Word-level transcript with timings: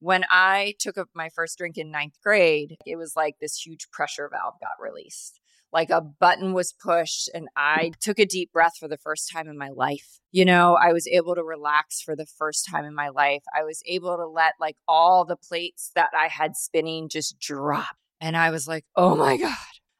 when 0.00 0.24
I 0.30 0.74
took 0.78 0.96
my 1.14 1.28
first 1.28 1.58
drink 1.58 1.76
in 1.76 1.90
ninth 1.90 2.14
grade, 2.22 2.76
it 2.86 2.96
was 2.96 3.14
like 3.16 3.36
this 3.40 3.56
huge 3.56 3.90
pressure 3.90 4.28
valve 4.30 4.54
got 4.60 4.82
released. 4.82 5.40
Like 5.70 5.90
a 5.90 6.00
button 6.00 6.54
was 6.54 6.72
pushed, 6.72 7.28
and 7.34 7.48
I 7.54 7.92
took 8.00 8.18
a 8.18 8.24
deep 8.24 8.52
breath 8.52 8.78
for 8.78 8.88
the 8.88 8.96
first 8.96 9.30
time 9.30 9.48
in 9.48 9.58
my 9.58 9.68
life. 9.68 10.18
You 10.32 10.46
know, 10.46 10.78
I 10.80 10.92
was 10.94 11.06
able 11.06 11.34
to 11.34 11.44
relax 11.44 12.00
for 12.00 12.16
the 12.16 12.24
first 12.24 12.66
time 12.70 12.86
in 12.86 12.94
my 12.94 13.10
life. 13.10 13.42
I 13.54 13.64
was 13.64 13.82
able 13.86 14.16
to 14.16 14.26
let 14.26 14.54
like 14.58 14.76
all 14.86 15.26
the 15.26 15.36
plates 15.36 15.90
that 15.94 16.08
I 16.18 16.28
had 16.28 16.56
spinning 16.56 17.10
just 17.10 17.38
drop. 17.38 17.96
And 18.20 18.34
I 18.34 18.50
was 18.50 18.66
like, 18.66 18.84
oh 18.96 19.14
my 19.14 19.36
God, 19.36 19.56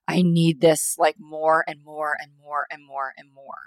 I 0.08 0.22
need 0.22 0.62
this 0.62 0.96
like 0.98 1.16
more 1.18 1.64
and 1.68 1.84
more 1.84 2.16
and 2.18 2.32
more 2.42 2.66
and 2.70 2.82
more 2.86 3.12
and 3.18 3.28
more. 3.34 3.58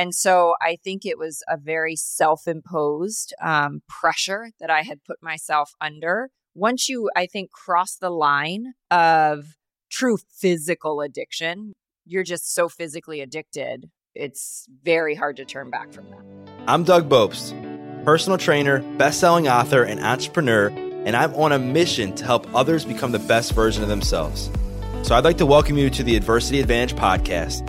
And 0.00 0.14
so 0.14 0.54
I 0.62 0.78
think 0.82 1.04
it 1.04 1.18
was 1.18 1.42
a 1.46 1.58
very 1.58 1.94
self 1.94 2.48
imposed 2.48 3.34
um, 3.38 3.82
pressure 3.86 4.48
that 4.58 4.70
I 4.70 4.80
had 4.80 5.04
put 5.04 5.22
myself 5.22 5.72
under. 5.78 6.30
Once 6.54 6.88
you, 6.88 7.10
I 7.14 7.26
think, 7.26 7.50
cross 7.50 7.96
the 7.96 8.08
line 8.08 8.72
of 8.90 9.44
true 9.90 10.16
physical 10.16 11.02
addiction, 11.02 11.74
you're 12.06 12.24
just 12.24 12.54
so 12.54 12.70
physically 12.70 13.20
addicted. 13.20 13.90
It's 14.14 14.66
very 14.82 15.14
hard 15.14 15.36
to 15.36 15.44
turn 15.44 15.68
back 15.68 15.92
from 15.92 16.08
that. 16.08 16.24
I'm 16.66 16.82
Doug 16.82 17.10
Bopst, 17.10 17.52
personal 18.02 18.38
trainer, 18.38 18.78
best-selling 18.96 19.48
author, 19.48 19.82
and 19.82 20.00
entrepreneur, 20.00 20.68
and 20.68 21.14
I'm 21.14 21.34
on 21.34 21.52
a 21.52 21.58
mission 21.58 22.14
to 22.14 22.24
help 22.24 22.46
others 22.54 22.86
become 22.86 23.12
the 23.12 23.18
best 23.18 23.52
version 23.52 23.82
of 23.82 23.90
themselves. 23.90 24.50
So 25.02 25.14
I'd 25.14 25.24
like 25.24 25.36
to 25.36 25.46
welcome 25.46 25.76
you 25.76 25.90
to 25.90 26.02
the 26.02 26.16
Adversity 26.16 26.58
Advantage 26.58 26.96
podcast 26.96 27.68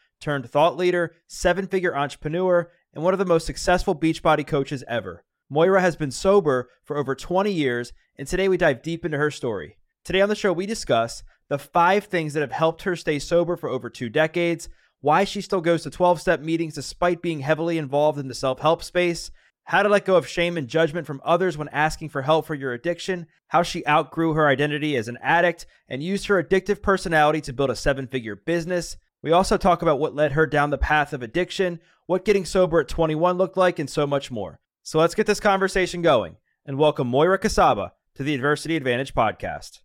turned 0.21 0.49
thought 0.49 0.77
leader, 0.77 1.15
seven 1.27 1.67
figure 1.67 1.95
entrepreneur, 1.95 2.71
and 2.93 3.03
one 3.03 3.13
of 3.13 3.19
the 3.19 3.25
most 3.25 3.45
successful 3.45 3.95
Beachbody 3.95 4.45
coaches 4.45 4.83
ever. 4.87 5.25
Moira 5.49 5.81
has 5.81 5.97
been 5.97 6.11
sober 6.11 6.69
for 6.83 6.95
over 6.95 7.15
20 7.15 7.51
years, 7.51 7.91
and 8.17 8.27
today 8.27 8.47
we 8.47 8.55
dive 8.55 8.81
deep 8.81 9.03
into 9.03 9.17
her 9.17 9.31
story. 9.31 9.77
Today 10.05 10.21
on 10.21 10.29
the 10.29 10.35
show, 10.35 10.53
we 10.53 10.65
discuss 10.65 11.23
the 11.49 11.57
five 11.57 12.05
things 12.05 12.33
that 12.33 12.41
have 12.41 12.53
helped 12.53 12.83
her 12.83 12.95
stay 12.95 13.19
sober 13.19 13.57
for 13.57 13.69
over 13.69 13.89
two 13.89 14.07
decades, 14.07 14.69
why 15.01 15.25
she 15.25 15.41
still 15.41 15.59
goes 15.59 15.83
to 15.83 15.89
12 15.89 16.21
step 16.21 16.39
meetings 16.39 16.75
despite 16.75 17.21
being 17.21 17.41
heavily 17.41 17.77
involved 17.77 18.17
in 18.17 18.29
the 18.29 18.33
self 18.33 18.59
help 18.59 18.83
space, 18.83 19.31
how 19.65 19.83
to 19.83 19.89
let 19.89 20.05
go 20.05 20.15
of 20.15 20.27
shame 20.27 20.57
and 20.57 20.67
judgment 20.67 21.05
from 21.05 21.21
others 21.23 21.57
when 21.57 21.69
asking 21.69 22.09
for 22.09 22.21
help 22.21 22.45
for 22.45 22.55
your 22.55 22.73
addiction, 22.73 23.27
how 23.49 23.63
she 23.63 23.85
outgrew 23.85 24.33
her 24.33 24.47
identity 24.47 24.95
as 24.95 25.07
an 25.07 25.17
addict 25.21 25.65
and 25.89 26.01
used 26.01 26.27
her 26.27 26.41
addictive 26.41 26.81
personality 26.81 27.41
to 27.41 27.53
build 27.53 27.69
a 27.69 27.75
seven 27.75 28.07
figure 28.07 28.35
business, 28.35 28.97
we 29.21 29.31
also 29.31 29.55
talk 29.55 29.81
about 29.81 29.99
what 29.99 30.15
led 30.15 30.31
her 30.31 30.47
down 30.47 30.71
the 30.71 30.77
path 30.77 31.13
of 31.13 31.21
addiction, 31.21 31.79
what 32.07 32.25
getting 32.25 32.45
sober 32.45 32.79
at 32.79 32.87
21 32.87 33.37
looked 33.37 33.57
like, 33.57 33.77
and 33.77 33.89
so 33.89 34.07
much 34.07 34.31
more. 34.31 34.59
So 34.81 34.97
let's 34.97 35.13
get 35.13 35.27
this 35.27 35.39
conversation 35.39 36.01
going 36.01 36.37
and 36.65 36.79
welcome 36.79 37.07
Moira 37.07 37.37
Kucaba 37.37 37.91
to 38.15 38.23
the 38.23 38.33
Adversity 38.33 38.75
Advantage 38.75 39.13
podcast. 39.13 39.81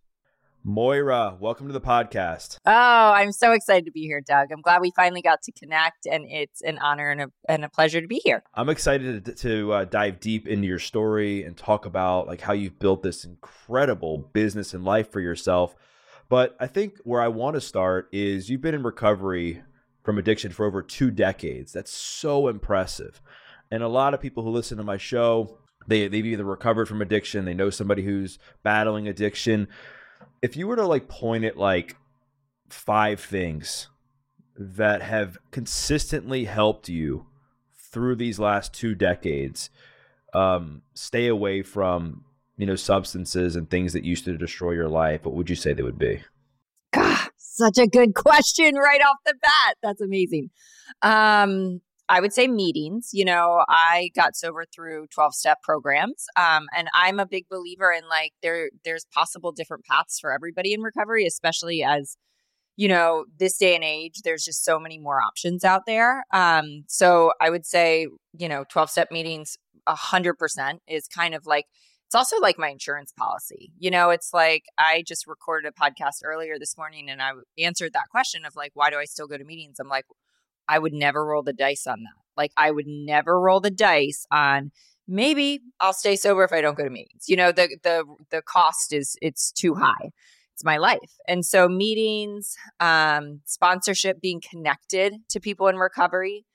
Moira, 0.63 1.37
welcome 1.39 1.67
to 1.67 1.73
the 1.73 1.79
podcast. 1.79 2.57
Oh, 2.65 2.71
I'm 2.71 3.31
so 3.31 3.51
excited 3.51 3.85
to 3.85 3.91
be 3.91 4.01
here, 4.01 4.21
Doug. 4.21 4.51
I'm 4.51 4.61
glad 4.61 4.81
we 4.81 4.91
finally 4.95 5.21
got 5.21 5.43
to 5.43 5.51
connect, 5.51 6.07
and 6.07 6.25
it's 6.27 6.61
an 6.61 6.79
honor 6.79 7.11
and 7.11 7.21
a, 7.21 7.31
and 7.47 7.63
a 7.63 7.69
pleasure 7.69 8.01
to 8.01 8.07
be 8.07 8.19
here. 8.25 8.43
I'm 8.55 8.69
excited 8.69 9.23
to, 9.25 9.33
to 9.35 9.71
uh, 9.71 9.85
dive 9.85 10.19
deep 10.19 10.47
into 10.47 10.67
your 10.67 10.79
story 10.79 11.43
and 11.43 11.55
talk 11.55 11.85
about 11.85 12.25
like 12.25 12.41
how 12.41 12.53
you've 12.53 12.79
built 12.79 13.03
this 13.03 13.23
incredible 13.23 14.17
business 14.17 14.73
and 14.73 14.83
life 14.83 15.11
for 15.11 15.21
yourself. 15.21 15.75
But 16.29 16.55
I 16.59 16.67
think 16.67 16.97
where 17.03 17.21
I 17.21 17.29
want 17.29 17.55
to 17.55 17.61
start 17.61 18.09
is 18.11 18.49
you've 18.49 18.61
been 18.61 18.75
in 18.75 18.83
recovery 18.83 19.61
from 20.03 20.17
addiction 20.17 20.51
for 20.51 20.65
over 20.65 20.81
two 20.81 21.11
decades. 21.11 21.71
That's 21.71 21.91
so 21.91 22.47
impressive. 22.47 23.21
And 23.71 23.83
a 23.83 23.87
lot 23.87 24.13
of 24.13 24.21
people 24.21 24.43
who 24.43 24.49
listen 24.49 24.77
to 24.77 24.83
my 24.83 24.97
show, 24.97 25.57
they, 25.87 26.07
they've 26.07 26.25
either 26.25 26.43
recovered 26.43 26.87
from 26.87 27.01
addiction, 27.01 27.45
they 27.45 27.53
know 27.53 27.69
somebody 27.69 28.03
who's 28.03 28.39
battling 28.63 29.07
addiction. 29.07 29.67
If 30.41 30.55
you 30.55 30.67
were 30.67 30.75
to 30.75 30.85
like 30.85 31.07
point 31.07 31.43
at 31.43 31.57
like 31.57 31.95
five 32.69 33.19
things 33.19 33.87
that 34.57 35.01
have 35.01 35.37
consistently 35.51 36.45
helped 36.45 36.89
you 36.89 37.27
through 37.91 38.15
these 38.15 38.39
last 38.39 38.73
two 38.73 38.95
decades 38.95 39.69
um, 40.33 40.81
stay 40.93 41.27
away 41.27 41.63
from 41.63 42.23
you 42.57 42.65
know, 42.65 42.75
substances 42.75 43.55
and 43.55 43.69
things 43.69 43.93
that 43.93 44.03
used 44.03 44.25
to 44.25 44.37
destroy 44.37 44.71
your 44.71 44.89
life, 44.89 45.23
what 45.25 45.35
would 45.35 45.49
you 45.49 45.55
say 45.55 45.73
they 45.73 45.83
would 45.83 45.99
be? 45.99 46.23
God, 46.93 47.29
such 47.37 47.77
a 47.77 47.87
good 47.87 48.15
question 48.15 48.75
right 48.75 49.01
off 49.01 49.17
the 49.25 49.35
bat. 49.41 49.75
That's 49.81 50.01
amazing. 50.01 50.49
Um, 51.01 51.81
I 52.09 52.21
would 52.21 52.33
say 52.33 52.47
meetings. 52.47 53.09
You 53.13 53.25
know, 53.25 53.63
I 53.67 54.09
got 54.15 54.35
sober 54.35 54.65
through 54.73 55.07
12 55.13 55.35
step 55.35 55.61
programs. 55.61 56.25
Um, 56.37 56.67
and 56.75 56.87
I'm 56.93 57.19
a 57.19 57.25
big 57.25 57.45
believer 57.49 57.91
in 57.91 58.07
like 58.09 58.31
there 58.41 58.69
there's 58.85 59.05
possible 59.13 59.51
different 59.51 59.85
paths 59.85 60.19
for 60.19 60.31
everybody 60.31 60.73
in 60.73 60.81
recovery, 60.81 61.25
especially 61.25 61.83
as 61.83 62.17
you 62.77 62.87
know, 62.87 63.25
this 63.39 63.57
day 63.57 63.73
and 63.73 63.83
age, 63.83 64.21
there's 64.23 64.45
just 64.45 64.63
so 64.63 64.79
many 64.79 64.99
more 64.99 65.19
options 65.19 65.63
out 65.63 65.81
there. 65.87 66.23
Um, 66.31 66.83
so 66.87 67.31
I 67.41 67.49
would 67.49 67.65
say, 67.65 68.07
you 68.33 68.47
know, 68.47 68.65
12 68.69 68.91
step 68.91 69.11
meetings, 69.11 69.57
a 69.87 69.95
hundred 69.95 70.35
percent 70.35 70.81
is 70.87 71.07
kind 71.07 71.33
of 71.33 71.47
like 71.47 71.65
it's 72.07 72.15
also 72.15 72.39
like 72.39 72.57
my 72.57 72.69
insurance 72.69 73.11
policy. 73.11 73.71
You 73.77 73.91
know, 73.91 74.09
it's 74.09 74.33
like 74.33 74.63
I 74.77 75.03
just 75.05 75.27
recorded 75.27 75.71
a 75.71 75.81
podcast 75.81 76.23
earlier 76.23 76.57
this 76.57 76.77
morning 76.77 77.09
and 77.09 77.21
I 77.21 77.31
answered 77.59 77.93
that 77.93 78.09
question 78.09 78.45
of 78.45 78.55
like, 78.55 78.71
why 78.73 78.89
do 78.89 78.97
I 78.97 79.05
still 79.05 79.27
go 79.27 79.37
to 79.37 79.43
meetings? 79.43 79.79
I'm 79.79 79.89
like, 79.89 80.05
I 80.67 80.79
would 80.79 80.93
never 80.93 81.25
roll 81.25 81.43
the 81.43 81.53
dice 81.53 81.85
on 81.85 82.03
that. 82.03 82.13
Like, 82.35 82.51
I 82.55 82.71
would 82.71 82.87
never 82.87 83.39
roll 83.39 83.59
the 83.59 83.71
dice 83.71 84.25
on 84.31 84.71
maybe 85.07 85.61
I'll 85.79 85.93
stay 85.93 86.15
sober 86.15 86.43
if 86.43 86.51
I 86.51 86.61
don't 86.61 86.77
go 86.77 86.83
to 86.83 86.89
meetings. 86.89 87.25
You 87.27 87.37
know, 87.37 87.51
the 87.51 87.77
the 87.83 88.03
the 88.29 88.41
cost 88.41 88.93
is 88.93 89.17
it's 89.21 89.51
too 89.51 89.75
high. 89.75 90.11
It's 90.53 90.63
my 90.63 90.77
life. 90.77 91.13
And 91.27 91.45
so 91.45 91.69
meetings, 91.69 92.55
um, 92.79 93.41
sponsorship, 93.45 94.19
being 94.19 94.41
connected 94.41 95.13
to 95.29 95.39
people 95.39 95.67
in 95.67 95.75
recovery, 95.75 96.45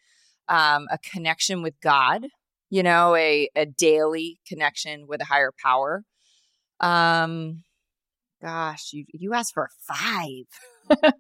um, 0.49 0.89
a 0.91 0.99
connection 0.99 1.63
with 1.63 1.75
God, 1.81 2.27
you 2.73 2.83
know, 2.83 3.15
a, 3.15 3.51
a 3.55 3.67
daily 3.67 4.41
connection 4.49 5.07
with 5.07 5.21
a 5.21 5.27
higher 5.27 5.53
power. 5.63 6.05
Um, 6.81 7.65
gosh, 8.41 8.95
you, 8.95 9.05
you 9.13 9.35
asked 9.35 9.53
for 9.53 9.69
five. 9.87 10.47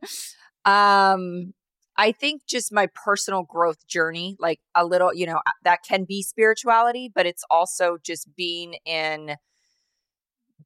um, 0.65 1.53
I 1.95 2.13
think 2.19 2.47
just 2.49 2.73
my 2.73 2.89
personal 2.95 3.43
growth 3.43 3.87
journey, 3.87 4.35
like 4.41 4.61
a 4.75 4.87
little, 4.87 5.13
you 5.13 5.27
know, 5.27 5.43
that 5.63 5.81
can 5.87 6.05
be 6.05 6.23
spirituality, 6.23 7.13
but 7.15 7.27
it's 7.27 7.45
also 7.51 7.99
just 8.03 8.35
being 8.35 8.77
in 8.87 9.37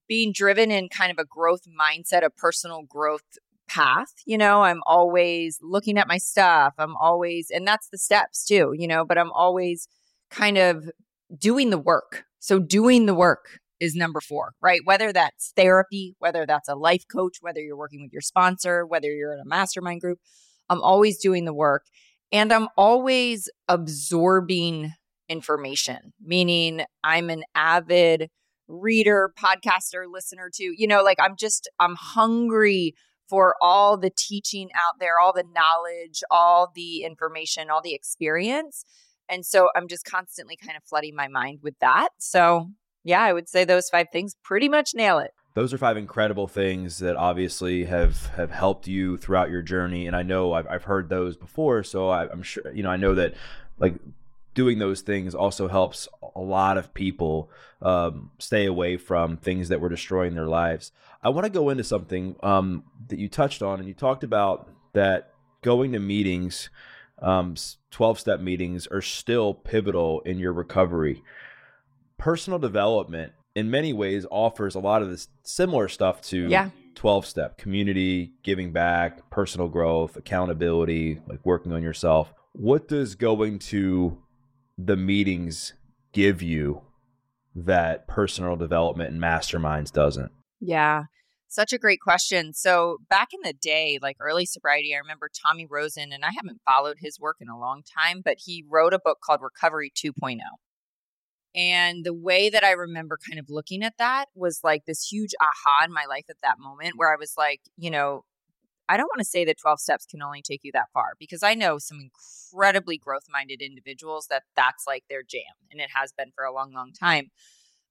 being 0.07 0.31
driven 0.33 0.71
in 0.71 0.89
kind 0.89 1.11
of 1.11 1.19
a 1.19 1.25
growth 1.25 1.63
mindset, 1.67 2.25
a 2.25 2.31
personal 2.31 2.83
growth 2.83 3.25
path. 3.69 4.13
You 4.25 4.39
know, 4.39 4.63
I'm 4.63 4.83
always 4.87 5.59
looking 5.61 5.99
at 5.99 6.07
my 6.07 6.19
stuff. 6.19 6.75
I'm 6.79 6.95
always, 6.95 7.51
and 7.51 7.67
that's 7.67 7.89
the 7.89 7.99
steps 7.99 8.45
too, 8.45 8.73
you 8.79 8.87
know, 8.87 9.05
but 9.05 9.19
I'm 9.19 9.33
always 9.33 9.89
kind 10.31 10.59
of 10.59 10.91
doing 11.37 11.71
the 11.71 11.79
work. 11.79 12.25
So, 12.39 12.59
doing 12.59 13.07
the 13.07 13.15
work 13.15 13.59
is 13.81 13.95
number 13.95 14.21
four, 14.21 14.53
right? 14.61 14.81
Whether 14.85 15.13
that's 15.13 15.53
therapy, 15.57 16.15
whether 16.19 16.47
that's 16.47 16.69
a 16.69 16.75
life 16.75 17.05
coach, 17.11 17.39
whether 17.41 17.61
you're 17.61 17.77
working 17.77 18.03
with 18.03 18.13
your 18.13 18.23
sponsor, 18.23 18.87
whether 18.87 19.13
you're 19.13 19.33
in 19.33 19.41
a 19.41 19.45
mastermind 19.45 20.01
group, 20.01 20.19
I'm 20.69 20.81
always 20.81 21.19
doing 21.19 21.45
the 21.45 21.55
work 21.55 21.85
and 22.33 22.53
I'm 22.53 22.69
always 22.77 23.49
absorbing 23.69 24.93
information, 25.29 26.13
meaning 26.23 26.85
I'm 27.05 27.31
an 27.31 27.45
avid 27.55 28.31
reader, 28.69 29.33
podcaster, 29.39 30.05
listener 30.11 30.51
to, 30.55 30.75
you 30.77 30.87
know, 30.87 31.03
like 31.03 31.19
I'm 31.21 31.37
just, 31.37 31.69
I'm 31.79 31.95
hungry 31.97 32.95
for 33.29 33.57
all 33.61 33.97
the 33.97 34.11
teaching 34.17 34.71
out 34.75 34.99
there, 35.01 35.19
all 35.21 35.33
the 35.33 35.45
knowledge, 35.55 36.23
all 36.31 36.71
the 36.75 37.03
information, 37.03 37.71
all 37.71 37.83
the 37.83 37.95
experience. 37.95 38.85
And 39.29 39.45
so 39.45 39.69
I'm 39.77 39.89
just 39.89 40.05
constantly 40.05 40.57
kind 40.57 40.77
of 40.77 40.85
flooding 40.85 41.15
my 41.15 41.29
mind 41.29 41.61
with 41.63 41.79
that. 41.81 42.11
So, 42.19 42.71
yeah, 43.05 43.23
I 43.23 43.33
would 43.33 43.49
say 43.49 43.65
those 43.65 43.89
five 43.89 44.07
things 44.13 44.35
pretty 44.43 44.69
much 44.69 44.95
nail 44.95 45.19
it. 45.19 45.33
Those 45.55 45.73
are 45.73 45.79
five 45.79 45.97
incredible 45.97 46.49
things 46.49 46.99
that 46.99 47.17
obviously 47.17 47.85
have 47.85 48.27
have 48.37 48.51
helped 48.51 48.87
you 48.87 49.17
throughout 49.17 49.49
your 49.51 49.63
journey, 49.63 50.07
and 50.07 50.15
I 50.15 50.23
know 50.23 50.53
I've, 50.53 50.67
I've 50.67 50.85
heard 50.85 51.09
those 51.09 51.35
before. 51.35 51.83
So 51.83 52.11
I, 52.11 52.29
I'm 52.31 52.43
sure 52.43 52.71
you 52.75 52.83
know 52.83 52.91
I 52.91 52.97
know 52.97 53.15
that 53.15 53.35
like 53.79 53.95
doing 54.53 54.79
those 54.79 55.03
things 55.03 55.35
also 55.35 55.69
helps 55.69 56.09
a 56.35 56.41
lot 56.41 56.77
of 56.79 56.93
people 56.95 57.51
um, 57.81 58.31
stay 58.39 58.67
away 58.67 58.97
from 58.97 59.37
things 59.37 59.69
that 59.69 59.81
were 59.81 59.89
destroying 59.89 60.35
their 60.35 60.47
lives. 60.47 60.93
I 61.23 61.29
want 61.29 61.45
to 61.45 61.51
go 61.51 61.69
into 61.71 61.85
something 61.85 62.37
um, 62.43 62.85
that 63.09 63.19
you 63.19 63.29
touched 63.29 63.63
on, 63.63 63.79
and 63.79 63.87
you 63.87 63.95
talked 63.95 64.25
about 64.25 64.69
that 64.93 65.33
going 65.63 65.93
to 65.93 65.99
meetings, 65.99 66.71
um, 67.21 67.55
12 67.91 68.21
step 68.21 68.41
meetings, 68.41 68.87
are 68.87 69.03
still 69.03 69.55
pivotal 69.55 70.21
in 70.21 70.39
your 70.39 70.53
recovery. 70.53 71.23
Personal 72.19 72.59
development, 72.59 73.33
in 73.55 73.71
many 73.71 73.93
ways, 73.93 74.27
offers 74.31 74.75
a 74.75 74.81
lot 74.81 75.03
of 75.03 75.11
this 75.11 75.29
similar 75.43 75.89
stuff 75.89 76.21
to 76.23 76.49
yeah. 76.49 76.71
12 76.95 77.27
step 77.27 77.59
community, 77.59 78.33
giving 78.43 78.73
back, 78.73 79.31
personal 79.31 79.69
growth, 79.69 80.17
accountability, 80.17 81.21
like 81.29 81.45
working 81.45 81.73
on 81.73 81.83
yourself. 81.83 82.33
What 82.53 82.89
does 82.89 83.15
going 83.15 83.59
to 83.61 84.19
the 84.79 84.97
meetings 84.97 85.75
give 86.13 86.43
you 86.43 86.83
that 87.55 88.07
personal 88.07 88.57
development 88.57 89.13
and 89.13 89.23
masterminds 89.23 89.93
doesn't? 89.93 90.33
Yeah. 90.61 91.05
Such 91.49 91.73
a 91.73 91.79
great 91.79 92.01
question. 92.01 92.53
So, 92.53 92.99
back 93.09 93.29
in 93.33 93.41
the 93.43 93.53
day, 93.53 93.99
like 94.03 94.17
early 94.21 94.47
sobriety, 94.47 94.95
I 94.95 94.99
remember 94.99 95.31
Tommy 95.47 95.67
Rosen, 95.69 96.13
and 96.13 96.25
I 96.25 96.31
haven't 96.35 96.61
followed 96.69 96.97
his 97.01 97.21
work 97.21 97.37
in 97.41 97.49
a 97.49 97.59
long 97.59 97.83
time, 97.83 98.21
but 98.25 98.39
he 98.45 98.65
wrote 98.69 98.93
a 98.93 98.99
book 98.99 99.19
called 99.25 99.41
Recovery 99.43 99.93
2.0. 99.95 100.39
And 101.55 102.05
the 102.05 102.13
way 102.13 102.51
that 102.51 102.65
I 102.65 102.73
remember 102.73 103.19
kind 103.29 103.39
of 103.39 103.47
looking 103.49 103.83
at 103.83 103.95
that 103.99 104.27
was 104.35 104.61
like 104.63 104.85
this 104.85 105.09
huge 105.11 105.31
aha 105.41 105.85
in 105.87 105.93
my 105.93 106.05
life 106.07 106.27
at 106.29 106.37
that 106.43 106.59
moment 106.59 106.95
where 106.97 107.11
I 107.11 107.17
was 107.19 107.33
like, 107.39 107.61
you 107.79 107.91
know, 107.91 108.25
I 108.89 108.97
don't 108.97 109.07
want 109.07 109.21
to 109.21 109.25
say 109.25 109.45
that 109.47 109.59
12 109.59 109.81
steps 109.81 110.07
can 110.07 110.23
only 110.23 110.43
take 110.43 110.61
you 110.63 110.71
that 110.75 110.91
far 110.93 111.15
because 111.19 111.43
I 111.43 111.55
know 111.55 111.79
some 111.79 111.99
incredibly 111.99 112.99
growth 112.99 113.25
minded 113.31 113.63
individuals 113.63 114.27
that 114.31 114.43
that's 114.55 114.85
like 114.87 115.05
their 115.09 115.23
jam 115.23 115.43
and 115.71 115.81
it 115.81 115.89
has 115.95 116.13
been 116.13 116.31
for 116.35 116.45
a 116.45 116.53
long, 116.53 116.73
long 116.75 116.93
time. 116.93 117.31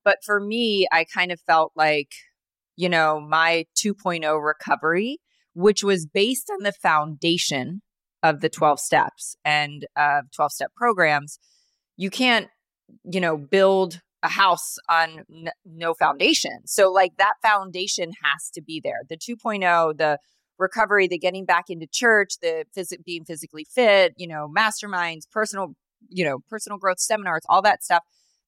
But 0.03 0.19
for 0.23 0.39
me, 0.39 0.87
I 0.91 1.03
kind 1.03 1.31
of 1.31 1.41
felt 1.41 1.71
like, 1.75 2.11
you 2.75 2.89
know, 2.89 3.19
my 3.19 3.65
2.0 3.75 4.43
recovery, 4.43 5.19
which 5.53 5.83
was 5.83 6.05
based 6.05 6.49
on 6.49 6.63
the 6.63 6.73
foundation 6.73 7.81
of 8.23 8.41
the 8.41 8.49
12 8.49 8.79
steps 8.79 9.35
and 9.45 9.85
uh, 9.95 10.21
12 10.35 10.51
step 10.51 10.71
programs, 10.75 11.39
you 11.97 12.09
can't, 12.09 12.47
you 13.03 13.19
know, 13.21 13.37
build 13.37 14.01
a 14.23 14.29
house 14.29 14.75
on 14.89 15.23
n- 15.33 15.51
no 15.65 15.93
foundation. 15.93 16.61
So, 16.65 16.91
like, 16.91 17.13
that 17.17 17.35
foundation 17.41 18.11
has 18.23 18.49
to 18.53 18.61
be 18.61 18.81
there. 18.83 19.01
The 19.07 19.17
2.0, 19.17 19.97
the 19.97 20.17
recovery, 20.57 21.07
the 21.07 21.19
getting 21.19 21.45
back 21.45 21.65
into 21.69 21.87
church, 21.91 22.35
the 22.41 22.65
phys- 22.75 23.03
being 23.05 23.25
physically 23.25 23.65
fit, 23.73 24.13
you 24.17 24.27
know, 24.27 24.49
masterminds, 24.55 25.29
personal, 25.31 25.75
you 26.09 26.25
know, 26.25 26.39
personal 26.49 26.77
growth 26.79 26.99
seminars, 26.99 27.43
all 27.47 27.61
that 27.61 27.83
stuff. 27.83 28.03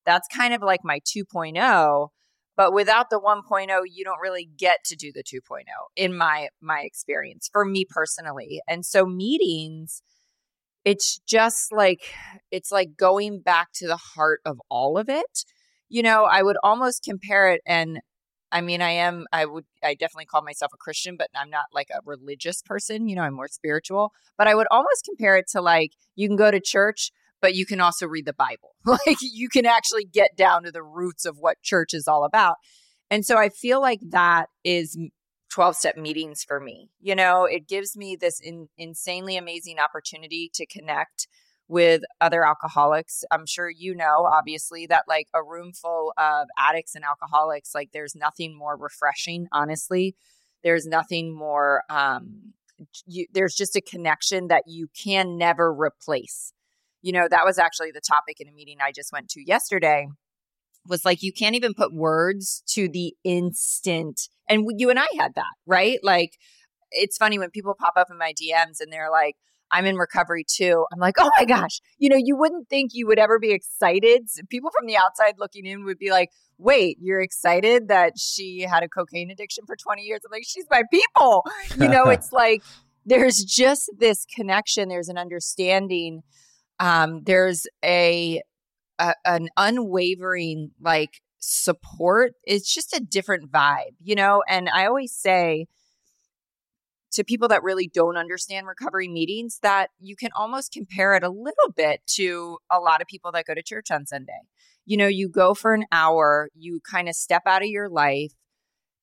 That's 0.06 0.28
kind 0.36 0.54
of 0.54 0.62
like 0.62 0.82
my 0.84 1.00
2.0 1.00 2.08
but 2.58 2.74
without 2.74 3.10
the 3.10 3.22
1.0 3.22 3.70
you 3.90 4.04
don't 4.04 4.20
really 4.22 4.50
get 4.58 4.84
to 4.84 4.96
do 4.98 5.14
the 5.14 5.24
2.0 5.24 5.64
in 5.96 6.18
my 6.18 6.50
my 6.62 6.82
experience 6.82 7.50
for 7.54 7.64
me 7.64 7.86
personally. 7.90 8.62
And 8.68 8.86
so 8.86 9.06
meetings 9.06 10.02
it's 10.86 11.20
just 11.28 11.72
like 11.72 12.02
it's 12.52 12.72
like 12.72 12.98
going 12.98 13.42
back 13.42 13.70
to 13.74 13.88
the 13.88 13.98
heart 13.98 14.42
of 14.46 14.62
all 14.70 14.98
of 14.98 15.10
it. 15.10 15.46
You 15.90 16.04
know 16.04 16.26
i 16.26 16.44
would 16.44 16.58
almost 16.64 17.04
compare 17.04 17.50
it 17.52 17.62
and 17.66 18.00
i 18.52 18.60
mean 18.62 18.82
i 18.82 18.90
am 18.92 19.26
i 19.32 19.46
would 19.46 19.66
i 19.84 19.94
definitely 19.94 20.26
call 20.26 20.42
myself 20.42 20.72
a 20.74 20.78
christian 20.78 21.16
but 21.18 21.30
i'm 21.36 21.50
not 21.50 21.66
like 21.74 21.90
a 21.92 22.02
religious 22.06 22.62
person 22.62 23.08
you 23.08 23.16
know 23.16 23.22
i'm 23.24 23.34
more 23.34 23.48
spiritual. 23.48 24.12
But 24.38 24.48
i 24.48 24.56
would 24.56 24.68
almost 24.72 25.06
compare 25.06 25.38
it 25.38 25.48
to 25.52 25.62
like 25.62 25.94
you 26.16 26.28
can 26.28 26.36
go 26.38 26.52
to 26.52 26.60
church 26.60 27.12
but 27.42 27.56
you 27.56 27.66
can 27.66 27.80
also 27.80 28.08
read 28.08 28.26
the 28.26 28.34
Bible. 28.34 28.76
like 28.86 29.18
you 29.22 29.50
can 29.50 29.66
actually 29.66 30.06
get 30.06 30.36
down 30.36 30.64
to 30.64 30.72
the 30.72 30.84
roots 30.84 31.26
of 31.26 31.38
what 31.40 31.62
church 31.62 31.94
is 31.94 32.08
all 32.08 32.24
about. 32.24 32.56
And 33.10 33.26
so 33.26 33.38
I 33.38 33.50
feel 33.50 33.82
like 33.82 34.00
that 34.10 34.48
is 34.64 34.98
12 35.52 35.76
step 35.76 35.98
meetings 35.98 36.44
for 36.46 36.60
me. 36.60 36.90
You 37.00 37.16
know, 37.16 37.46
it 37.46 37.68
gives 37.68 37.96
me 37.96 38.18
this 38.20 38.40
in, 38.42 38.68
insanely 38.78 39.38
amazing 39.38 39.80
opportunity 39.80 40.50
to 40.56 40.66
connect 40.66 41.28
with 41.68 42.02
other 42.22 42.46
alcoholics. 42.46 43.24
I'm 43.32 43.46
sure 43.46 43.70
you 43.70 43.96
know, 43.96 44.26
obviously, 44.26 44.88
that 44.88 45.04
like 45.08 45.28
a 45.34 45.44
room 45.44 45.74
full 45.74 46.14
of 46.18 46.48
addicts 46.58 46.96
and 46.96 47.04
alcoholics, 47.04 47.76
like 47.76 47.90
there's 47.94 48.16
nothing 48.16 48.58
more 48.58 48.78
refreshing, 48.78 49.48
honestly. 49.52 50.16
There's 50.64 50.86
nothing 50.86 51.36
more, 51.36 51.84
um, 51.90 52.54
you, 53.06 53.28
there's 53.34 53.56
just 53.56 53.76
a 53.76 53.82
connection 53.82 54.48
that 54.48 54.64
you 54.68 54.88
can 54.96 55.38
never 55.38 55.74
replace 55.74 56.54
you 57.02 57.12
know, 57.12 57.28
that 57.30 57.46
was 57.46 57.58
actually 57.58 57.92
the 57.92 58.02
topic 58.02 58.40
in 58.40 58.48
a 58.48 58.52
meeting 58.52 58.78
I 58.82 58.92
just 58.92 59.12
went 59.12 59.30
to 59.30 59.42
yesterday 59.46 60.08
was 60.88 61.06
like 61.06 61.22
you 61.22 61.34
can't 61.34 61.56
even 61.56 61.74
put 61.74 61.94
words 61.94 62.64
to 62.66 62.88
the 62.88 63.14
instant 63.24 64.30
and 64.50 64.66
you 64.78 64.90
and 64.90 65.00
I 65.00 65.08
had 65.18 65.36
that, 65.36 65.54
right? 65.66 66.00
Like 66.02 66.38
it's 66.92 67.18
funny 67.18 67.38
when 67.38 67.50
people 67.50 67.76
pop 67.78 67.94
up 67.98 68.08
in 68.10 68.18
my 68.18 68.34
DMs 68.34 68.80
and 68.80 68.92
they're 68.92 69.12
like 69.12 69.36
I'm 69.70 69.86
in 69.86 69.98
recovery 69.98 70.46
too. 70.48 70.86
I'm 70.94 71.00
like, 71.00 71.16
"Oh 71.20 71.30
my 71.38 71.44
gosh, 71.44 71.82
you 71.98 72.08
know, 72.08 72.16
you 72.16 72.38
wouldn't 72.38 72.70
think 72.70 72.92
you 72.94 73.06
would 73.08 73.20
ever 73.20 73.38
be 73.38 73.52
excited. 73.52 74.30
People 74.50 74.72
from 74.78 74.88
the 74.88 74.96
outside 74.96 75.34
looking 75.38 75.66
in 75.66 75.84
would 75.84 75.98
be 75.98 76.10
like, 76.10 76.30
"Wait, 76.58 76.98
you're 77.02 77.20
excited 77.20 77.90
that 77.90 78.14
she 78.18 78.62
had 78.62 78.84
a 78.84 78.88
cocaine 78.88 79.30
addiction 79.30 79.66
for 79.66 79.76
20 79.76 80.04
years?" 80.04 80.22
I'm 80.26 80.32
like, 80.32 80.46
"She's 80.46 80.66
my 80.72 80.84
people." 80.90 81.46
You 81.78 81.90
know, 81.90 82.06
it's 82.10 82.32
like 82.32 82.64
there's 83.06 83.44
just 83.44 83.92
this 83.98 84.26
connection, 84.34 84.88
there's 84.88 85.10
an 85.10 85.18
understanding 85.18 86.24
um, 86.80 87.22
there's 87.24 87.66
a, 87.84 88.42
a 89.00 89.14
an 89.26 89.50
unwavering 89.58 90.72
like 90.82 91.22
support. 91.40 92.34
It's 92.44 92.74
just 92.74 92.96
a 92.96 93.00
different 93.00 93.52
vibe, 93.52 93.96
you 94.02 94.16
know. 94.16 94.44
And 94.48 94.70
I 94.70 94.86
always 94.86 95.14
say 95.14 95.68
to 97.14 97.24
people 97.24 97.48
that 97.48 97.64
really 97.64 97.90
don't 97.92 98.18
understand 98.18 98.68
recovery 98.68 99.08
meetings 99.08 99.60
that 99.64 99.90
you 100.00 100.16
can 100.16 100.30
almost 100.36 100.72
compare 100.72 101.16
it 101.16 101.24
a 101.24 101.30
little 101.30 101.72
bit 101.76 102.02
to 102.16 102.58
a 102.72 102.80
lot 102.80 103.02
of 103.02 103.08
people 103.08 103.32
that 103.32 103.46
go 103.46 103.54
to 103.54 103.64
church 103.64 103.90
on 103.92 104.06
Sunday. 104.06 104.42
You 104.86 104.98
know, 104.98 105.08
you 105.08 105.30
go 105.30 105.54
for 105.54 105.74
an 105.74 105.86
hour, 105.92 106.50
you 106.54 106.80
kind 106.90 107.10
of 107.10 107.16
step 107.16 107.44
out 107.46 107.64
of 107.64 107.70
your 107.70 107.90
life 107.90 108.34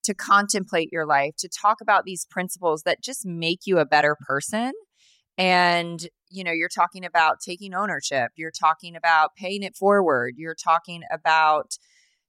to 0.05 0.15
contemplate 0.15 0.91
your 0.93 1.06
life, 1.06 1.35
to 1.38 1.49
talk 1.49 1.79
about 1.81 2.05
these 2.05 2.26
principles 2.31 2.82
that 2.82 3.03
just 3.03 3.25
make 3.26 3.61
you 3.65 3.79
a 3.79 3.87
better 3.87 4.17
person. 4.26 4.73
And 5.36 6.06
you 6.34 6.42
know, 6.42 6.52
you're 6.52 6.69
talking 6.69 7.04
about 7.04 7.40
taking 7.40 7.75
ownership, 7.75 8.32
you're 8.34 8.50
talking 8.50 8.96
about 8.96 9.36
paying 9.36 9.62
it 9.62 9.76
forward, 9.76 10.34
you're 10.36 10.56
talking 10.56 11.02
about, 11.12 11.78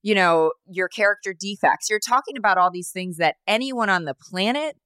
you 0.04 0.14
know, 0.14 0.52
your 0.68 0.88
character 0.88 1.34
defects, 1.34 1.90
you're 1.90 2.00
talking 2.00 2.38
about 2.38 2.60
all 2.60 2.70
these 2.70 2.92
things 2.92 3.18
that 3.18 3.38
anyone 3.48 3.90
on 3.90 4.06
the 4.06 4.14
planet 4.14 4.78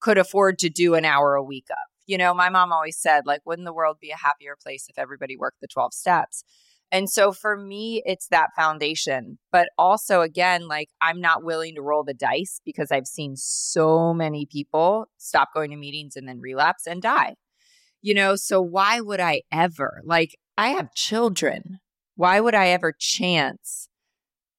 could 0.00 0.18
afford 0.18 0.58
to 0.58 0.68
do 0.68 0.94
an 0.94 1.06
hour 1.06 1.34
a 1.34 1.42
week 1.42 1.66
of. 1.70 1.76
You 2.06 2.18
know, 2.18 2.34
my 2.34 2.50
mom 2.50 2.70
always 2.70 2.98
said, 2.98 3.26
like, 3.26 3.40
wouldn't 3.46 3.64
the 3.64 3.72
world 3.72 3.96
be 3.98 4.10
a 4.10 4.16
happier 4.16 4.56
place 4.62 4.86
if 4.90 4.98
everybody 4.98 5.36
worked 5.36 5.60
the 5.62 5.66
12 5.66 5.94
steps? 5.94 6.44
And 6.92 7.10
so 7.10 7.32
for 7.32 7.56
me, 7.56 8.02
it's 8.04 8.28
that 8.28 8.50
foundation. 8.54 9.38
But 9.50 9.70
also, 9.78 10.20
again, 10.20 10.68
like 10.68 10.90
I'm 11.00 11.20
not 11.20 11.42
willing 11.42 11.74
to 11.76 11.82
roll 11.82 12.04
the 12.04 12.14
dice 12.14 12.60
because 12.64 12.92
I've 12.92 13.06
seen 13.06 13.36
so 13.36 14.12
many 14.12 14.46
people 14.46 15.06
stop 15.16 15.48
going 15.54 15.70
to 15.70 15.76
meetings 15.76 16.14
and 16.14 16.28
then 16.28 16.40
relapse 16.40 16.86
and 16.86 17.00
die 17.00 17.36
you 18.06 18.14
know, 18.14 18.36
so 18.36 18.62
why 18.62 19.00
would 19.00 19.18
I 19.18 19.42
ever, 19.50 20.00
like, 20.04 20.36
I 20.56 20.68
have 20.68 20.94
children. 20.94 21.80
Why 22.14 22.38
would 22.38 22.54
I 22.54 22.68
ever 22.68 22.94
chance 22.96 23.88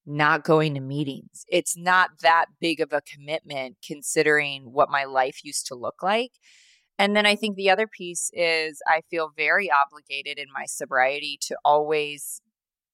not 0.06 0.44
going 0.44 0.74
to 0.74 0.82
meetings? 0.82 1.46
It's 1.48 1.78
not 1.78 2.10
that 2.24 2.48
big 2.60 2.82
of 2.82 2.92
a 2.92 3.00
commitment 3.00 3.78
considering 3.82 4.74
what 4.74 4.90
my 4.90 5.06
life 5.06 5.46
used 5.46 5.66
to 5.68 5.76
look 5.76 6.04
like. 6.04 6.32
And 7.00 7.16
then 7.16 7.26
I 7.26 7.38
think 7.38 7.56
the 7.56 7.70
other 7.70 7.88
piece 7.88 8.30
is 8.34 8.82
I 8.86 9.00
feel 9.10 9.32
very 9.34 9.72
obligated 9.72 10.38
in 10.38 10.48
my 10.54 10.66
sobriety 10.66 11.40
to 11.44 11.56
always 11.64 12.42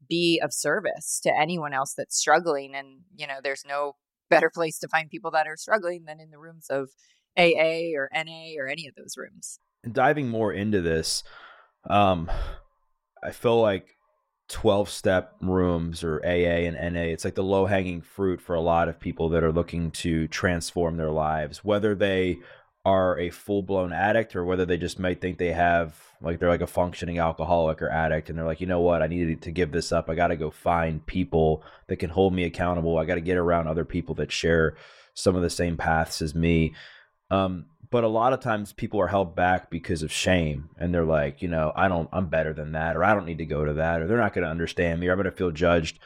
be 0.07 0.39
of 0.39 0.53
service 0.53 1.19
to 1.23 1.35
anyone 1.35 1.73
else 1.73 1.95
that's 1.97 2.15
struggling. 2.15 2.75
And, 2.75 2.99
you 3.15 3.25
know, 3.25 3.39
there's 3.43 3.63
no 3.67 3.93
better 4.29 4.51
place 4.53 4.77
to 4.81 4.87
find 4.87 5.09
people 5.09 5.31
that 5.31 5.47
are 5.47 5.57
struggling 5.57 6.03
than 6.05 6.19
in 6.19 6.29
the 6.29 6.37
rooms 6.37 6.67
of 6.69 6.91
AA 7.39 7.95
or 7.95 8.11
NA 8.13 8.53
or 8.59 8.67
any 8.67 8.85
of 8.85 8.93
those 8.93 9.15
rooms 9.17 9.57
diving 9.91 10.29
more 10.29 10.51
into 10.53 10.81
this, 10.81 11.23
um, 11.89 12.29
I 13.23 13.31
feel 13.31 13.61
like 13.61 13.95
12 14.49 14.89
step 14.89 15.35
rooms 15.41 16.03
or 16.03 16.19
AA 16.25 16.67
and 16.67 16.93
NA, 16.93 17.01
it's 17.01 17.25
like 17.25 17.35
the 17.35 17.43
low 17.43 17.65
hanging 17.65 18.01
fruit 18.01 18.41
for 18.41 18.55
a 18.55 18.61
lot 18.61 18.89
of 18.89 18.99
people 18.99 19.29
that 19.29 19.43
are 19.43 19.51
looking 19.51 19.91
to 19.91 20.27
transform 20.27 20.97
their 20.97 21.11
lives, 21.11 21.63
whether 21.63 21.95
they 21.95 22.37
are 22.85 23.17
a 23.17 23.29
full 23.29 23.63
blown 23.63 23.93
addict 23.93 24.35
or 24.35 24.43
whether 24.43 24.65
they 24.65 24.77
just 24.77 24.99
might 24.99 25.21
think 25.21 25.37
they 25.37 25.53
have 25.53 25.95
like 26.21 26.39
they're 26.39 26.49
like 26.49 26.61
a 26.61 26.67
functioning 26.67 27.17
alcoholic 27.17 27.81
or 27.81 27.89
addict 27.89 28.29
and 28.29 28.37
they're 28.37 28.45
like, 28.45 28.61
you 28.61 28.67
know 28.67 28.81
what, 28.81 29.01
I 29.01 29.07
need 29.07 29.41
to 29.41 29.51
give 29.51 29.71
this 29.71 29.91
up. 29.91 30.09
I 30.09 30.15
got 30.15 30.27
to 30.27 30.35
go 30.35 30.51
find 30.51 31.05
people 31.05 31.63
that 31.87 31.97
can 31.97 32.09
hold 32.09 32.33
me 32.33 32.43
accountable. 32.43 32.97
I 32.97 33.05
got 33.05 33.15
to 33.15 33.21
get 33.21 33.37
around 33.37 33.67
other 33.67 33.85
people 33.85 34.15
that 34.15 34.31
share 34.31 34.75
some 35.13 35.35
of 35.35 35.41
the 35.41 35.49
same 35.49 35.77
paths 35.77 36.21
as 36.21 36.35
me. 36.35 36.73
Um, 37.29 37.65
but 37.93 38.03
a 38.03 38.07
lot 38.07 38.33
of 38.33 38.39
times 38.39 38.73
people 38.73 38.99
are 38.99 39.05
held 39.07 39.35
back 39.35 39.69
because 39.69 40.01
of 40.01 40.11
shame 40.11 40.67
and 40.79 40.91
they're 40.91 41.05
like 41.05 41.43
you 41.43 41.47
know 41.47 41.71
i 41.75 41.87
don't 41.87 42.09
i'm 42.11 42.27
better 42.27 42.51
than 42.51 42.71
that 42.71 42.97
or 42.97 43.03
i 43.03 43.13
don't 43.13 43.27
need 43.27 43.37
to 43.37 43.45
go 43.45 43.63
to 43.63 43.73
that 43.73 44.01
or 44.01 44.07
they're 44.07 44.17
not 44.17 44.33
going 44.33 44.43
to 44.43 44.49
understand 44.49 44.99
me 44.99 45.07
or 45.07 45.11
i'm 45.11 45.17
going 45.17 45.25
to 45.25 45.31
feel 45.31 45.51
judged. 45.51 45.99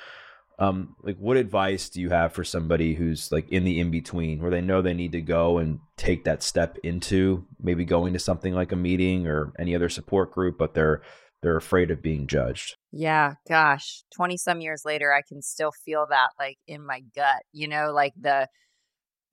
Um 0.59 0.95
like 1.01 1.15
what 1.17 1.37
advice 1.37 1.87
do 1.87 2.01
you 2.01 2.09
have 2.09 2.33
for 2.33 2.43
somebody 2.43 2.93
who's 2.93 3.31
like 3.31 3.47
in 3.49 3.63
the 3.63 3.79
in 3.79 3.89
between 3.89 4.41
where 4.41 4.51
they 4.51 4.59
know 4.59 4.81
they 4.81 4.93
need 4.93 5.13
to 5.13 5.21
go 5.21 5.59
and 5.59 5.79
take 5.95 6.25
that 6.25 6.43
step 6.43 6.77
into 6.83 7.45
maybe 7.61 7.85
going 7.85 8.11
to 8.13 8.19
something 8.19 8.53
like 8.53 8.73
a 8.73 8.75
meeting 8.75 9.25
or 9.25 9.53
any 9.57 9.73
other 9.73 9.87
support 9.87 10.33
group 10.33 10.57
but 10.57 10.73
they're 10.73 11.01
they're 11.41 11.55
afraid 11.55 11.91
of 11.91 12.01
being 12.01 12.27
judged? 12.27 12.75
Yeah 12.91 13.35
gosh 13.47 14.03
20 14.13 14.35
some 14.35 14.59
years 14.59 14.81
later 14.83 15.13
i 15.13 15.21
can 15.21 15.41
still 15.41 15.71
feel 15.85 16.05
that 16.09 16.31
like 16.37 16.57
in 16.67 16.85
my 16.85 17.01
gut 17.15 17.43
you 17.53 17.69
know 17.69 17.93
like 17.93 18.13
the 18.19 18.49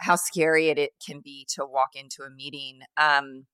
how 0.04 0.16
scary 0.16 0.68
it, 0.68 0.78
it 0.78 0.90
can 1.04 1.20
be 1.20 1.46
to 1.54 1.64
walk 1.64 1.90
into 1.94 2.22
a 2.22 2.30
meeting. 2.30 2.80
Um, 2.96 3.46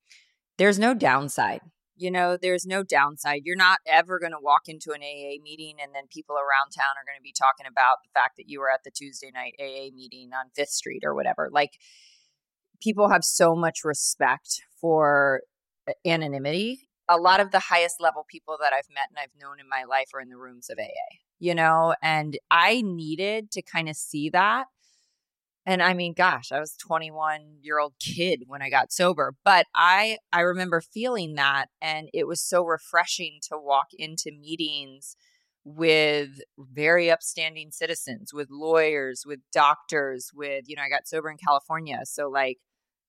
there's 0.58 0.78
no 0.78 0.94
downside. 0.94 1.60
You 1.96 2.10
know, 2.10 2.36
there's 2.40 2.66
no 2.66 2.82
downside. 2.82 3.42
You're 3.44 3.56
not 3.56 3.78
ever 3.86 4.18
going 4.18 4.32
to 4.32 4.38
walk 4.40 4.62
into 4.66 4.92
an 4.92 5.02
AA 5.02 5.36
meeting 5.42 5.76
and 5.82 5.94
then 5.94 6.04
people 6.10 6.36
around 6.36 6.72
town 6.74 6.96
are 6.96 7.04
going 7.06 7.18
to 7.18 7.22
be 7.22 7.34
talking 7.38 7.66
about 7.70 7.98
the 8.02 8.10
fact 8.18 8.36
that 8.38 8.48
you 8.48 8.58
were 8.58 8.70
at 8.70 8.80
the 8.84 8.90
Tuesday 8.90 9.30
night 9.32 9.54
AA 9.60 9.94
meeting 9.94 10.30
on 10.32 10.50
Fifth 10.56 10.70
Street 10.70 11.02
or 11.04 11.14
whatever. 11.14 11.50
Like, 11.52 11.72
people 12.80 13.10
have 13.10 13.24
so 13.24 13.54
much 13.54 13.84
respect 13.84 14.62
for 14.80 15.42
uh, 15.88 15.92
anonymity. 16.06 16.88
A 17.08 17.18
lot 17.18 17.40
of 17.40 17.50
the 17.50 17.58
highest 17.58 17.96
level 18.00 18.24
people 18.28 18.56
that 18.60 18.72
I've 18.72 18.88
met 18.92 19.08
and 19.10 19.18
I've 19.18 19.40
known 19.40 19.60
in 19.60 19.68
my 19.68 19.84
life 19.84 20.08
are 20.14 20.20
in 20.20 20.30
the 20.30 20.38
rooms 20.38 20.70
of 20.70 20.78
AA, 20.78 21.18
you 21.38 21.54
know, 21.54 21.94
and 22.02 22.38
I 22.50 22.82
needed 22.82 23.50
to 23.52 23.62
kind 23.62 23.88
of 23.88 23.96
see 23.96 24.30
that 24.30 24.66
and 25.66 25.82
i 25.82 25.92
mean 25.94 26.12
gosh 26.12 26.50
i 26.52 26.58
was 26.58 26.76
21 26.76 27.58
year 27.62 27.78
old 27.78 27.94
kid 28.00 28.44
when 28.46 28.62
i 28.62 28.70
got 28.70 28.92
sober 28.92 29.34
but 29.44 29.66
i 29.74 30.18
i 30.32 30.40
remember 30.40 30.80
feeling 30.80 31.34
that 31.34 31.66
and 31.80 32.08
it 32.12 32.26
was 32.26 32.40
so 32.42 32.64
refreshing 32.64 33.38
to 33.42 33.56
walk 33.58 33.88
into 33.92 34.30
meetings 34.30 35.16
with 35.64 36.40
very 36.58 37.10
upstanding 37.10 37.70
citizens 37.70 38.32
with 38.32 38.48
lawyers 38.50 39.24
with 39.26 39.40
doctors 39.52 40.30
with 40.34 40.64
you 40.66 40.76
know 40.76 40.82
i 40.82 40.88
got 40.88 41.06
sober 41.06 41.30
in 41.30 41.36
california 41.36 42.00
so 42.04 42.28
like 42.28 42.58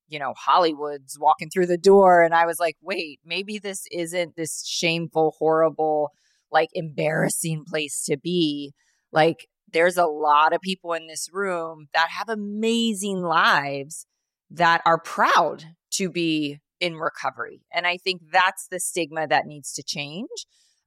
you 0.10 0.20
know 0.20 0.34
hollywood's 0.38 1.18
walking 1.18 1.50
through 1.50 1.66
the 1.66 1.78
door 1.78 2.22
and 2.22 2.34
i 2.34 2.46
was 2.46 2.60
like 2.60 2.76
wait 2.82 3.20
maybe 3.26 3.58
this 3.58 3.86
isn't 3.92 4.36
this 4.36 4.66
shameful 4.68 5.34
horrible 5.40 6.12
like 6.52 6.70
embarrassing 6.74 7.64
place 7.68 8.04
to 8.06 8.18
be. 8.18 8.74
Like 9.12 9.48
there's 9.72 9.98
a 9.98 10.06
lot 10.06 10.54
of 10.54 10.62
people 10.62 10.94
in 10.94 11.08
this 11.08 11.30
room 11.32 11.88
that 11.94 12.10
have 12.10 12.30
amazing 12.30 13.22
lives 13.22 14.06
that 14.50 14.82
are 14.86 15.00
proud 15.00 15.64
to 15.92 16.10
be 16.10 16.60
in 16.80 16.96
recovery. 16.96 17.62
And 17.74 17.86
I 17.86 17.98
think 17.98 18.22
that's 18.32 18.68
the 18.68 18.80
stigma 18.80 19.28
that 19.28 19.46
needs 19.46 19.72
to 19.74 19.84
change. 19.84 20.30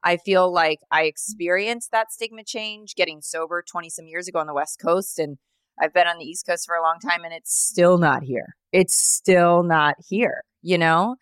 I 0.02 0.18
feel 0.18 0.52
like 0.52 0.80
I 0.90 1.04
mm. 1.04 1.08
experienced 1.08 1.90
that 1.92 2.12
stigma 2.12 2.44
change 2.44 2.94
getting 2.94 3.22
sober 3.22 3.62
20 3.66 3.88
some 3.88 4.06
years 4.06 4.28
ago 4.28 4.40
on 4.40 4.46
the 4.46 4.54
West 4.54 4.78
Coast. 4.80 5.18
And 5.18 5.38
I've 5.80 5.94
been 5.94 6.06
on 6.06 6.18
the 6.18 6.26
East 6.26 6.46
Coast 6.46 6.66
for 6.66 6.76
a 6.76 6.82
long 6.82 6.98
time 7.00 7.24
and 7.24 7.32
it's 7.32 7.54
still 7.54 7.96
not 7.96 8.22
here. 8.22 8.54
It's 8.72 8.94
still 8.94 9.62
not 9.62 9.94
here, 10.06 10.42
you 10.62 10.76
know? 10.76 11.16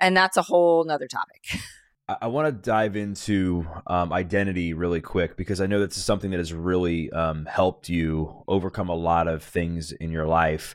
And 0.00 0.16
that's 0.16 0.36
a 0.36 0.42
whole 0.42 0.84
nother 0.84 1.08
topic. 1.08 1.44
I, 2.08 2.28
want 2.28 2.46
to 2.46 2.52
dive 2.52 2.96
into 2.96 3.66
um, 3.86 4.14
identity 4.14 4.72
really 4.72 5.02
quick 5.02 5.36
because 5.36 5.60
I 5.60 5.66
know 5.66 5.84
this 5.84 5.98
is 5.98 6.04
something 6.04 6.30
that 6.30 6.38
has 6.38 6.54
really 6.54 7.10
um, 7.12 7.44
helped 7.44 7.90
you 7.90 8.44
overcome 8.48 8.88
a 8.88 8.94
lot 8.94 9.28
of 9.28 9.42
things 9.42 9.92
in 9.92 10.10
your 10.10 10.26
life. 10.26 10.74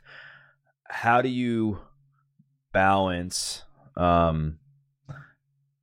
How 0.88 1.22
do 1.22 1.28
you 1.28 1.80
balance 2.72 3.64
um, 3.96 4.60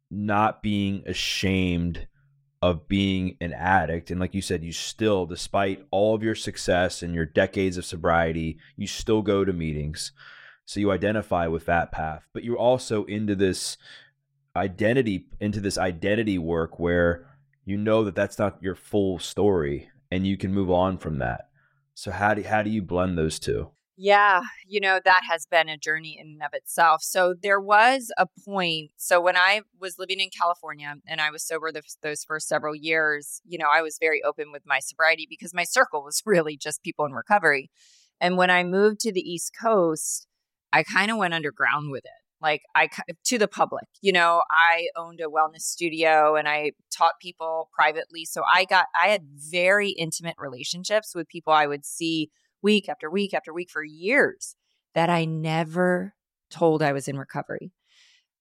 not 0.10 0.64
being 0.64 1.04
ashamed 1.06 2.08
of 2.62 2.88
being 2.88 3.36
an 3.42 3.52
addict? 3.52 4.10
And 4.10 4.22
like 4.22 4.34
you 4.34 4.42
said, 4.42 4.64
you 4.64 4.72
still, 4.72 5.26
despite 5.26 5.86
all 5.92 6.16
of 6.16 6.24
your 6.24 6.36
success 6.36 7.04
and 7.04 7.14
your 7.14 7.26
decades 7.26 7.76
of 7.76 7.84
sobriety, 7.84 8.58
you 8.78 8.88
still 8.88 9.22
go 9.22 9.44
to 9.44 9.52
meetings. 9.52 10.14
So 10.64 10.80
you 10.80 10.92
identify 10.92 11.48
with 11.48 11.66
that 11.66 11.92
path, 11.92 12.30
but 12.34 12.46
you're 12.46 12.58
also 12.58 13.04
into 13.04 13.36
this 13.36 13.76
identity 14.56 15.26
into 15.40 15.60
this 15.60 15.78
identity 15.78 16.38
work 16.38 16.80
where 16.80 17.28
you 17.66 17.78
know 17.78 18.04
that 18.04 18.16
that's 18.16 18.40
not 18.40 18.62
your 18.62 18.76
full 18.76 19.20
story 19.20 19.90
and 20.10 20.28
you 20.28 20.38
can 20.38 20.54
move 20.54 20.70
on 20.70 20.98
from 20.98 21.20
that. 21.20 21.50
So 21.94 22.12
how 22.12 22.34
do 22.34 22.44
how 22.44 22.62
do 22.62 22.70
you 22.70 22.82
blend 22.82 23.18
those 23.18 23.40
two? 23.40 23.70
Yeah, 23.98 24.42
you 24.66 24.80
know, 24.80 25.00
that 25.06 25.22
has 25.30 25.46
been 25.46 25.70
a 25.70 25.78
journey 25.78 26.18
in 26.20 26.28
and 26.28 26.42
of 26.42 26.54
itself. 26.54 27.04
So 27.04 27.36
there 27.40 27.60
was 27.60 28.12
a 28.18 28.26
point. 28.46 28.92
So 28.98 29.22
when 29.22 29.38
I 29.38 29.62
was 29.80 30.00
living 30.00 30.20
in 30.20 30.30
California 30.30 30.96
and 31.08 31.22
I 31.22 31.30
was 31.30 31.46
sober 31.46 31.72
the, 31.72 31.84
those 32.02 32.24
first 32.24 32.48
several 32.48 32.76
years, 32.76 33.42
you 33.46 33.60
know, 33.60 33.68
I 33.72 33.84
was 33.84 34.00
very 34.02 34.24
open 34.24 34.52
with 34.52 34.64
my 34.66 34.80
sobriety 34.80 35.28
because 35.30 35.54
my 35.54 35.66
circle 35.66 36.04
was 36.04 36.24
really 36.26 36.58
just 36.58 36.82
people 36.82 37.06
in 37.06 37.12
recovery. 37.12 37.70
And 38.20 38.38
when 38.38 38.50
I 38.50 38.64
moved 38.64 39.02
to 39.02 39.12
the 39.12 39.22
East 39.22 39.52
Coast, 39.60 40.26
I 40.74 40.84
kind 40.84 41.12
of 41.12 41.18
went 41.18 41.36
underground 41.36 41.92
with 41.92 42.06
it 42.06 42.21
like 42.42 42.64
I 42.76 42.90
to 43.26 43.38
the 43.38 43.48
public. 43.48 43.86
You 44.02 44.14
know, 44.14 44.42
I 44.50 44.88
owned 44.96 45.22
a 45.22 45.26
wellness 45.26 45.62
studio 45.62 46.36
and 46.36 46.48
I 46.48 46.72
taught 46.92 47.20
people 47.22 47.70
privately. 47.74 48.26
So 48.26 48.44
I 48.52 48.66
got 48.66 48.88
I 49.00 49.08
had 49.08 49.24
very 49.24 49.90
intimate 49.92 50.36
relationships 50.38 51.14
with 51.16 51.28
people 51.28 51.54
I 51.54 51.68
would 51.68 51.86
see 51.86 52.32
week 52.62 52.90
after 52.90 53.10
week 53.10 53.34
after 53.34 53.54
week 53.54 53.70
for 53.70 53.84
years 53.84 54.56
that 54.94 55.10
I 55.10 55.26
never 55.26 56.16
told 56.50 56.84
I 56.84 56.92
was 56.92 57.08
in 57.08 57.18
recovery, 57.18 57.72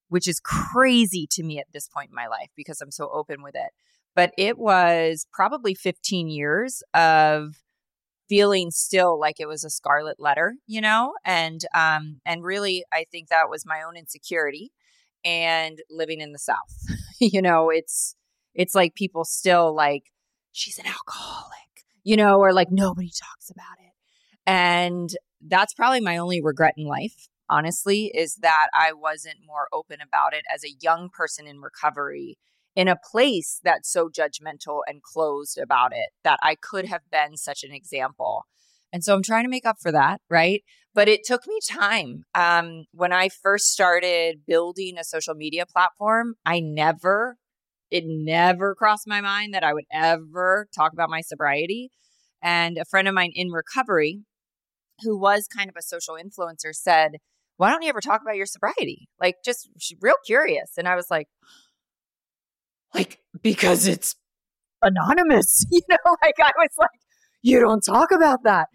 which 0.08 0.26
is 0.26 0.40
crazy 0.40 1.26
to 1.32 1.42
me 1.42 1.58
at 1.58 1.66
this 1.72 1.88
point 1.88 2.10
in 2.10 2.14
my 2.14 2.26
life 2.26 2.50
because 2.56 2.80
I'm 2.80 2.90
so 2.90 3.10
open 3.12 3.42
with 3.42 3.54
it. 3.54 3.70
But 4.16 4.32
it 4.36 4.58
was 4.58 5.26
probably 5.32 5.74
15 5.74 6.28
years 6.28 6.82
of 6.94 7.56
feeling 8.30 8.70
still 8.70 9.18
like 9.18 9.40
it 9.40 9.48
was 9.48 9.64
a 9.64 9.70
scarlet 9.70 10.20
letter, 10.20 10.54
you 10.66 10.80
know, 10.80 11.12
and 11.24 11.62
um 11.74 12.20
and 12.24 12.44
really 12.44 12.84
I 12.92 13.04
think 13.10 13.28
that 13.28 13.50
was 13.50 13.66
my 13.66 13.82
own 13.82 13.96
insecurity 13.96 14.72
and 15.24 15.80
living 15.90 16.20
in 16.20 16.32
the 16.32 16.38
south. 16.38 16.86
you 17.20 17.42
know, 17.42 17.68
it's 17.68 18.14
it's 18.54 18.74
like 18.74 18.94
people 18.94 19.24
still 19.24 19.74
like 19.74 20.04
she's 20.52 20.78
an 20.78 20.86
alcoholic, 20.86 21.84
you 22.04 22.16
know, 22.16 22.38
or 22.38 22.52
like 22.52 22.68
nobody 22.70 23.10
talks 23.10 23.50
about 23.50 23.84
it. 23.84 23.92
And 24.46 25.10
that's 25.46 25.74
probably 25.74 26.00
my 26.00 26.16
only 26.16 26.40
regret 26.40 26.74
in 26.76 26.86
life, 26.86 27.28
honestly, 27.48 28.12
is 28.14 28.36
that 28.36 28.68
I 28.74 28.92
wasn't 28.92 29.38
more 29.44 29.68
open 29.72 29.98
about 30.00 30.34
it 30.34 30.44
as 30.52 30.64
a 30.64 30.76
young 30.80 31.08
person 31.12 31.46
in 31.46 31.60
recovery 31.60 32.38
in 32.80 32.88
a 32.88 32.96
place 32.96 33.60
that's 33.62 33.92
so 33.92 34.08
judgmental 34.08 34.80
and 34.86 35.02
closed 35.02 35.58
about 35.58 35.92
it 35.92 36.08
that 36.24 36.38
I 36.42 36.54
could 36.54 36.86
have 36.86 37.02
been 37.12 37.36
such 37.36 37.62
an 37.62 37.72
example. 37.72 38.46
And 38.90 39.04
so 39.04 39.14
I'm 39.14 39.22
trying 39.22 39.44
to 39.44 39.50
make 39.50 39.66
up 39.66 39.76
for 39.82 39.92
that, 39.92 40.22
right? 40.30 40.62
But 40.94 41.06
it 41.06 41.20
took 41.22 41.46
me 41.46 41.58
time. 41.70 42.22
Um, 42.34 42.86
when 42.92 43.12
I 43.12 43.28
first 43.28 43.66
started 43.66 44.46
building 44.46 44.96
a 44.96 45.04
social 45.04 45.34
media 45.34 45.66
platform, 45.66 46.36
I 46.46 46.60
never, 46.60 47.36
it 47.90 48.04
never 48.06 48.74
crossed 48.74 49.06
my 49.06 49.20
mind 49.20 49.52
that 49.52 49.62
I 49.62 49.74
would 49.74 49.84
ever 49.92 50.66
talk 50.74 50.94
about 50.94 51.10
my 51.10 51.20
sobriety. 51.20 51.90
And 52.42 52.78
a 52.78 52.86
friend 52.86 53.06
of 53.06 53.12
mine 53.12 53.32
in 53.34 53.50
recovery, 53.50 54.22
who 55.00 55.20
was 55.20 55.46
kind 55.46 55.68
of 55.68 55.76
a 55.78 55.82
social 55.82 56.14
influencer, 56.16 56.72
said, 56.72 57.16
Why 57.58 57.68
don't 57.68 57.82
you 57.82 57.90
ever 57.90 58.00
talk 58.00 58.22
about 58.22 58.36
your 58.36 58.46
sobriety? 58.46 59.10
Like, 59.20 59.34
just 59.44 59.68
real 60.00 60.14
curious. 60.24 60.70
And 60.78 60.88
I 60.88 60.96
was 60.96 61.10
like, 61.10 61.28
like 62.94 63.20
because 63.42 63.86
it's 63.86 64.16
anonymous 64.82 65.64
you 65.70 65.80
know 65.88 66.16
like 66.22 66.34
i 66.40 66.52
was 66.58 66.70
like 66.78 66.88
you 67.42 67.58
don't 67.58 67.80
talk 67.80 68.10
about 68.12 68.40
that. 68.44 68.68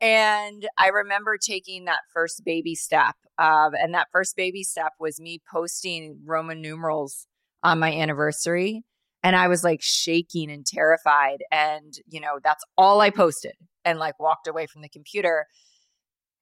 And 0.00 0.68
i 0.78 0.88
remember 0.88 1.36
taking 1.38 1.84
that 1.84 2.00
first 2.12 2.42
baby 2.44 2.74
step 2.74 3.14
um, 3.38 3.72
and 3.74 3.94
that 3.94 4.08
first 4.12 4.36
baby 4.36 4.62
step 4.62 4.92
was 4.98 5.20
me 5.20 5.40
posting 5.50 6.18
roman 6.24 6.60
numerals 6.60 7.26
on 7.62 7.78
my 7.78 7.92
anniversary 7.92 8.82
and 9.22 9.36
i 9.36 9.46
was 9.48 9.62
like 9.62 9.80
shaking 9.80 10.50
and 10.50 10.66
terrified 10.66 11.38
and 11.52 11.94
you 12.08 12.20
know 12.20 12.40
that's 12.42 12.64
all 12.76 13.00
i 13.00 13.10
posted 13.10 13.54
and 13.84 13.98
like 13.98 14.18
walked 14.20 14.46
away 14.46 14.66
from 14.66 14.82
the 14.82 14.88
computer. 14.88 15.46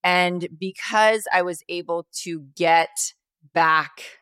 And 0.03 0.49
because 0.59 1.25
i 1.33 1.43
was 1.43 1.63
able 1.69 2.07
to 2.23 2.47
get 2.57 3.13
back 3.53 4.20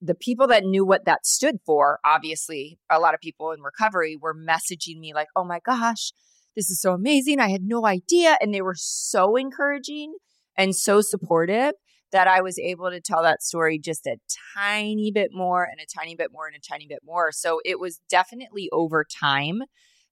the 0.00 0.14
people 0.14 0.46
that 0.46 0.64
knew 0.64 0.84
what 0.84 1.04
that 1.04 1.26
stood 1.26 1.56
for, 1.66 1.98
obviously, 2.04 2.78
a 2.90 2.98
lot 2.98 3.14
of 3.14 3.20
people 3.20 3.52
in 3.52 3.60
recovery 3.60 4.16
were 4.20 4.34
messaging 4.34 4.98
me 4.98 5.12
like, 5.14 5.28
oh 5.36 5.44
my 5.44 5.60
gosh, 5.64 6.12
this 6.56 6.70
is 6.70 6.80
so 6.80 6.92
amazing. 6.92 7.38
I 7.38 7.50
had 7.50 7.62
no 7.62 7.86
idea. 7.86 8.36
And 8.40 8.52
they 8.52 8.62
were 8.62 8.76
so 8.76 9.36
encouraging 9.36 10.14
and 10.56 10.74
so 10.74 11.00
supportive 11.00 11.72
that 12.12 12.26
I 12.26 12.40
was 12.40 12.58
able 12.58 12.90
to 12.90 13.00
tell 13.00 13.22
that 13.22 13.42
story 13.42 13.78
just 13.78 14.06
a 14.06 14.16
tiny 14.56 15.12
bit 15.12 15.30
more 15.32 15.64
and 15.64 15.80
a 15.80 15.86
tiny 15.86 16.16
bit 16.16 16.30
more 16.32 16.46
and 16.46 16.56
a 16.56 16.60
tiny 16.60 16.86
bit 16.88 17.00
more. 17.04 17.30
So 17.30 17.60
it 17.64 17.78
was 17.78 18.00
definitely 18.08 18.68
over 18.72 19.04
time 19.04 19.62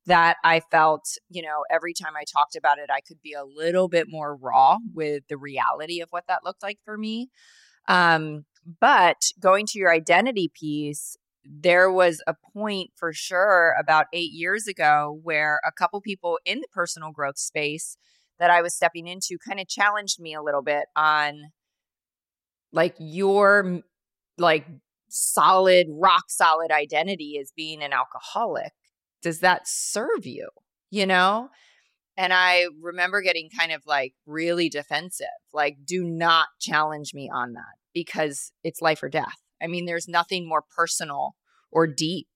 that 0.06 0.36
I 0.44 0.60
felt, 0.70 1.04
you 1.28 1.42
know, 1.42 1.64
every 1.70 1.92
time 1.92 2.12
I 2.16 2.24
talked 2.24 2.56
about 2.56 2.78
it, 2.78 2.88
I 2.90 3.00
could 3.00 3.20
be 3.22 3.32
a 3.32 3.44
little 3.44 3.88
bit 3.88 4.06
more 4.08 4.36
raw 4.36 4.78
with 4.94 5.24
the 5.28 5.36
reality 5.36 6.00
of 6.00 6.08
what 6.10 6.24
that 6.28 6.44
looked 6.44 6.62
like 6.62 6.78
for 6.84 6.96
me. 6.96 7.28
Um, 7.88 8.44
but 8.80 9.30
going 9.40 9.66
to 9.66 9.78
your 9.78 9.92
identity 9.92 10.50
piece, 10.52 11.16
there 11.44 11.90
was 11.90 12.22
a 12.26 12.34
point 12.52 12.90
for 12.94 13.12
sure 13.12 13.74
about 13.80 14.06
eight 14.12 14.32
years 14.32 14.66
ago 14.66 15.18
where 15.22 15.60
a 15.66 15.72
couple 15.72 16.00
people 16.02 16.38
in 16.44 16.60
the 16.60 16.68
personal 16.70 17.10
growth 17.10 17.38
space 17.38 17.96
that 18.38 18.50
I 18.50 18.60
was 18.60 18.74
stepping 18.74 19.06
into 19.06 19.38
kind 19.38 19.58
of 19.58 19.68
challenged 19.68 20.20
me 20.20 20.34
a 20.34 20.42
little 20.42 20.62
bit 20.62 20.84
on 20.94 21.52
like 22.72 22.94
your 22.98 23.80
like 24.36 24.66
solid, 25.08 25.86
rock 25.90 26.24
solid 26.28 26.70
identity 26.70 27.38
as 27.40 27.50
being 27.56 27.82
an 27.82 27.94
alcoholic. 27.94 28.72
Does 29.22 29.40
that 29.40 29.62
serve 29.64 30.26
you? 30.26 30.50
You 30.90 31.06
know? 31.06 31.48
And 32.18 32.32
I 32.32 32.66
remember 32.82 33.22
getting 33.22 33.48
kind 33.48 33.72
of 33.72 33.82
like 33.86 34.12
really 34.26 34.68
defensive, 34.68 35.26
like, 35.54 35.78
do 35.86 36.04
not 36.04 36.48
challenge 36.60 37.14
me 37.14 37.30
on 37.32 37.54
that 37.54 37.77
because 37.94 38.52
it's 38.62 38.82
life 38.82 39.02
or 39.02 39.08
death. 39.08 39.36
I 39.62 39.66
mean, 39.66 39.86
there's 39.86 40.08
nothing 40.08 40.48
more 40.48 40.62
personal 40.76 41.34
or 41.70 41.86
deep, 41.86 42.28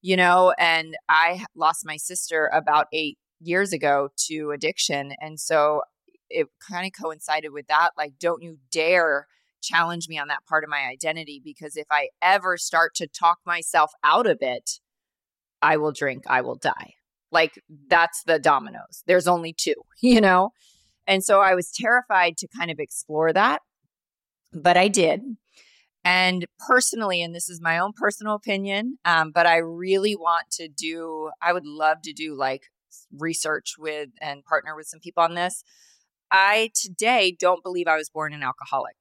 you 0.00 0.16
know? 0.16 0.54
And 0.58 0.96
I 1.08 1.44
lost 1.54 1.84
my 1.84 1.96
sister 1.96 2.50
about 2.52 2.86
eight 2.92 3.18
years 3.40 3.72
ago 3.72 4.08
to 4.28 4.50
addiction. 4.52 5.12
And 5.20 5.38
so 5.38 5.82
it 6.30 6.46
kind 6.68 6.86
of 6.86 6.92
coincided 7.00 7.52
with 7.52 7.66
that. 7.68 7.90
Like, 7.96 8.14
don't 8.18 8.42
you 8.42 8.58
dare 8.72 9.26
challenge 9.62 10.08
me 10.08 10.18
on 10.18 10.28
that 10.28 10.46
part 10.46 10.64
of 10.64 10.70
my 10.70 10.86
identity 10.90 11.40
because 11.42 11.76
if 11.76 11.86
I 11.90 12.08
ever 12.22 12.56
start 12.56 12.94
to 12.96 13.06
talk 13.06 13.38
myself 13.46 13.92
out 14.02 14.26
of 14.26 14.38
it, 14.40 14.78
I 15.62 15.78
will 15.78 15.92
drink, 15.92 16.24
I 16.26 16.42
will 16.42 16.56
die. 16.56 16.94
Like 17.32 17.60
that's 17.88 18.22
the 18.24 18.38
dominoes. 18.38 19.02
There's 19.06 19.26
only 19.26 19.52
two, 19.52 19.74
you 20.02 20.20
know? 20.20 20.50
And 21.06 21.22
so 21.24 21.40
I 21.40 21.54
was 21.54 21.70
terrified 21.70 22.36
to 22.38 22.48
kind 22.56 22.70
of 22.70 22.78
explore 22.78 23.32
that, 23.32 23.60
but 24.54 24.76
I 24.76 24.88
did. 24.88 25.22
And 26.04 26.44
personally, 26.68 27.22
and 27.22 27.34
this 27.34 27.48
is 27.48 27.60
my 27.62 27.78
own 27.78 27.92
personal 27.94 28.34
opinion, 28.34 28.98
um, 29.04 29.30
but 29.30 29.46
I 29.46 29.56
really 29.56 30.14
want 30.14 30.50
to 30.52 30.68
do, 30.68 31.30
I 31.40 31.52
would 31.52 31.66
love 31.66 32.02
to 32.02 32.12
do 32.12 32.36
like 32.36 32.64
research 33.18 33.74
with 33.78 34.10
and 34.20 34.44
partner 34.44 34.76
with 34.76 34.86
some 34.86 35.00
people 35.00 35.22
on 35.22 35.34
this. 35.34 35.64
I 36.30 36.70
today 36.74 37.34
don't 37.38 37.62
believe 37.62 37.86
I 37.86 37.96
was 37.96 38.10
born 38.10 38.34
an 38.34 38.42
alcoholic. 38.42 38.96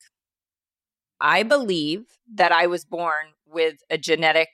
I 1.19 1.43
believe 1.43 2.05
that 2.33 2.51
I 2.51 2.67
was 2.67 2.85
born 2.85 3.33
with 3.45 3.77
a 3.89 3.97
genetic 3.97 4.49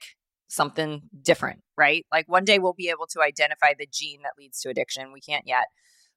something 0.48 1.04
different, 1.22 1.62
right? 1.78 2.06
Like 2.12 2.28
one 2.28 2.46
day 2.46 2.58
we'll 2.58 2.74
be 2.74 2.90
able 2.90 3.08
to 3.12 3.22
identify 3.22 3.74
the 3.78 3.88
gene 3.92 4.22
that 4.24 4.34
leads 4.38 4.60
to 4.62 4.70
addiction. 4.70 5.14
We 5.14 5.22
can't 5.22 5.48
yet. 5.48 5.66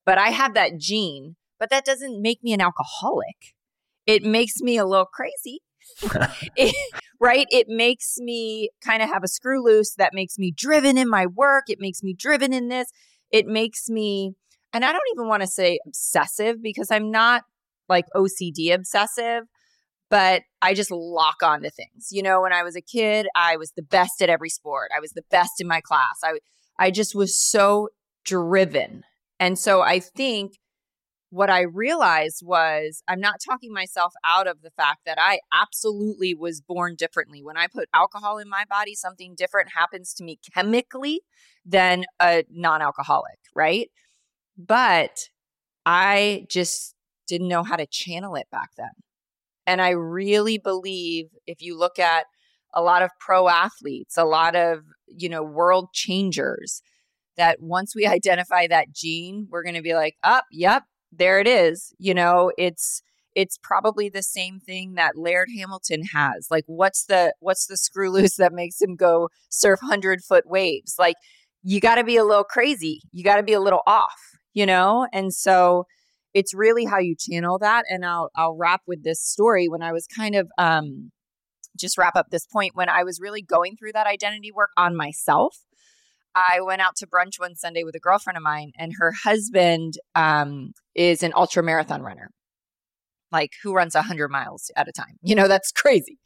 But 0.07 0.19
I 0.19 0.29
have 0.29 0.55
that 0.55 0.79
gene, 0.79 1.37
but 1.61 1.71
that 1.71 1.85
doesn't 1.85 2.21
make 2.21 2.43
me 2.43 2.53
an 2.53 2.61
alcoholic. 2.61 3.55
It 4.07 4.23
makes 4.23 4.61
me 4.61 4.79
a 4.79 4.85
little 4.85 5.07
crazy. 5.07 5.61
it, 6.57 6.75
right? 7.21 7.47
It 7.51 7.67
makes 7.69 8.19
me 8.19 8.71
kind 8.85 9.03
of 9.03 9.09
have 9.09 9.25
a 9.25 9.29
screw 9.29 9.63
loose 9.63 9.95
that 9.95 10.15
makes 10.15 10.39
me 10.39 10.51
driven 10.51 10.99
in 10.99 11.09
my 11.09 11.27
work. 11.27 11.65
It 11.69 11.81
makes 11.81 12.03
me 12.03 12.15
driven 12.15 12.53
in 12.53 12.69
this. 12.69 12.91
It 13.31 13.47
makes 13.47 13.89
me, 13.89 14.35
and 14.73 14.85
I 14.85 14.93
don't 14.93 15.03
even 15.15 15.29
want 15.29 15.43
to 15.43 15.47
say 15.47 15.79
obsessive 15.87 16.63
because 16.63 16.91
I'm 16.91 17.11
not 17.11 17.45
like 17.89 18.07
OCD 18.15 18.73
obsessive, 18.73 19.45
but 20.11 20.43
I 20.61 20.75
just 20.75 20.91
lock 20.91 21.43
on 21.43 21.63
to 21.63 21.71
things. 21.71 22.09
You 22.11 22.23
know, 22.23 22.43
when 22.43 22.53
I 22.53 22.63
was 22.63 22.77
a 22.77 22.83
kid, 22.83 23.27
I 23.35 23.57
was 23.57 23.73
the 23.73 23.83
best 23.83 24.21
at 24.21 24.29
every 24.29 24.51
sport. 24.51 24.91
I 24.97 25.01
was 25.01 25.13
the 25.13 25.25
best 25.31 25.61
in 25.61 25.67
my 25.67 25.81
class. 25.81 26.21
I 26.23 26.39
I 26.79 26.91
just 26.91 27.15
was 27.15 27.39
so 27.39 27.89
driven. 28.25 29.05
And 29.39 29.59
so 29.59 29.83
I 29.83 30.01
think 30.01 30.59
what 31.33 31.49
I 31.49 31.63
realized 31.63 32.43
was 32.45 33.03
I'm 33.09 33.19
not 33.19 33.41
talking 33.43 33.73
myself 33.73 34.13
out 34.23 34.47
of 34.47 34.61
the 34.61 34.71
fact 34.71 35.01
that 35.07 35.17
I 35.19 35.41
absolutely 35.51 36.35
was 36.35 36.61
born 36.61 36.95
differently. 36.95 37.43
When 37.43 37.57
I 37.57 37.69
put 37.69 37.89
alcohol 37.95 38.37
in 38.37 38.51
my 38.51 38.67
body, 38.69 38.95
something 38.95 39.35
different 39.35 39.71
happens 39.75 40.13
to 40.15 40.25
me 40.25 40.39
chemically 40.55 41.23
than 41.65 42.05
a 42.21 42.45
non 42.51 42.83
alcoholic, 42.83 43.39
right? 43.55 43.89
But 44.59 45.31
I 45.87 46.45
just 46.51 46.95
didn't 47.27 47.49
know 47.49 47.63
how 47.63 47.77
to 47.77 47.87
channel 47.87 48.35
it 48.35 48.49
back 48.53 48.69
then. 48.77 48.93
And 49.67 49.81
I 49.81 49.91
really 49.91 50.59
believe 50.59 51.29
if 51.47 51.63
you 51.63 51.79
look 51.79 51.99
at 51.99 52.27
a 52.75 52.83
lot 52.83 53.01
of 53.01 53.09
pro 53.19 53.49
athletes, 53.49 54.19
a 54.19 54.25
lot 54.25 54.55
of, 54.55 54.83
you 55.07 55.31
know, 55.31 55.43
world 55.43 55.95
changers, 55.95 56.83
that 57.39 57.63
once 57.63 57.95
we 57.97 58.07
identify 58.07 58.67
that 58.67 58.93
gene, 58.93 59.49
we're 59.51 59.63
going 59.63 59.77
to 59.77 59.83
be 59.83 59.95
like, 59.95 60.17
up, 60.23 60.45
oh, 60.45 60.49
yep, 60.53 60.83
there 61.13 61.39
it 61.39 61.47
is. 61.47 61.95
You 61.99 62.15
know, 62.15 62.51
it's 62.59 63.03
it's 63.35 63.59
probably 63.63 64.09
the 64.09 64.23
same 64.23 64.61
thing 64.61 64.95
that 64.95 65.17
Laird 65.17 65.49
Hamilton 65.57 66.03
has. 66.13 66.49
Like, 66.51 66.65
what's 66.67 67.05
the 67.05 67.35
what's 67.41 67.67
the 67.67 67.77
screw 67.77 68.11
loose 68.13 68.37
that 68.37 68.53
makes 68.53 68.81
him 68.81 68.97
go 68.97 69.29
surf 69.49 69.81
hundred 69.83 70.23
foot 70.23 70.45
waves? 70.47 70.97
Like, 70.99 71.17
you 71.63 71.81
got 71.81 71.97
to 71.97 72.05
be 72.05 72.17
a 72.17 72.25
little 72.25 72.45
crazy. 72.45 73.01
You 73.13 73.25
got 73.25 73.37
to 73.37 73.43
be 73.43 73.53
a 73.53 73.61
little 73.61 73.83
off. 73.87 74.21
You 74.55 74.67
know, 74.67 75.07
and 75.13 75.33
so 75.33 75.87
it's 76.35 76.53
really 76.53 76.85
how 76.85 76.99
you 76.99 77.15
channel 77.19 77.59
that. 77.59 77.85
And 77.89 78.05
I'll 78.05 78.31
I'll 78.37 78.57
wrap 78.57 78.83
with 78.87 79.03
this 79.03 79.23
story. 79.23 79.69
When 79.69 79.83
I 79.83 79.93
was 79.93 80.07
kind 80.07 80.35
of 80.35 80.49
um, 80.59 81.11
just 81.77 81.97
wrap 81.99 82.17
up 82.17 82.31
this 82.31 82.47
point 82.47 82.75
when 82.75 82.89
I 82.89 83.03
was 83.05 83.21
really 83.21 83.43
going 83.43 83.77
through 83.77 83.93
that 83.93 84.07
identity 84.07 84.53
work 84.53 84.71
on 84.77 84.97
myself. 84.97 85.59
I 86.35 86.61
went 86.63 86.81
out 86.81 86.97
to 86.97 87.07
brunch 87.07 87.39
one 87.39 87.57
Sunday 87.57 87.85
with 87.85 87.95
a 87.95 88.01
girlfriend 88.01 88.39
of 88.39 88.43
mine, 88.43 88.73
and 88.79 88.95
her 88.99 89.13
husband 89.25 89.95
um, 90.15 90.73
is 90.95 91.23
an 91.23 91.33
ultra 91.35 91.63
marathon 91.63 92.03
runner, 92.03 92.31
like 93.31 93.53
who 93.63 93.73
runs 93.73 93.95
100 93.95 94.29
miles 94.29 94.71
at 94.77 94.89
a 94.89 94.93
time. 94.93 95.19
You 95.23 95.35
know, 95.35 95.49
that's 95.49 95.73
crazy. 95.73 96.19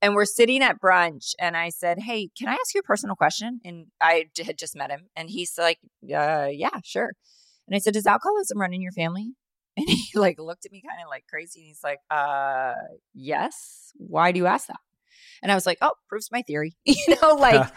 And 0.00 0.14
we're 0.14 0.26
sitting 0.26 0.62
at 0.62 0.80
brunch, 0.80 1.32
and 1.40 1.56
I 1.56 1.70
said, 1.70 1.98
Hey, 2.00 2.30
can 2.38 2.48
I 2.48 2.52
ask 2.52 2.74
you 2.74 2.80
a 2.80 2.84
personal 2.84 3.16
question? 3.16 3.60
And 3.64 3.86
I 4.00 4.26
had 4.44 4.56
just 4.58 4.76
met 4.76 4.90
him, 4.90 5.08
and 5.16 5.28
he's 5.28 5.54
like, 5.58 5.78
uh, 6.14 6.48
Yeah, 6.50 6.78
sure. 6.84 7.12
And 7.66 7.74
I 7.74 7.78
said, 7.78 7.94
Does 7.94 8.06
alcoholism 8.06 8.60
run 8.60 8.72
in 8.72 8.80
your 8.80 8.92
family? 8.92 9.32
And 9.76 9.88
he 9.88 10.10
like 10.14 10.38
looked 10.38 10.66
at 10.66 10.72
me 10.72 10.82
kind 10.88 11.02
of 11.02 11.08
like 11.08 11.24
crazy, 11.28 11.60
and 11.60 11.66
he's 11.68 11.82
like, 11.82 11.98
Uh, 12.10 12.74
yes. 13.12 13.92
Why 13.96 14.30
do 14.30 14.38
you 14.38 14.46
ask 14.46 14.68
that? 14.68 14.78
And 15.42 15.52
I 15.52 15.54
was 15.54 15.66
like, 15.66 15.78
oh, 15.80 15.92
proves 16.08 16.30
my 16.32 16.42
theory. 16.42 16.76
you 16.84 17.16
know, 17.22 17.34
like 17.34 17.70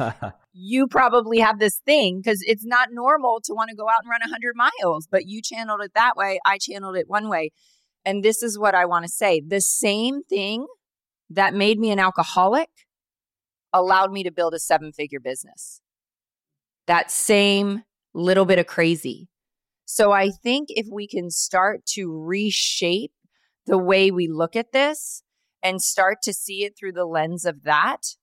you 0.53 0.87
probably 0.87 1.39
have 1.39 1.59
this 1.59 1.77
thing 1.85 2.21
because 2.23 2.41
it's 2.45 2.65
not 2.65 2.89
normal 2.91 3.39
to 3.45 3.53
want 3.53 3.69
to 3.69 3.75
go 3.75 3.87
out 3.87 4.03
and 4.03 4.09
run 4.09 4.21
100 4.21 4.55
miles, 4.55 5.07
but 5.07 5.25
you 5.25 5.41
channeled 5.41 5.81
it 5.81 5.93
that 5.95 6.15
way. 6.15 6.39
I 6.45 6.57
channeled 6.57 6.97
it 6.97 7.07
one 7.07 7.29
way. 7.29 7.51
And 8.03 8.23
this 8.23 8.41
is 8.41 8.57
what 8.57 8.75
I 8.75 8.85
want 8.85 9.05
to 9.05 9.11
say 9.11 9.41
the 9.45 9.61
same 9.61 10.23
thing 10.23 10.65
that 11.29 11.53
made 11.53 11.79
me 11.79 11.91
an 11.91 11.99
alcoholic 11.99 12.69
allowed 13.73 14.11
me 14.11 14.23
to 14.23 14.31
build 14.31 14.53
a 14.53 14.59
seven 14.59 14.91
figure 14.91 15.19
business. 15.19 15.81
That 16.87 17.11
same 17.11 17.83
little 18.13 18.45
bit 18.45 18.59
of 18.59 18.67
crazy. 18.67 19.29
So 19.85 20.11
I 20.11 20.29
think 20.29 20.69
if 20.71 20.87
we 20.91 21.07
can 21.07 21.29
start 21.29 21.85
to 21.93 22.11
reshape 22.11 23.13
the 23.65 23.77
way 23.77 24.11
we 24.11 24.27
look 24.27 24.55
at 24.55 24.71
this, 24.71 25.23
and 25.63 25.81
start 25.81 26.17
to 26.23 26.33
see 26.33 26.63
it 26.63 26.73
through 26.77 26.93
the 26.93 27.05
lens 27.05 27.45
of 27.45 27.63
that, 27.63 28.15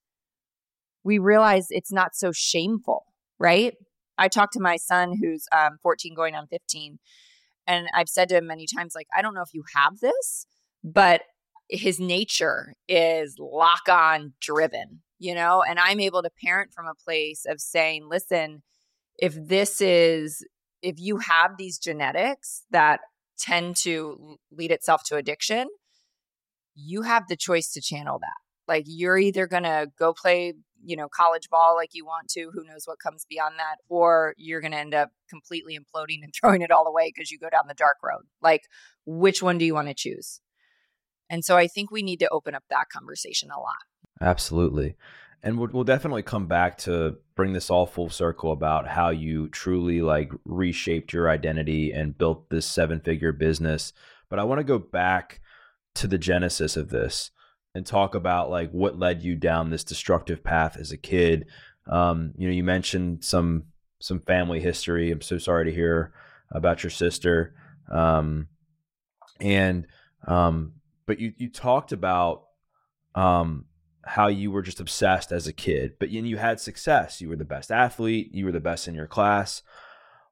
we 1.04 1.18
realize 1.18 1.66
it's 1.70 1.92
not 1.92 2.14
so 2.14 2.32
shameful, 2.32 3.04
right? 3.38 3.74
I 4.18 4.28
talked 4.28 4.54
to 4.54 4.60
my 4.60 4.76
son 4.76 5.16
who's 5.20 5.46
um, 5.52 5.78
14 5.82 6.14
going 6.14 6.34
on 6.34 6.46
15, 6.48 6.98
and 7.66 7.88
I've 7.94 8.08
said 8.08 8.28
to 8.30 8.36
him 8.36 8.46
many 8.46 8.66
times, 8.66 8.94
like, 8.94 9.06
I 9.16 9.22
don't 9.22 9.34
know 9.34 9.42
if 9.42 9.54
you 9.54 9.64
have 9.74 10.00
this, 10.00 10.46
but 10.82 11.22
his 11.68 12.00
nature 12.00 12.74
is 12.88 13.36
lock 13.38 13.88
on 13.88 14.32
driven, 14.40 15.02
you 15.18 15.34
know? 15.34 15.62
And 15.62 15.78
I'm 15.78 16.00
able 16.00 16.22
to 16.22 16.30
parent 16.42 16.72
from 16.72 16.86
a 16.86 16.94
place 16.94 17.44
of 17.46 17.60
saying, 17.60 18.08
listen, 18.08 18.62
if 19.18 19.34
this 19.34 19.80
is, 19.80 20.44
if 20.82 20.96
you 20.98 21.18
have 21.18 21.52
these 21.58 21.78
genetics 21.78 22.64
that 22.70 23.00
tend 23.38 23.76
to 23.76 24.38
lead 24.50 24.72
itself 24.72 25.02
to 25.04 25.16
addiction, 25.16 25.68
you 26.78 27.02
have 27.02 27.26
the 27.28 27.36
choice 27.36 27.72
to 27.72 27.80
channel 27.80 28.18
that. 28.20 28.36
Like 28.66 28.84
you're 28.86 29.18
either 29.18 29.46
going 29.46 29.64
to 29.64 29.90
go 29.98 30.12
play, 30.12 30.54
you 30.82 30.96
know, 30.96 31.08
college 31.08 31.48
ball 31.50 31.74
like 31.74 31.90
you 31.92 32.04
want 32.04 32.28
to, 32.30 32.50
who 32.52 32.64
knows 32.64 32.84
what 32.84 33.00
comes 33.00 33.26
beyond 33.28 33.54
that, 33.58 33.76
or 33.88 34.34
you're 34.36 34.60
going 34.60 34.72
to 34.72 34.78
end 34.78 34.94
up 34.94 35.10
completely 35.28 35.76
imploding 35.76 36.22
and 36.22 36.32
throwing 36.40 36.62
it 36.62 36.70
all 36.70 36.86
away 36.86 37.12
because 37.14 37.30
you 37.30 37.38
go 37.38 37.50
down 37.50 37.64
the 37.66 37.74
dark 37.74 37.96
road. 38.04 38.22
Like 38.42 38.62
which 39.06 39.42
one 39.42 39.58
do 39.58 39.64
you 39.64 39.74
want 39.74 39.88
to 39.88 39.94
choose? 39.94 40.40
And 41.30 41.44
so 41.44 41.56
I 41.56 41.66
think 41.66 41.90
we 41.90 42.02
need 42.02 42.20
to 42.20 42.28
open 42.30 42.54
up 42.54 42.64
that 42.70 42.88
conversation 42.90 43.50
a 43.50 43.60
lot. 43.60 43.76
Absolutely. 44.20 44.96
And 45.42 45.58
we'll, 45.58 45.68
we'll 45.72 45.84
definitely 45.84 46.22
come 46.22 46.46
back 46.46 46.78
to 46.78 47.16
bring 47.34 47.52
this 47.52 47.70
all 47.70 47.86
full 47.86 48.10
circle 48.10 48.50
about 48.50 48.88
how 48.88 49.10
you 49.10 49.48
truly 49.48 50.00
like 50.00 50.32
reshaped 50.44 51.12
your 51.12 51.30
identity 51.30 51.92
and 51.92 52.16
built 52.16 52.50
this 52.50 52.66
seven 52.66 53.00
figure 53.00 53.32
business. 53.32 53.92
But 54.28 54.38
I 54.38 54.44
want 54.44 54.58
to 54.58 54.64
go 54.64 54.78
back 54.78 55.40
to 55.94 56.06
the 56.06 56.18
genesis 56.18 56.76
of 56.76 56.90
this 56.90 57.30
and 57.74 57.86
talk 57.86 58.14
about 58.14 58.50
like 58.50 58.70
what 58.70 58.98
led 58.98 59.22
you 59.22 59.36
down 59.36 59.70
this 59.70 59.84
destructive 59.84 60.42
path 60.42 60.76
as 60.76 60.92
a 60.92 60.96
kid. 60.96 61.46
Um, 61.86 62.32
you 62.36 62.48
know, 62.48 62.54
you 62.54 62.64
mentioned 62.64 63.24
some 63.24 63.64
some 64.00 64.20
family 64.20 64.60
history. 64.60 65.10
I'm 65.10 65.20
so 65.20 65.38
sorry 65.38 65.64
to 65.64 65.74
hear 65.74 66.12
about 66.50 66.82
your 66.82 66.90
sister. 66.90 67.54
Um, 67.90 68.48
and 69.40 69.86
um, 70.26 70.74
but 71.06 71.18
you 71.20 71.32
you 71.36 71.48
talked 71.48 71.92
about 71.92 72.44
um 73.14 73.64
how 74.08 74.28
you 74.28 74.50
were 74.50 74.62
just 74.62 74.80
obsessed 74.80 75.32
as 75.32 75.46
a 75.46 75.52
kid, 75.52 75.94
but 76.00 76.08
you, 76.08 76.22
you 76.22 76.38
had 76.38 76.58
success. 76.58 77.20
You 77.20 77.28
were 77.28 77.36
the 77.36 77.44
best 77.44 77.70
athlete. 77.70 78.30
You 78.32 78.46
were 78.46 78.52
the 78.52 78.60
best 78.60 78.88
in 78.88 78.94
your 78.94 79.06
class. 79.06 79.62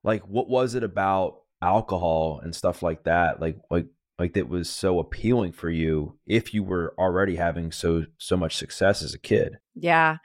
Like, 0.02 0.22
what 0.22 0.48
was 0.48 0.74
it 0.74 0.82
about 0.82 1.42
alcohol 1.60 2.40
and 2.42 2.54
stuff 2.54 2.82
like 2.82 3.04
that? 3.04 3.40
Like, 3.40 3.58
like, 3.70 3.86
like 4.18 4.32
that 4.34 4.48
was 4.48 4.70
so 4.70 4.98
appealing 4.98 5.52
for 5.52 5.70
you 5.70 6.18
if 6.26 6.54
you 6.54 6.62
were 6.62 6.94
already 6.98 7.36
having 7.36 7.70
so 7.72 8.04
so 8.18 8.36
much 8.36 8.56
success 8.56 9.02
as 9.02 9.14
a 9.14 9.18
kid. 9.18 9.58
Yeah, 9.74 10.16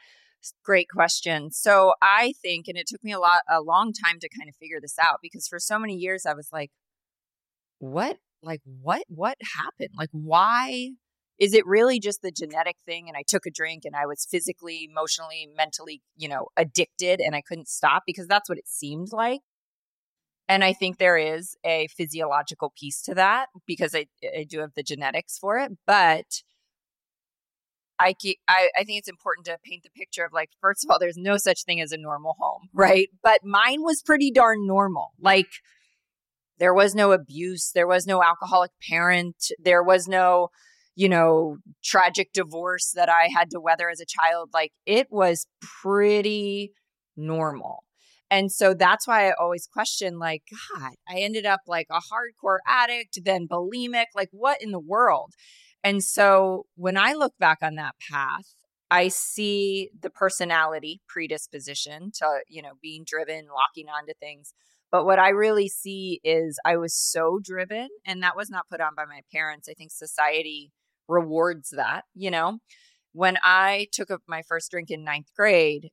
great 0.64 0.88
question. 0.90 1.52
So 1.52 1.94
I 2.02 2.34
think, 2.42 2.68
and 2.68 2.78
it 2.78 2.88
took 2.88 3.04
me 3.04 3.12
a 3.12 3.20
lot, 3.20 3.42
a 3.50 3.62
long 3.62 3.94
time 3.94 4.20
to 4.20 4.30
kind 4.30 4.50
of 4.50 4.56
figure 4.56 4.80
this 4.82 4.98
out 5.00 5.20
because 5.22 5.48
for 5.48 5.60
so 5.60 5.78
many 5.78 5.96
years 5.96 6.26
I 6.26 6.34
was 6.34 6.50
like, 6.52 6.72
what, 7.80 8.18
like, 8.42 8.62
what, 8.66 9.04
what 9.08 9.38
happened? 9.56 9.92
Like, 9.98 10.10
why? 10.12 10.92
is 11.40 11.56
it 11.56 11.66
really 11.66 12.00
just 12.00 12.22
the 12.22 12.32
genetic 12.32 12.76
thing 12.86 13.08
and 13.08 13.18
i 13.18 13.24
took 13.28 13.48
a 13.48 13.50
drink 13.52 13.84
and 13.84 13.96
i 13.96 14.06
was 14.06 14.28
physically 14.30 14.88
emotionally 14.92 15.50
mentally 15.58 16.02
you 16.16 16.30
know 16.30 16.48
addicted 16.56 17.20
and 17.20 17.34
i 17.34 17.42
couldn't 17.42 17.68
stop 17.68 18.04
because 18.06 18.28
that's 18.28 18.48
what 18.48 18.60
it 18.60 18.68
seemed 18.68 19.08
like 19.12 19.40
and 20.48 20.64
i 20.64 20.74
think 20.74 20.98
there 20.98 21.18
is 21.18 21.56
a 21.66 21.88
physiological 21.96 22.74
piece 22.78 23.02
to 23.02 23.14
that 23.14 23.48
because 23.66 23.96
i, 23.96 24.06
I 24.38 24.46
do 24.48 24.60
have 24.60 24.74
the 24.76 24.84
genetics 24.84 25.38
for 25.38 25.58
it 25.58 25.72
but 25.86 26.26
I, 28.04 28.16
I, 28.48 28.70
I 28.80 28.84
think 28.84 28.98
it's 28.98 29.08
important 29.08 29.46
to 29.46 29.60
paint 29.64 29.84
the 29.84 29.92
picture 29.92 30.26
of 30.26 30.34
like 30.34 30.50
first 30.60 30.84
of 30.84 30.90
all 30.90 30.98
there's 30.98 31.18
no 31.18 31.38
such 31.38 31.66
thing 31.66 31.80
as 31.80 31.92
a 31.92 31.98
normal 31.98 32.36
home 32.40 32.68
right? 32.74 33.10
But 33.22 33.42
mine 33.44 33.84
was 33.84 34.02
pretty 34.02 34.32
darn 34.32 34.66
normal. 34.66 35.12
Like 35.20 35.46
there 36.58 36.74
was 36.74 36.96
no 36.96 37.12
abuse 37.12 37.70
there 37.76 37.86
was 37.86 38.08
no 38.08 38.24
alcoholic 38.24 38.72
parent 38.90 39.36
there 39.60 39.84
was 39.84 40.08
no 40.08 40.50
you 40.96 41.10
know, 41.10 41.58
tragic 41.84 42.34
divorce 42.34 42.92
that 42.96 43.10
I 43.10 43.30
had 43.34 43.50
to 43.52 43.60
weather 43.60 43.90
as 43.90 44.02
a 44.02 44.06
child, 44.06 44.50
like 44.54 44.72
it 44.86 45.08
was 45.10 45.48
pretty 45.82 46.74
normal. 47.16 47.84
And 48.32 48.50
so 48.50 48.74
that's 48.74 49.06
why 49.06 49.28
I 49.28 49.34
always 49.38 49.68
question, 49.68 50.18
like, 50.18 50.44
God, 50.50 50.94
I 51.08 51.20
ended 51.20 51.46
up 51.46 51.60
like 51.68 51.88
a 51.92 52.00
hardcore 52.00 52.60
addict, 52.66 53.20
then 53.26 53.48
bulimic. 53.48 54.06
Like, 54.16 54.30
what 54.32 54.62
in 54.62 54.72
the 54.72 54.80
world? 54.80 55.34
And 55.84 56.02
so 56.02 56.66
when 56.76 56.96
I 56.96 57.12
look 57.12 57.34
back 57.38 57.58
on 57.62 57.76
that 57.76 57.96
path, 58.10 58.56
I 58.90 59.10
see 59.10 59.90
the 60.02 60.10
personality 60.10 61.02
predisposition 61.08 62.12
to, 62.20 62.40
you 62.48 62.62
know, 62.62 62.74
being 62.82 63.04
driven, 63.06 63.48
locking 63.54 63.90
onto 63.90 64.14
things. 64.20 64.54
But 64.92 65.06
what 65.06 65.20
I 65.20 65.30
really 65.30 65.68
see 65.68 66.20
is 66.24 66.58
I 66.66 66.78
was 66.78 66.96
so 66.96 67.40
driven, 67.42 67.90
and 68.06 68.24
that 68.24 68.36
was 68.36 68.50
not 68.50 68.70
put 68.70 68.82
on 68.82 68.96
by 68.96 69.06
my 69.06 69.22
parents. 69.34 69.68
I 69.70 69.74
think 69.74 69.92
society 69.92 70.72
rewards 71.08 71.70
that, 71.72 72.04
you 72.14 72.32
know? 72.32 72.60
When 73.14 73.38
I 73.44 73.88
took 73.92 74.10
up 74.10 74.22
my 74.28 74.42
first 74.48 74.72
drink 74.72 74.90
in 74.90 75.04
ninth 75.04 75.28
grade, 75.36 75.90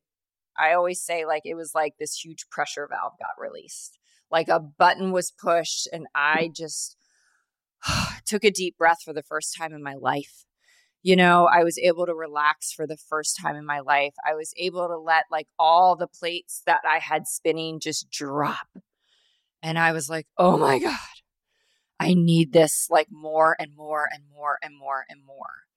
I 0.57 0.73
always 0.73 1.01
say 1.01 1.25
like 1.25 1.43
it 1.45 1.55
was 1.55 1.73
like 1.73 1.95
this 1.99 2.13
huge 2.13 2.49
pressure 2.49 2.87
valve 2.89 3.13
got 3.19 3.41
released. 3.41 3.97
Like 4.31 4.47
a 4.47 4.59
button 4.59 5.11
was 5.11 5.31
pushed 5.31 5.87
and 5.91 6.07
I 6.13 6.43
mm-hmm. 6.43 6.53
just 6.53 6.97
took 8.25 8.43
a 8.43 8.51
deep 8.51 8.77
breath 8.77 9.01
for 9.03 9.13
the 9.13 9.23
first 9.23 9.55
time 9.57 9.73
in 9.73 9.83
my 9.83 9.95
life. 9.95 10.45
You 11.01 11.15
know, 11.15 11.47
I 11.51 11.63
was 11.63 11.77
able 11.77 12.05
to 12.05 12.13
relax 12.13 12.73
for 12.73 12.85
the 12.85 12.97
first 12.97 13.37
time 13.41 13.55
in 13.55 13.65
my 13.65 13.79
life. 13.79 14.13
I 14.27 14.35
was 14.35 14.53
able 14.57 14.87
to 14.87 14.97
let 14.97 15.25
like 15.31 15.47
all 15.57 15.95
the 15.95 16.07
plates 16.07 16.61
that 16.65 16.81
I 16.85 16.99
had 16.99 17.25
spinning 17.25 17.79
just 17.79 18.11
drop. 18.11 18.67
And 19.63 19.79
I 19.79 19.93
was 19.93 20.09
like, 20.09 20.27
oh 20.37 20.57
my 20.57 20.79
God, 20.79 20.97
I 21.99 22.13
need 22.13 22.51
this 22.51 22.87
like 22.89 23.07
more 23.11 23.55
and 23.59 23.75
more 23.75 24.07
and 24.11 24.23
more 24.29 24.57
and 24.61 24.77
more 24.77 25.05
and 25.09 25.21
more. 25.25 25.68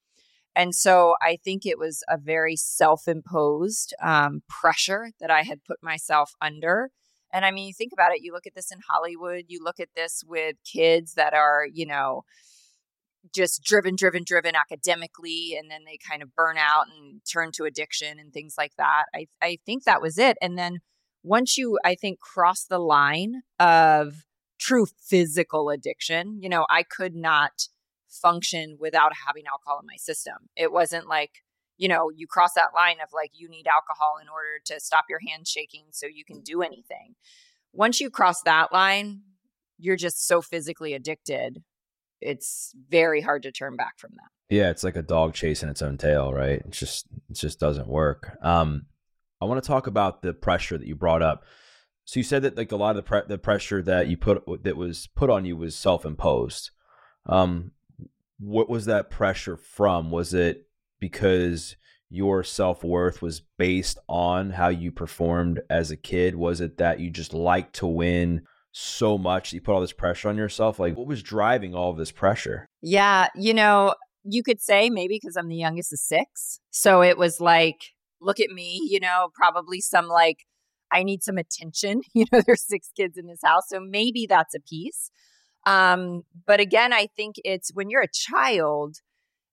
And 0.55 0.75
so 0.75 1.15
I 1.23 1.39
think 1.43 1.65
it 1.65 1.79
was 1.79 2.03
a 2.09 2.19
very 2.19 2.57
self 2.57 3.09
imposed 3.09 3.95
um, 4.03 4.43
pressure 4.49 5.11
that 5.21 5.31
I 5.31 5.43
had 5.43 5.65
put 5.65 5.83
myself 5.83 6.33
under. 6.41 6.91
And 7.33 7.47
I 7.47 7.51
mean, 7.51 7.67
you 7.67 7.75
think 7.75 7.93
about 7.93 8.13
it, 8.13 8.23
you 8.23 8.33
look 8.33 8.47
at 8.47 8.55
this 8.55 8.71
in 8.71 8.81
Hollywood, 8.89 9.45
you 9.49 9.61
look 9.63 9.81
at 9.81 9.89
this 9.97 10.23
with 10.27 10.57
kids 10.71 11.15
that 11.15 11.33
are, 11.33 11.67
you 11.73 11.87
know, 11.87 12.23
just 13.35 13.63
driven, 13.63 13.97
driven, 13.97 14.25
driven 14.27 14.55
academically, 14.55 15.57
and 15.59 15.71
then 15.71 15.83
they 15.87 15.99
kind 16.11 16.23
of 16.23 16.35
burn 16.35 16.59
out 16.59 16.87
and 16.89 17.23
turn 17.31 17.53
to 17.53 17.65
addiction 17.65 18.19
and 18.19 18.33
things 18.33 18.57
like 18.59 18.73
that. 18.77 19.05
I, 19.15 19.29
I 19.41 19.59
think 19.65 19.85
that 19.85 20.03
was 20.03 20.19
it. 20.19 20.37
And 20.43 20.59
then 20.59 20.81
once 21.23 21.57
you, 21.57 21.79
I 21.85 21.95
think, 21.95 22.19
cross 22.21 22.65
the 22.65 22.81
line 22.81 23.43
of 23.59 24.25
true 24.63 24.87
physical 24.87 25.71
addiction. 25.71 26.39
You 26.41 26.49
know, 26.49 26.67
I 26.71 26.85
could 26.85 27.15
not 27.15 27.69
function 28.13 28.77
without 28.79 29.13
having 29.27 29.45
alcohol 29.51 29.81
in 29.81 29.87
my 29.87 29.97
system. 29.97 30.35
It 30.57 30.73
wasn't 30.73 31.09
like, 31.09 31.43
you 31.79 31.89
know, 31.89 32.11
you 32.15 32.27
cross 32.27 32.55
that 32.55 32.75
line 32.75 32.97
of 33.03 33.09
like, 33.13 33.31
you 33.35 33.49
need 33.49 33.67
alcohol 33.67 34.17
in 34.21 34.29
order 34.29 34.61
to 34.67 34.81
stop 34.81 35.07
your 35.09 35.21
hand 35.27 35.49
shaking 35.49 35.87
so 35.91 36.07
you 36.07 36.25
can 36.25 36.43
do 36.43 36.63
anything. 36.63 37.15
Once 37.73 38.01
you 38.01 38.11
cross 38.11 38.43
that 38.43 38.73
line, 38.73 39.23
you're 39.79 39.97
just 39.97 40.27
so 40.27 40.41
physically 40.41 40.93
addicted. 40.93 41.63
It's 42.21 42.73
very 42.89 43.21
hard 43.21 43.43
to 43.43 43.53
turn 43.53 43.77
back 43.77 43.99
from 43.99 44.11
that. 44.17 44.55
Yeah, 44.55 44.71
it's 44.71 44.85
like 44.85 44.97
a 44.97 45.03
dog 45.03 45.35
chasing 45.35 45.71
its 45.71 45.83
own 45.83 45.97
tail, 45.97 46.33
right? 46.33 46.61
It 46.61 46.71
just 46.71 47.07
it 47.31 47.35
just 47.35 47.59
doesn't 47.59 47.89
work. 47.89 48.37
Um, 48.43 48.87
I 49.41 49.47
want 49.47 49.63
to 49.63 49.67
talk 49.67 49.87
about 49.87 50.23
the 50.23 50.35
pressure 50.35 50.79
that 50.79 50.87
you 50.87 50.95
brought 50.95 51.23
up. 51.23 51.45
So 52.05 52.21
you 52.21 52.25
said 52.25 52.43
that 52.43 52.57
like 52.57 52.71
a 52.71 52.77
lot 52.77 52.91
of 52.91 52.97
the 52.97 53.03
pre- 53.03 53.27
the 53.27 53.39
pressure 53.39 53.83
that 53.83 54.09
you 54.09 54.17
put 54.17 54.45
that 54.65 54.77
was 54.77 55.09
put 55.17 55.31
on 55.31 55.45
you 55.45 55.57
was 55.57 55.75
self 55.75 56.05
imposed. 56.05 56.71
Um, 57.27 57.73
what 58.43 58.69
was 58.69 58.87
that 58.87 59.09
pressure 59.09 59.57
from? 59.57 60.11
Was 60.11 60.35
it 60.35 60.67
because 60.99 61.77
your 62.11 62.43
self 62.43 62.83
worth 62.83 63.23
was 63.23 63.41
based 63.57 63.99
on 64.09 64.51
how 64.51 64.69
you 64.69 64.91
performed 64.91 65.61
as 65.71 65.91
a 65.91 65.97
kid? 65.97 66.35
Was 66.35 66.61
it 66.61 66.77
that 66.79 66.99
you 66.99 67.09
just 67.09 67.33
liked 67.33 67.77
to 67.77 67.87
win 67.87 68.43
so 68.73 69.17
much 69.17 69.51
that 69.51 69.57
you 69.57 69.61
put 69.61 69.75
all 69.75 69.81
this 69.81 69.93
pressure 69.93 70.29
on 70.29 70.37
yourself? 70.37 70.81
Like, 70.81 70.97
what 70.97 71.07
was 71.07 71.23
driving 71.23 71.75
all 71.75 71.91
of 71.91 71.97
this 71.97 72.11
pressure? 72.11 72.67
Yeah, 72.83 73.29
you 73.37 73.55
know, 73.55 73.95
you 74.25 74.43
could 74.43 74.61
say 74.61 74.91
maybe 74.91 75.19
because 75.21 75.37
I'm 75.37 75.49
the 75.49 75.57
youngest 75.57 75.93
of 75.93 76.01
six. 76.01 76.59
So 76.71 77.01
it 77.01 77.17
was 77.17 77.41
like, 77.41 77.81
look 78.21 78.41
at 78.41 78.51
me, 78.51 78.81
you 78.91 78.99
know, 78.99 79.29
probably 79.35 79.81
some 79.81 80.09
like 80.09 80.39
I 80.93 81.05
need 81.05 81.23
some 81.23 81.39
attention. 81.39 82.03
You 82.15 82.27
know, 82.33 82.43
there's 82.45 82.67
six 82.67 82.91
kids 82.97 83.17
in 83.17 83.27
this 83.27 83.41
house. 83.45 83.69
So 83.69 83.79
maybe 83.81 84.27
that's 84.29 84.55
a 84.55 84.61
piece. 84.61 85.11
Um, 85.65 86.23
but 86.47 86.61
again, 86.61 86.93
I 86.93 87.09
think 87.17 87.37
it's 87.45 87.71
when 87.73 87.91
you're 87.91 88.03
a 88.03 88.09
child, 88.13 88.97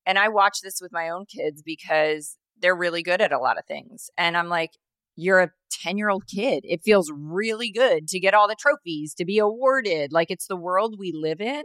and 0.06 0.18
I 0.18 0.30
watch 0.30 0.62
this 0.62 0.80
with 0.82 0.92
my 0.92 1.10
own 1.10 1.26
kids 1.26 1.62
because 1.62 2.38
they're 2.62 2.76
really 2.76 3.04
good 3.04 3.22
at 3.22 3.32
a 3.32 3.40
lot 3.40 3.58
of 3.58 3.66
things. 3.66 4.10
And 4.18 4.36
I'm 4.36 4.50
like, 4.50 4.72
you're 5.16 5.42
a 5.42 5.52
10 5.72 5.98
year 5.98 6.10
old 6.10 6.28
kid. 6.28 6.64
It 6.64 6.82
feels 6.84 7.12
really 7.14 7.72
good 7.72 8.08
to 8.08 8.20
get 8.20 8.34
all 8.34 8.48
the 8.48 8.56
trophies, 8.60 9.14
to 9.16 9.26
be 9.26 9.38
awarded. 9.38 10.12
Like 10.12 10.32
it's 10.32 10.48
the 10.48 10.56
world 10.56 10.96
we 10.98 11.12
live 11.14 11.42
in. 11.42 11.64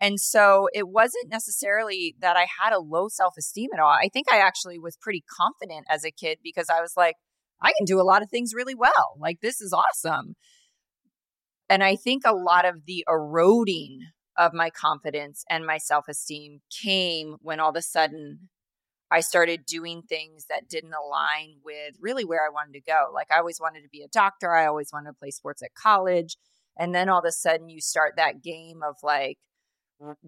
And 0.00 0.18
so 0.18 0.68
it 0.74 0.88
wasn't 0.88 1.30
necessarily 1.30 2.16
that 2.20 2.36
I 2.36 2.46
had 2.60 2.72
a 2.72 2.80
low 2.80 3.08
self 3.08 3.34
esteem 3.38 3.70
at 3.72 3.78
all. 3.78 3.90
I 3.92 4.08
think 4.12 4.26
I 4.32 4.38
actually 4.38 4.78
was 4.78 4.96
pretty 4.96 5.22
confident 5.30 5.86
as 5.88 6.04
a 6.04 6.10
kid 6.10 6.38
because 6.42 6.68
I 6.68 6.80
was 6.80 6.94
like, 6.96 7.16
I 7.60 7.72
can 7.78 7.84
do 7.84 8.00
a 8.00 8.02
lot 8.02 8.22
of 8.22 8.28
things 8.28 8.52
really 8.54 8.74
well. 8.74 9.16
Like, 9.20 9.40
this 9.40 9.60
is 9.60 9.72
awesome. 9.72 10.34
And 11.72 11.82
I 11.82 11.96
think 11.96 12.24
a 12.26 12.34
lot 12.34 12.66
of 12.66 12.84
the 12.86 13.02
eroding 13.08 14.00
of 14.36 14.52
my 14.52 14.68
confidence 14.68 15.42
and 15.48 15.66
my 15.66 15.78
self 15.78 16.06
esteem 16.06 16.60
came 16.82 17.36
when 17.40 17.60
all 17.60 17.70
of 17.70 17.76
a 17.76 17.82
sudden 17.82 18.50
I 19.10 19.20
started 19.20 19.64
doing 19.64 20.02
things 20.02 20.44
that 20.50 20.68
didn't 20.68 20.92
align 20.92 21.56
with 21.64 21.94
really 21.98 22.26
where 22.26 22.44
I 22.44 22.50
wanted 22.50 22.74
to 22.74 22.82
go. 22.82 23.06
Like, 23.14 23.28
I 23.32 23.38
always 23.38 23.58
wanted 23.58 23.84
to 23.84 23.88
be 23.90 24.02
a 24.02 24.08
doctor, 24.08 24.54
I 24.54 24.66
always 24.66 24.90
wanted 24.92 25.12
to 25.12 25.18
play 25.18 25.30
sports 25.30 25.62
at 25.62 25.70
college. 25.74 26.36
And 26.78 26.94
then 26.94 27.08
all 27.08 27.20
of 27.20 27.24
a 27.24 27.32
sudden, 27.32 27.70
you 27.70 27.80
start 27.80 28.16
that 28.18 28.42
game 28.42 28.82
of 28.86 28.96
like, 29.02 29.38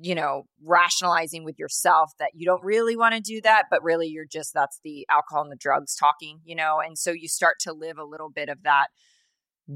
you 0.01 0.15
know, 0.15 0.45
rationalizing 0.65 1.45
with 1.45 1.59
yourself 1.59 2.13
that 2.19 2.31
you 2.33 2.47
don't 2.47 2.65
really 2.65 2.97
want 2.97 3.17
to 3.17 3.21
do 3.21 3.43
that, 3.43 3.65
but 3.71 3.83
really 3.83 4.07
you're 4.07 4.25
just 4.25 4.55
that's 4.55 4.81
the 4.83 5.07
alcohol 5.11 5.43
and 5.43 5.53
the 5.53 5.57
drugs 5.57 5.95
talking, 5.95 6.41
you 6.43 6.55
know, 6.55 6.81
and 6.81 6.97
so 6.97 7.11
you 7.11 7.29
start 7.29 7.57
to 7.61 7.75
live 7.75 7.99
a 7.99 8.05
little 8.05 8.31
bit 8.31 8.49
of 8.49 8.63
that 8.63 8.87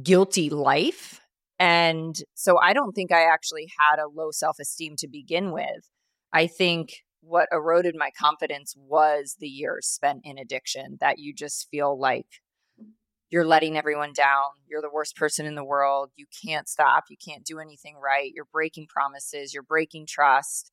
guilty 0.03 0.49
life. 0.49 1.21
And 1.59 2.17
so 2.35 2.59
I 2.59 2.73
don't 2.73 2.93
think 2.93 3.11
I 3.11 3.25
actually 3.25 3.69
had 3.79 3.99
a 3.99 4.09
low 4.09 4.31
self 4.31 4.59
esteem 4.61 4.95
to 4.99 5.09
begin 5.09 5.53
with. 5.53 5.91
I 6.33 6.47
think 6.47 7.05
what 7.21 7.49
eroded 7.51 7.97
my 7.97 8.11
confidence 8.17 8.75
was 8.77 9.37
the 9.39 9.49
years 9.49 9.87
spent 9.87 10.21
in 10.25 10.39
addiction 10.39 10.99
that 11.01 11.19
you 11.19 11.35
just 11.35 11.69
feel 11.71 11.99
like 11.99 12.27
you're 13.31 13.47
letting 13.47 13.77
everyone 13.77 14.13
down. 14.15 14.45
You're 14.67 14.81
the 14.81 14.91
worst 14.91 15.17
person 15.17 15.45
in 15.45 15.55
the 15.55 15.65
world. 15.65 16.11
You 16.17 16.27
can't 16.45 16.69
stop. 16.69 17.05
You 17.11 17.17
can't 17.23 17.45
do 17.45 17.59
anything 17.59 17.97
right. 18.03 18.31
You're 18.33 18.47
breaking 18.51 18.87
promises. 18.89 19.53
You're 19.53 19.63
breaking 19.63 20.07
trust. 20.07 20.73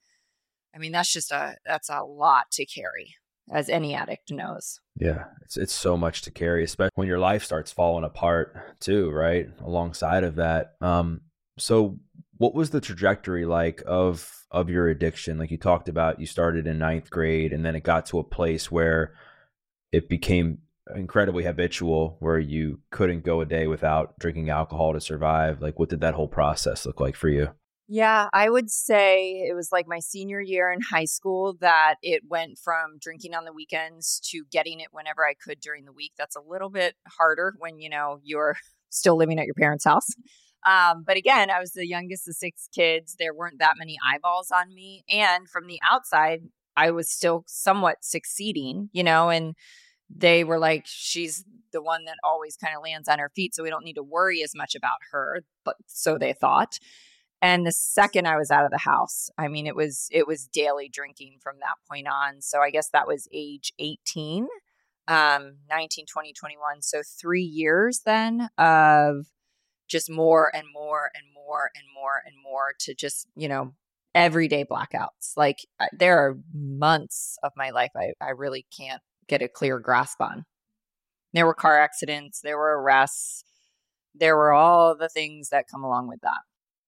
I 0.73 0.77
mean, 0.77 0.91
that's 0.91 1.11
just 1.11 1.31
a 1.31 1.55
that's 1.65 1.89
a 1.89 2.03
lot 2.03 2.51
to 2.53 2.65
carry, 2.65 3.15
as 3.51 3.69
any 3.69 3.93
addict 3.93 4.31
knows. 4.31 4.79
Yeah, 4.97 5.25
it's 5.43 5.57
it's 5.57 5.73
so 5.73 5.97
much 5.97 6.21
to 6.23 6.31
carry, 6.31 6.63
especially 6.63 6.93
when 6.95 7.07
your 7.07 7.19
life 7.19 7.43
starts 7.43 7.71
falling 7.71 8.03
apart 8.03 8.79
too, 8.79 9.11
right? 9.11 9.47
Alongside 9.63 10.23
of 10.23 10.35
that. 10.35 10.75
Um, 10.81 11.21
so 11.57 11.99
what 12.37 12.53
was 12.53 12.69
the 12.69 12.81
trajectory 12.81 13.45
like 13.45 13.83
of 13.85 14.45
of 14.51 14.69
your 14.69 14.87
addiction? 14.87 15.37
Like 15.37 15.51
you 15.51 15.57
talked 15.57 15.89
about, 15.89 16.19
you 16.19 16.25
started 16.25 16.67
in 16.67 16.79
ninth 16.79 17.09
grade, 17.09 17.53
and 17.53 17.65
then 17.65 17.75
it 17.75 17.83
got 17.83 18.05
to 18.07 18.19
a 18.19 18.23
place 18.23 18.71
where 18.71 19.13
it 19.91 20.09
became 20.09 20.59
incredibly 20.95 21.43
habitual, 21.43 22.17
where 22.19 22.39
you 22.39 22.79
couldn't 22.91 23.23
go 23.23 23.41
a 23.41 23.45
day 23.45 23.67
without 23.67 24.17
drinking 24.19 24.49
alcohol 24.49 24.93
to 24.93 25.01
survive. 25.01 25.61
Like, 25.61 25.79
what 25.79 25.89
did 25.89 26.01
that 26.01 26.13
whole 26.13 26.27
process 26.27 26.85
look 26.85 26.99
like 26.99 27.15
for 27.15 27.29
you? 27.29 27.49
Yeah, 27.87 28.29
I 28.33 28.49
would 28.49 28.71
say 28.71 29.45
it 29.47 29.55
was 29.55 29.71
like 29.71 29.85
my 29.87 29.99
senior 29.99 30.41
year 30.41 30.71
in 30.71 30.79
high 30.81 31.05
school 31.05 31.55
that 31.61 31.95
it 32.01 32.23
went 32.27 32.57
from 32.57 32.97
drinking 32.99 33.35
on 33.35 33.45
the 33.45 33.53
weekends 33.53 34.19
to 34.31 34.43
getting 34.51 34.79
it 34.79 34.87
whenever 34.91 35.23
I 35.23 35.35
could 35.35 35.59
during 35.59 35.85
the 35.85 35.93
week. 35.93 36.13
That's 36.17 36.35
a 36.35 36.41
little 36.41 36.69
bit 36.69 36.95
harder 37.07 37.53
when, 37.59 37.79
you 37.79 37.89
know, 37.89 38.19
you're 38.23 38.55
still 38.89 39.17
living 39.17 39.39
at 39.39 39.45
your 39.45 39.53
parents' 39.53 39.85
house. 39.85 40.07
Um, 40.65 41.03
but 41.05 41.15
again, 41.15 41.51
I 41.51 41.59
was 41.59 41.73
the 41.73 41.87
youngest 41.87 42.27
of 42.27 42.35
six 42.35 42.67
kids. 42.73 43.15
There 43.19 43.35
weren't 43.35 43.59
that 43.59 43.75
many 43.77 43.97
eyeballs 44.03 44.49
on 44.49 44.73
me. 44.73 45.03
And 45.07 45.47
from 45.47 45.67
the 45.67 45.79
outside, 45.87 46.41
I 46.75 46.89
was 46.89 47.11
still 47.11 47.43
somewhat 47.45 47.97
succeeding, 48.01 48.89
you 48.93 49.03
know, 49.03 49.29
and 49.29 49.53
they 50.09 50.43
were 50.43 50.57
like, 50.57 50.85
she's 50.87 51.45
the 51.71 51.83
one 51.83 52.05
that 52.05 52.17
always 52.23 52.57
kind 52.57 52.75
of 52.75 52.81
lands 52.83 53.07
on 53.07 53.19
her 53.19 53.31
feet. 53.35 53.53
So 53.53 53.61
we 53.61 53.69
don't 53.69 53.85
need 53.85 53.93
to 53.93 54.03
worry 54.03 54.41
as 54.41 54.53
much 54.55 54.73
about 54.73 54.97
her. 55.11 55.43
But 55.63 55.75
so 55.85 56.17
they 56.17 56.33
thought. 56.33 56.79
And 57.45 57.63
the 57.63 57.71
second 57.71 58.27
I 58.27 58.37
was 58.37 58.49
out 58.49 58.65
of 58.65 58.71
the 58.71 58.79
house, 58.79 59.29
I 59.37 59.49
mean, 59.49 59.67
it 59.67 59.75
was 59.75 60.07
it 60.09 60.25
was 60.25 60.47
daily 60.47 60.89
drinking 60.89 61.37
from 61.43 61.57
that 61.59 61.75
point 61.87 62.07
on. 62.07 62.41
So 62.41 62.59
I 62.59 62.71
guess 62.71 62.89
that 62.89 63.07
was 63.07 63.27
age 63.31 63.71
18, 63.77 64.47
um, 65.07 65.57
19, 65.69 66.07
20, 66.07 66.33
21. 66.33 66.81
So 66.81 67.03
three 67.03 67.43
years 67.43 68.01
then 68.03 68.49
of 68.57 69.27
just 69.87 70.09
more 70.09 70.49
and 70.55 70.65
more 70.73 71.11
and 71.13 71.25
more 71.35 71.69
and 71.75 71.85
more 71.93 72.23
and 72.25 72.33
more 72.43 72.73
to 72.79 72.95
just, 72.95 73.27
you 73.35 73.47
know, 73.47 73.75
everyday 74.15 74.65
blackouts. 74.65 75.37
Like 75.37 75.67
there 75.93 76.17
are 76.17 76.39
months 76.51 77.37
of 77.43 77.51
my 77.55 77.69
life 77.69 77.91
I, 77.95 78.13
I 78.19 78.31
really 78.31 78.65
can't 78.75 79.03
get 79.27 79.43
a 79.43 79.47
clear 79.47 79.77
grasp 79.77 80.19
on. 80.19 80.45
There 81.31 81.45
were 81.45 81.53
car 81.53 81.79
accidents, 81.79 82.41
there 82.41 82.57
were 82.57 82.81
arrests, 82.81 83.43
there 84.15 84.35
were 84.35 84.51
all 84.51 84.97
the 84.97 85.09
things 85.09 85.49
that 85.49 85.67
come 85.69 85.83
along 85.83 86.07
with 86.07 86.21
that. 86.21 86.39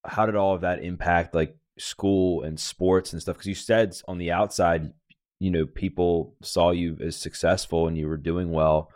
How 0.04 0.26
did 0.26 0.36
all 0.36 0.54
of 0.54 0.62
that 0.62 0.82
impact 0.82 1.34
like 1.34 1.56
school 1.78 2.42
and 2.42 2.58
sports 2.58 3.12
and 3.12 3.20
stuff? 3.20 3.36
Because 3.36 3.46
you 3.46 3.54
said 3.54 3.96
on 4.06 4.18
the 4.18 4.32
outside, 4.32 4.92
you 5.38 5.50
know, 5.50 5.66
people 5.66 6.34
saw 6.42 6.70
you 6.70 6.96
as 7.04 7.16
successful 7.16 7.88
and 7.88 7.96
you 7.96 8.08
were 8.08 8.16
doing 8.16 8.50
well. 8.50 8.90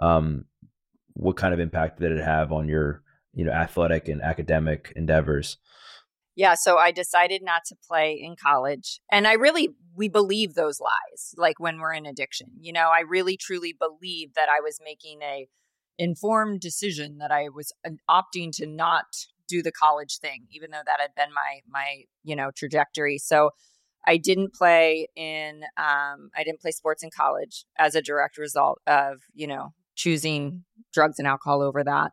Um, 0.00 0.44
what 1.18 1.36
kind 1.36 1.52
of 1.52 1.58
impact 1.60 2.00
did 2.00 2.12
it 2.12 2.24
have 2.24 2.52
on 2.52 2.68
your 2.68 3.02
you 3.34 3.44
know 3.44 3.52
athletic 3.52 4.08
and 4.08 4.22
academic 4.22 4.92
endeavors 4.96 5.58
yeah 6.36 6.54
so 6.54 6.78
i 6.78 6.90
decided 6.90 7.42
not 7.42 7.62
to 7.64 7.76
play 7.86 8.12
in 8.12 8.36
college 8.36 9.00
and 9.10 9.26
i 9.26 9.32
really 9.32 9.70
we 9.94 10.08
believe 10.08 10.54
those 10.54 10.80
lies 10.80 11.34
like 11.36 11.58
when 11.58 11.78
we're 11.78 11.92
in 11.92 12.06
addiction 12.06 12.48
you 12.60 12.72
know 12.72 12.90
i 12.96 13.00
really 13.00 13.36
truly 13.36 13.74
believe 13.78 14.34
that 14.34 14.48
i 14.48 14.60
was 14.60 14.78
making 14.84 15.20
a 15.22 15.48
informed 15.98 16.60
decision 16.60 17.18
that 17.18 17.32
i 17.32 17.48
was 17.48 17.72
uh, 17.84 17.90
opting 18.08 18.50
to 18.52 18.66
not 18.66 19.06
do 19.48 19.62
the 19.62 19.72
college 19.72 20.18
thing 20.18 20.46
even 20.50 20.70
though 20.70 20.82
that 20.86 21.00
had 21.00 21.14
been 21.16 21.32
my 21.34 21.60
my 21.68 22.02
you 22.22 22.36
know 22.36 22.50
trajectory. 22.56 23.18
So 23.18 23.50
i 24.06 24.16
didn't 24.16 24.54
play 24.54 25.08
in 25.16 25.62
um, 25.76 26.30
i 26.36 26.44
didn't 26.44 26.60
play 26.60 26.70
sports 26.70 27.02
in 27.02 27.10
college 27.10 27.64
as 27.78 27.94
a 27.96 28.02
direct 28.02 28.38
result 28.38 28.80
of 28.86 29.18
you 29.34 29.46
know 29.46 29.72
choosing 29.98 30.64
drugs 30.94 31.18
and 31.18 31.28
alcohol 31.28 31.60
over 31.60 31.84
that. 31.84 32.12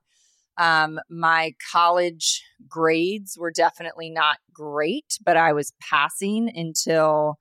Um, 0.57 0.99
my 1.09 1.53
college 1.71 2.43
grades 2.67 3.37
were 3.37 3.51
definitely 3.51 4.09
not 4.09 4.37
great, 4.53 5.17
but 5.23 5.37
I 5.37 5.53
was 5.53 5.73
passing 5.81 6.49
until, 6.53 7.35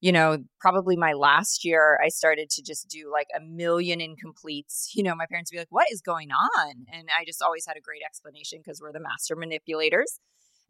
you 0.00 0.12
know, 0.12 0.38
probably 0.60 0.96
my 0.96 1.12
last 1.12 1.64
year. 1.64 1.98
I 2.04 2.08
started 2.08 2.50
to 2.50 2.62
just 2.62 2.88
do 2.88 3.10
like 3.12 3.26
a 3.36 3.40
million 3.40 4.00
incompletes. 4.00 4.88
You 4.94 5.02
know, 5.04 5.14
my 5.14 5.26
parents 5.26 5.50
would 5.50 5.56
be 5.56 5.60
like, 5.60 5.68
What 5.70 5.90
is 5.90 6.00
going 6.00 6.30
on? 6.30 6.86
And 6.92 7.08
I 7.16 7.24
just 7.24 7.42
always 7.42 7.66
had 7.66 7.76
a 7.76 7.80
great 7.80 8.02
explanation 8.04 8.60
because 8.62 8.80
we're 8.80 8.92
the 8.92 9.00
master 9.00 9.36
manipulators. 9.36 10.20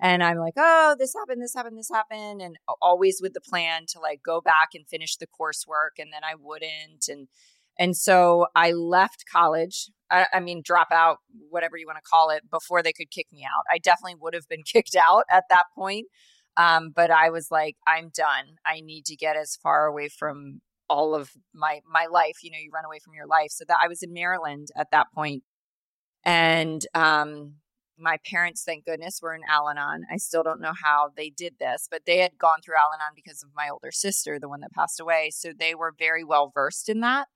And 0.00 0.22
I'm 0.22 0.38
like, 0.38 0.54
oh, 0.56 0.94
this 0.96 1.12
happened, 1.12 1.42
this 1.42 1.54
happened, 1.54 1.76
this 1.76 1.90
happened. 1.92 2.40
And 2.40 2.56
always 2.80 3.18
with 3.20 3.32
the 3.32 3.40
plan 3.40 3.84
to 3.88 4.00
like 4.00 4.20
go 4.24 4.40
back 4.40 4.68
and 4.74 4.86
finish 4.86 5.16
the 5.16 5.26
coursework. 5.26 5.98
And 5.98 6.12
then 6.12 6.22
I 6.22 6.34
wouldn't. 6.38 7.08
And 7.08 7.28
and 7.78 7.96
so 7.96 8.46
I 8.56 8.72
left 8.72 9.24
college. 9.30 9.90
I, 10.10 10.26
I, 10.32 10.40
mean, 10.40 10.62
drop 10.64 10.88
out, 10.90 11.18
whatever 11.50 11.76
you 11.76 11.86
want 11.86 11.98
to 11.98 12.08
call 12.08 12.30
it, 12.30 12.42
before 12.50 12.82
they 12.82 12.92
could 12.92 13.10
kick 13.10 13.26
me 13.32 13.44
out. 13.44 13.64
I 13.72 13.78
definitely 13.78 14.16
would 14.20 14.34
have 14.34 14.48
been 14.48 14.62
kicked 14.72 14.96
out 14.96 15.24
at 15.30 15.44
that 15.50 15.64
point. 15.76 16.06
Um, 16.58 16.90
but 16.94 17.10
I 17.10 17.30
was 17.30 17.50
like, 17.50 17.76
I'm 17.86 18.10
done. 18.14 18.56
I 18.66 18.80
need 18.80 19.06
to 19.06 19.16
get 19.16 19.36
as 19.36 19.56
far 19.56 19.86
away 19.86 20.08
from 20.08 20.60
all 20.90 21.14
of 21.14 21.30
my 21.54 21.80
my 21.90 22.06
life. 22.06 22.38
You 22.42 22.50
know, 22.50 22.58
you 22.60 22.70
run 22.74 22.84
away 22.84 22.98
from 22.98 23.14
your 23.14 23.26
life. 23.26 23.50
So 23.50 23.64
that 23.68 23.78
I 23.82 23.88
was 23.88 24.02
in 24.02 24.12
Maryland 24.12 24.68
at 24.76 24.90
that 24.90 25.06
point, 25.14 25.44
and 26.24 26.84
um, 26.94 27.54
my 27.98 28.18
parents, 28.26 28.62
thank 28.64 28.84
goodness, 28.84 29.20
were 29.22 29.34
in 29.34 29.42
Al-Anon. 29.48 30.04
I 30.12 30.16
still 30.16 30.42
don't 30.42 30.60
know 30.60 30.74
how 30.82 31.10
they 31.16 31.30
did 31.30 31.54
this, 31.58 31.88
but 31.90 32.02
they 32.06 32.18
had 32.18 32.38
gone 32.38 32.60
through 32.64 32.76
Al-Anon 32.76 33.12
because 33.14 33.42
of 33.42 33.50
my 33.54 33.68
older 33.68 33.90
sister, 33.90 34.38
the 34.38 34.48
one 34.48 34.60
that 34.60 34.72
passed 34.72 35.00
away. 35.00 35.30
So 35.32 35.52
they 35.58 35.74
were 35.74 35.94
very 35.98 36.24
well 36.24 36.50
versed 36.54 36.88
in 36.88 37.00
that. 37.00 37.28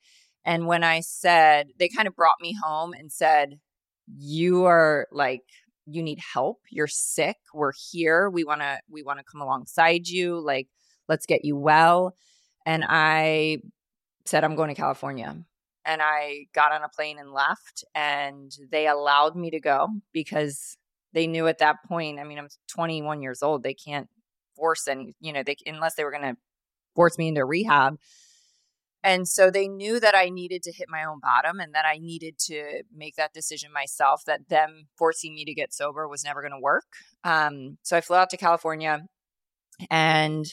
And 0.45 0.67
when 0.67 0.85
I 0.85 1.01
said, 1.01 1.69
they 1.79 1.89
kind 1.89 2.09
of 2.09 2.17
brought 2.17 2.41
me 2.41 2.57
home 2.61 2.93
and 2.93 3.13
said, 3.13 3.59
You 4.07 4.65
are 4.65 5.07
like, 5.13 5.43
you 5.95 6.03
need 6.03 6.19
help. 6.19 6.61
You're 6.71 6.87
sick. 6.87 7.37
We're 7.53 7.73
here. 7.91 8.31
We 8.31 8.45
want 8.45 8.61
to, 8.61 8.81
we 8.91 9.03
want 9.03 9.19
to 9.19 9.25
come 9.25 9.41
alongside 9.41 10.09
you. 10.09 10.41
Like, 10.41 10.69
let's 11.09 11.27
get 11.27 11.45
you 11.45 11.57
well. 11.57 12.15
And 12.65 12.85
I 12.89 13.59
said, 14.25 14.45
I'm 14.45 14.57
going 14.57 14.69
to 14.69 14.81
California. 14.81 15.37
And 15.85 16.01
I 16.03 16.47
got 16.55 16.73
on 16.73 16.83
a 16.83 16.89
plane 16.89 17.19
and 17.19 17.33
left. 17.33 17.85
And 17.95 18.53
they 18.71 18.87
allowed 18.87 19.37
me 19.37 19.51
to 19.51 19.61
go 19.61 19.89
because 20.13 20.77
they 21.13 21.27
knew 21.27 21.47
at 21.47 21.59
that 21.59 21.77
point, 21.87 22.19
I 22.19 22.25
mean, 22.25 22.39
I'm 22.39 22.49
21 22.69 23.21
years 23.23 23.43
old. 23.43 23.63
They 23.63 23.75
can't 23.75 24.09
force 24.57 24.87
any, 24.89 25.15
you 25.21 25.33
know, 25.33 25.43
they, 25.43 25.57
unless 25.67 25.95
they 25.95 26.05
were 26.05 26.11
going 26.11 26.35
to 26.35 26.37
force 26.95 27.19
me 27.19 27.29
into 27.29 27.45
rehab 27.45 27.99
and 29.05 29.27
so 29.27 29.51
they 29.51 29.67
knew 29.67 29.99
that 29.99 30.15
I 30.17 30.29
needed 30.29 30.63
to 30.65 30.73
hit 30.73 30.89
my 30.89 31.05
own 31.05 31.19
bottom 31.21 31.59
and 31.59 31.75
that 31.75 31.85
I 31.85 31.99
needed 31.99 32.39
to 32.47 32.83
make 32.95 33.17
that 33.17 33.33
decision 33.33 33.73
myself, 33.73 34.25
that 34.27 34.49
them 34.49 34.87
forcing 34.97 35.35
me 35.35 35.45
to 35.45 35.55
get 35.55 35.75
sober 35.75 36.07
was 36.07 36.25
never 36.25 36.41
going 36.41 36.53
to 36.53 36.61
work. 36.61 36.87
Um, 37.25 37.79
so 37.83 37.97
I 37.97 38.01
flew 38.01 38.17
out 38.17 38.31
to 38.31 38.37
California 38.37 39.01
and 39.91 40.47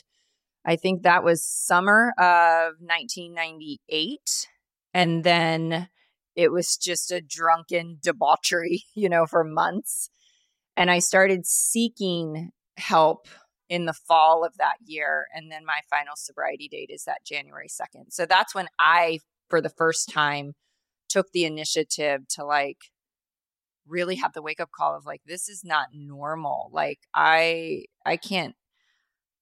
I 0.65 0.75
think 0.75 1.03
that 1.03 1.23
was 1.23 1.43
summer 1.43 2.11
of 2.17 2.73
1998. 2.79 4.47
And 4.93 5.23
then 5.23 5.87
it 6.35 6.51
was 6.51 6.75
just 6.77 7.11
a 7.11 7.21
drunken 7.21 7.99
debauchery, 8.01 8.83
you 8.95 9.09
know, 9.09 9.25
for 9.25 9.43
months. 9.43 10.09
And 10.75 10.89
I 10.89 10.99
started 10.99 11.45
seeking 11.45 12.51
help 12.77 13.27
in 13.69 13.85
the 13.85 13.93
fall 13.93 14.43
of 14.43 14.57
that 14.57 14.77
year. 14.83 15.27
And 15.33 15.51
then 15.51 15.63
my 15.63 15.81
final 15.89 16.15
sobriety 16.15 16.67
date 16.67 16.89
is 16.91 17.03
that 17.05 17.23
January 17.25 17.67
2nd. 17.69 18.05
So 18.09 18.25
that's 18.25 18.55
when 18.55 18.67
I, 18.79 19.19
for 19.47 19.61
the 19.61 19.69
first 19.69 20.09
time, 20.09 20.55
took 21.07 21.31
the 21.31 21.45
initiative 21.45 22.27
to 22.29 22.43
like 22.43 22.77
really 23.87 24.15
have 24.15 24.33
the 24.33 24.41
wake 24.41 24.59
up 24.59 24.71
call 24.75 24.95
of 24.95 25.05
like, 25.05 25.21
this 25.25 25.47
is 25.47 25.63
not 25.63 25.87
normal. 25.93 26.69
Like, 26.73 26.99
I, 27.13 27.85
I 28.05 28.17
can't. 28.17 28.55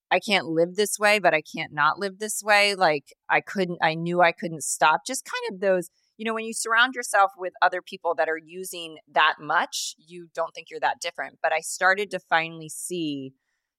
I 0.10 0.22
can't 0.22 0.46
live 0.46 0.78
this 0.78 0.98
way, 0.98 1.20
but 1.20 1.34
I 1.34 1.42
can't 1.42 1.74
not 1.74 2.00
live 2.00 2.20
this 2.20 2.42
way. 2.42 2.76
Like 2.76 3.14
I 3.30 3.42
couldn't, 3.42 3.80
I 3.82 3.94
knew 3.94 4.22
I 4.22 4.32
couldn't 4.32 4.64
stop. 4.64 5.02
Just 5.06 5.26
kind 5.26 5.54
of 5.54 5.60
those, 5.60 5.90
you 6.16 6.24
know, 6.24 6.34
when 6.34 6.46
you 6.46 6.54
surround 6.54 6.96
yourself 6.96 7.34
with 7.38 7.52
other 7.62 7.82
people 7.82 8.16
that 8.16 8.30
are 8.30 8.38
using 8.38 9.00
that 9.12 9.36
much, 9.42 9.96
you 9.98 10.30
don't 10.34 10.56
think 10.56 10.70
you're 10.70 10.80
that 10.80 11.02
different. 11.02 11.40
But 11.44 11.52
I 11.52 11.60
started 11.60 12.10
to 12.12 12.20
finally 12.20 12.70
see 12.70 13.34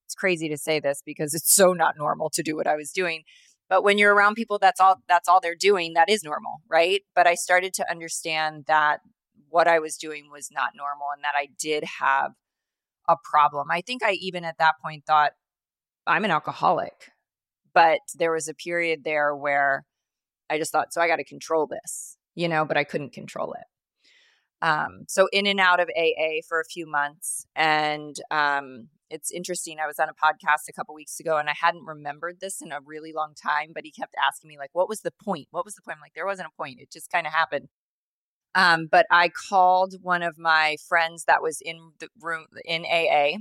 it's 0.08 0.14
crazy 0.14 0.48
to 0.48 0.56
say 0.56 0.80
this 0.80 1.02
because 1.04 1.34
it's 1.34 1.54
so 1.54 1.74
not 1.74 1.98
normal 1.98 2.30
to 2.30 2.42
do 2.42 2.56
what 2.56 2.66
I 2.66 2.76
was 2.76 2.92
doing. 2.92 3.24
But 3.68 3.84
when 3.84 3.98
you're 3.98 4.14
around 4.14 4.36
people 4.36 4.58
that's 4.58 4.80
all 4.80 5.02
that's 5.06 5.28
all 5.28 5.38
they're 5.38 5.54
doing, 5.54 5.92
that 5.92 6.08
is 6.08 6.24
normal, 6.24 6.62
right? 6.66 7.02
But 7.14 7.26
I 7.26 7.34
started 7.34 7.74
to 7.74 7.90
understand 7.90 8.64
that 8.68 9.00
what 9.50 9.68
I 9.68 9.80
was 9.80 9.98
doing 9.98 10.30
was 10.32 10.48
not 10.50 10.70
normal 10.74 11.08
and 11.14 11.22
that 11.24 11.34
I 11.36 11.48
did 11.60 11.84
have 12.00 12.32
a 13.06 13.16
problem. 13.22 13.70
I 13.70 13.82
think 13.82 14.02
I 14.02 14.12
even 14.12 14.44
at 14.46 14.56
that 14.58 14.76
point 14.82 15.04
thought 15.06 15.32
I'm 16.06 16.24
an 16.24 16.30
alcoholic. 16.30 17.12
But 17.74 18.00
there 18.14 18.32
was 18.32 18.48
a 18.48 18.54
period 18.54 19.04
there 19.04 19.36
where 19.36 19.84
I 20.48 20.56
just 20.56 20.72
thought, 20.72 20.94
so 20.94 21.02
I 21.02 21.06
got 21.06 21.16
to 21.16 21.24
control 21.24 21.66
this, 21.66 22.16
you 22.34 22.48
know, 22.48 22.64
but 22.64 22.78
I 22.78 22.84
couldn't 22.84 23.12
control 23.12 23.52
it. 23.52 23.66
Um, 24.60 25.04
so 25.08 25.28
in 25.32 25.46
and 25.46 25.60
out 25.60 25.80
of 25.80 25.88
AA 25.96 26.40
for 26.48 26.60
a 26.60 26.64
few 26.64 26.86
months, 26.86 27.46
and 27.54 28.16
um, 28.30 28.88
it's 29.10 29.30
interesting. 29.30 29.78
I 29.82 29.86
was 29.86 29.98
on 29.98 30.08
a 30.08 30.12
podcast 30.12 30.68
a 30.68 30.72
couple 30.72 30.94
weeks 30.94 31.18
ago 31.20 31.38
and 31.38 31.48
I 31.48 31.54
hadn't 31.60 31.84
remembered 31.84 32.40
this 32.40 32.60
in 32.60 32.72
a 32.72 32.80
really 32.84 33.12
long 33.12 33.34
time, 33.34 33.70
but 33.74 33.84
he 33.84 33.90
kept 33.90 34.14
asking 34.26 34.48
me, 34.48 34.58
like, 34.58 34.70
what 34.72 34.88
was 34.88 35.00
the 35.00 35.12
point? 35.12 35.48
What 35.50 35.64
was 35.64 35.74
the 35.74 35.82
point? 35.82 35.96
I'm 35.96 36.02
like, 36.02 36.14
there 36.14 36.26
wasn't 36.26 36.48
a 36.48 36.56
point. 36.56 36.80
It 36.80 36.90
just 36.92 37.10
kind 37.10 37.26
of 37.26 37.32
happened. 37.32 37.68
Um, 38.54 38.88
but 38.90 39.06
I 39.10 39.28
called 39.28 39.96
one 40.02 40.22
of 40.22 40.38
my 40.38 40.76
friends 40.88 41.24
that 41.24 41.42
was 41.42 41.60
in 41.60 41.92
the 42.00 42.08
room 42.20 42.46
in 42.64 42.84
AA 42.84 43.36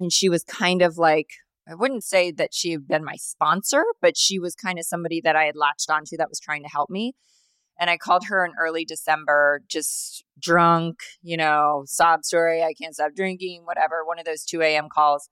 And 0.00 0.12
she 0.12 0.28
was 0.28 0.44
kind 0.44 0.82
of 0.82 0.98
like, 0.98 1.30
I 1.68 1.74
wouldn't 1.74 2.04
say 2.04 2.30
that 2.32 2.54
she 2.54 2.72
had 2.72 2.86
been 2.88 3.04
my 3.04 3.16
sponsor, 3.16 3.84
but 4.00 4.16
she 4.16 4.38
was 4.38 4.54
kind 4.54 4.78
of 4.78 4.86
somebody 4.86 5.20
that 5.22 5.36
I 5.36 5.44
had 5.44 5.56
latched 5.56 5.90
onto 5.90 6.16
that 6.16 6.28
was 6.30 6.40
trying 6.40 6.62
to 6.62 6.68
help 6.68 6.88
me. 6.88 7.14
And 7.78 7.88
I 7.88 7.96
called 7.96 8.24
her 8.26 8.44
in 8.44 8.52
early 8.58 8.84
December, 8.84 9.62
just 9.68 10.24
drunk, 10.38 10.98
you 11.22 11.36
know, 11.36 11.84
sob 11.86 12.24
story. 12.24 12.62
I 12.62 12.74
can't 12.74 12.94
stop 12.94 13.14
drinking, 13.14 13.62
whatever, 13.64 14.04
one 14.04 14.18
of 14.18 14.24
those 14.24 14.44
2 14.44 14.62
a.m. 14.62 14.88
calls. 14.92 15.28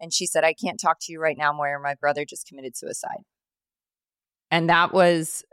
And 0.00 0.12
she 0.12 0.26
said, 0.26 0.44
I 0.44 0.54
can't 0.54 0.80
talk 0.80 0.98
to 1.02 1.12
you 1.12 1.20
right 1.20 1.38
now, 1.38 1.52
Moira. 1.52 1.80
My 1.80 1.94
brother 1.94 2.24
just 2.24 2.48
committed 2.48 2.76
suicide. 2.76 3.22
And 4.50 4.68
that 4.68 4.92
was 4.92 5.44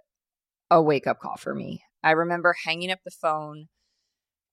a 0.71 0.82
wake 0.82 1.06
up 1.06 1.19
call 1.19 1.38
for 1.38 1.54
me. 1.54 1.84
I 2.04 2.12
remember 2.12 2.56
hanging 2.65 2.91
up 2.91 2.99
the 3.06 3.12
phone 3.12 3.67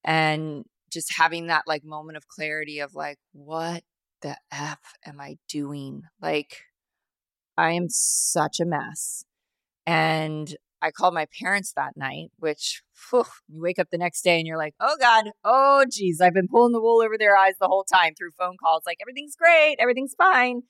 and 0.05 0.65
just 0.93 1.15
having 1.17 1.47
that 1.47 1.65
like 1.67 1.85
moment 1.85 2.17
of 2.17 2.29
clarity 2.29 2.81
of 2.81 2.95
like, 2.95 3.19
what 3.33 3.83
the 4.23 4.37
F 4.53 4.81
am 5.07 5.21
I 5.21 5.37
doing? 5.49 6.03
Like, 6.21 6.65
I 7.57 7.73
am 7.73 7.89
such 7.89 8.61
a 8.61 8.67
mess. 8.67 9.25
And 9.87 10.55
I 10.81 10.91
called 10.91 11.15
my 11.15 11.27
parents 11.41 11.73
that 11.75 11.97
night, 11.97 12.31
which 12.39 12.83
whew, 13.11 13.25
you 13.49 13.61
wake 13.61 13.79
up 13.79 13.89
the 13.91 13.99
next 13.99 14.23
day 14.23 14.39
and 14.39 14.47
you're 14.47 14.59
like, 14.59 14.75
oh 14.81 14.97
God, 15.01 15.31
oh 15.45 15.85
geez, 15.91 16.21
I've 16.21 16.35
been 16.35 16.49
pulling 16.49 16.73
the 16.73 16.81
wool 16.81 17.03
over 17.03 17.19
their 17.19 17.37
eyes 17.37 17.55
the 17.61 17.67
whole 17.67 17.85
time 17.85 18.15
through 18.15 18.31
phone 18.39 18.57
calls. 18.63 18.85
Like, 18.87 18.99
everything's 19.03 19.35
great, 19.35 19.77
everything's 19.81 20.15
fine. 20.15 20.63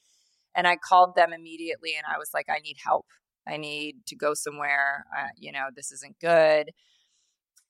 And 0.54 0.66
I 0.66 0.76
called 0.76 1.14
them 1.14 1.32
immediately 1.32 1.94
and 1.96 2.06
I 2.12 2.18
was 2.18 2.30
like, 2.32 2.46
I 2.48 2.58
need 2.60 2.76
help. 2.84 3.06
I 3.46 3.56
need 3.58 3.96
to 4.06 4.16
go 4.16 4.34
somewhere. 4.34 5.04
Uh, 5.16 5.28
you 5.36 5.52
know, 5.52 5.66
this 5.74 5.92
isn't 5.92 6.18
good. 6.20 6.70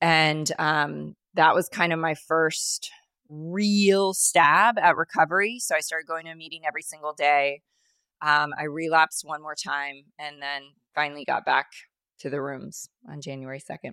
And 0.01 0.51
um, 0.59 1.16
that 1.35 1.55
was 1.55 1.68
kind 1.68 1.92
of 1.92 1.98
my 1.98 2.14
first 2.14 2.90
real 3.29 4.14
stab 4.14 4.79
at 4.79 4.96
recovery. 4.96 5.59
So 5.59 5.74
I 5.74 5.81
started 5.81 6.07
going 6.07 6.27
to 6.27 6.33
a 6.33 6.37
meeting 6.37 6.62
every 6.66 6.83
single 6.83 7.12
day. 7.12 7.62
Um, 8.22 8.53
I 8.59 8.64
relapsed 8.64 9.22
one 9.24 9.42
more 9.42 9.55
time 9.55 10.05
and 10.18 10.40
then 10.40 10.62
finally 10.94 11.24
got 11.24 11.44
back 11.44 11.66
to 12.21 12.31
the 12.31 12.41
rooms 12.41 12.89
on 13.09 13.21
January 13.21 13.61
2nd. 13.61 13.93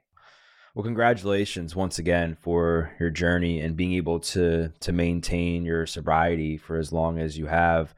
Well, 0.73 0.83
congratulations 0.83 1.73
once 1.73 1.99
again 1.99 2.35
for 2.41 2.91
your 2.99 3.09
journey 3.09 3.61
and 3.61 3.77
being 3.77 3.93
able 3.93 4.19
to 4.19 4.73
to 4.81 4.91
maintain 4.91 5.63
your 5.63 5.85
sobriety 5.85 6.57
for 6.57 6.77
as 6.77 6.91
long 6.91 7.17
as 7.17 7.37
you 7.37 7.45
have. 7.45 7.95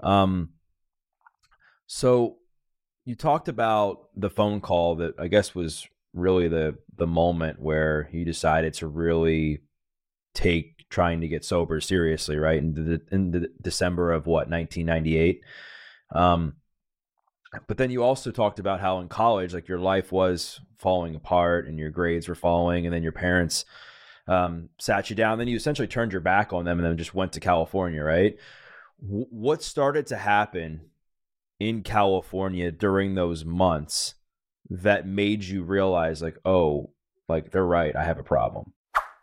Um, 0.00 0.50
so 1.88 2.36
you 3.04 3.16
talked 3.16 3.48
about 3.48 4.10
the 4.14 4.30
phone 4.30 4.60
call 4.60 4.94
that 4.96 5.14
I 5.18 5.26
guess 5.26 5.56
was 5.56 5.88
really 6.14 6.46
the 6.46 6.76
the 6.96 7.06
moment 7.06 7.60
where 7.60 8.08
you 8.12 8.24
decided 8.24 8.74
to 8.74 8.86
really 8.86 9.62
take 10.32 10.88
trying 10.88 11.20
to 11.22 11.28
get 11.28 11.44
sober 11.44 11.80
seriously, 11.80 12.36
right? 12.36 12.58
In 12.58 12.74
the 12.74 13.00
in 13.10 13.32
the 13.32 13.48
December 13.60 14.12
of 14.12 14.26
what 14.26 14.48
1998. 14.48 15.40
Um, 16.14 16.54
but 17.66 17.76
then 17.76 17.90
you 17.90 18.02
also 18.02 18.30
talked 18.30 18.58
about 18.58 18.80
how 18.80 19.00
in 19.00 19.08
college, 19.08 19.52
like 19.52 19.68
your 19.68 19.78
life 19.78 20.12
was 20.12 20.60
falling 20.78 21.14
apart 21.14 21.66
and 21.66 21.78
your 21.78 21.90
grades 21.90 22.28
were 22.28 22.34
falling, 22.34 22.86
and 22.86 22.94
then 22.94 23.02
your 23.02 23.12
parents 23.12 23.64
um, 24.28 24.68
sat 24.78 25.10
you 25.10 25.16
down. 25.16 25.38
Then 25.38 25.48
you 25.48 25.56
essentially 25.56 25.88
turned 25.88 26.12
your 26.12 26.20
back 26.20 26.52
on 26.52 26.64
them 26.64 26.78
and 26.78 26.86
then 26.86 26.96
just 26.96 27.14
went 27.14 27.32
to 27.32 27.40
California, 27.40 28.02
right? 28.02 28.36
W- 29.02 29.26
what 29.30 29.62
started 29.62 30.06
to 30.06 30.16
happen 30.16 30.82
in 31.58 31.82
California 31.82 32.70
during 32.70 33.14
those 33.14 33.44
months 33.44 34.14
that 34.68 35.06
made 35.06 35.42
you 35.42 35.64
realize, 35.64 36.22
like, 36.22 36.38
oh, 36.44 36.90
like 37.28 37.50
they're 37.50 37.64
right, 37.64 37.94
I 37.96 38.04
have 38.04 38.18
a 38.18 38.24
problem? 38.24 38.72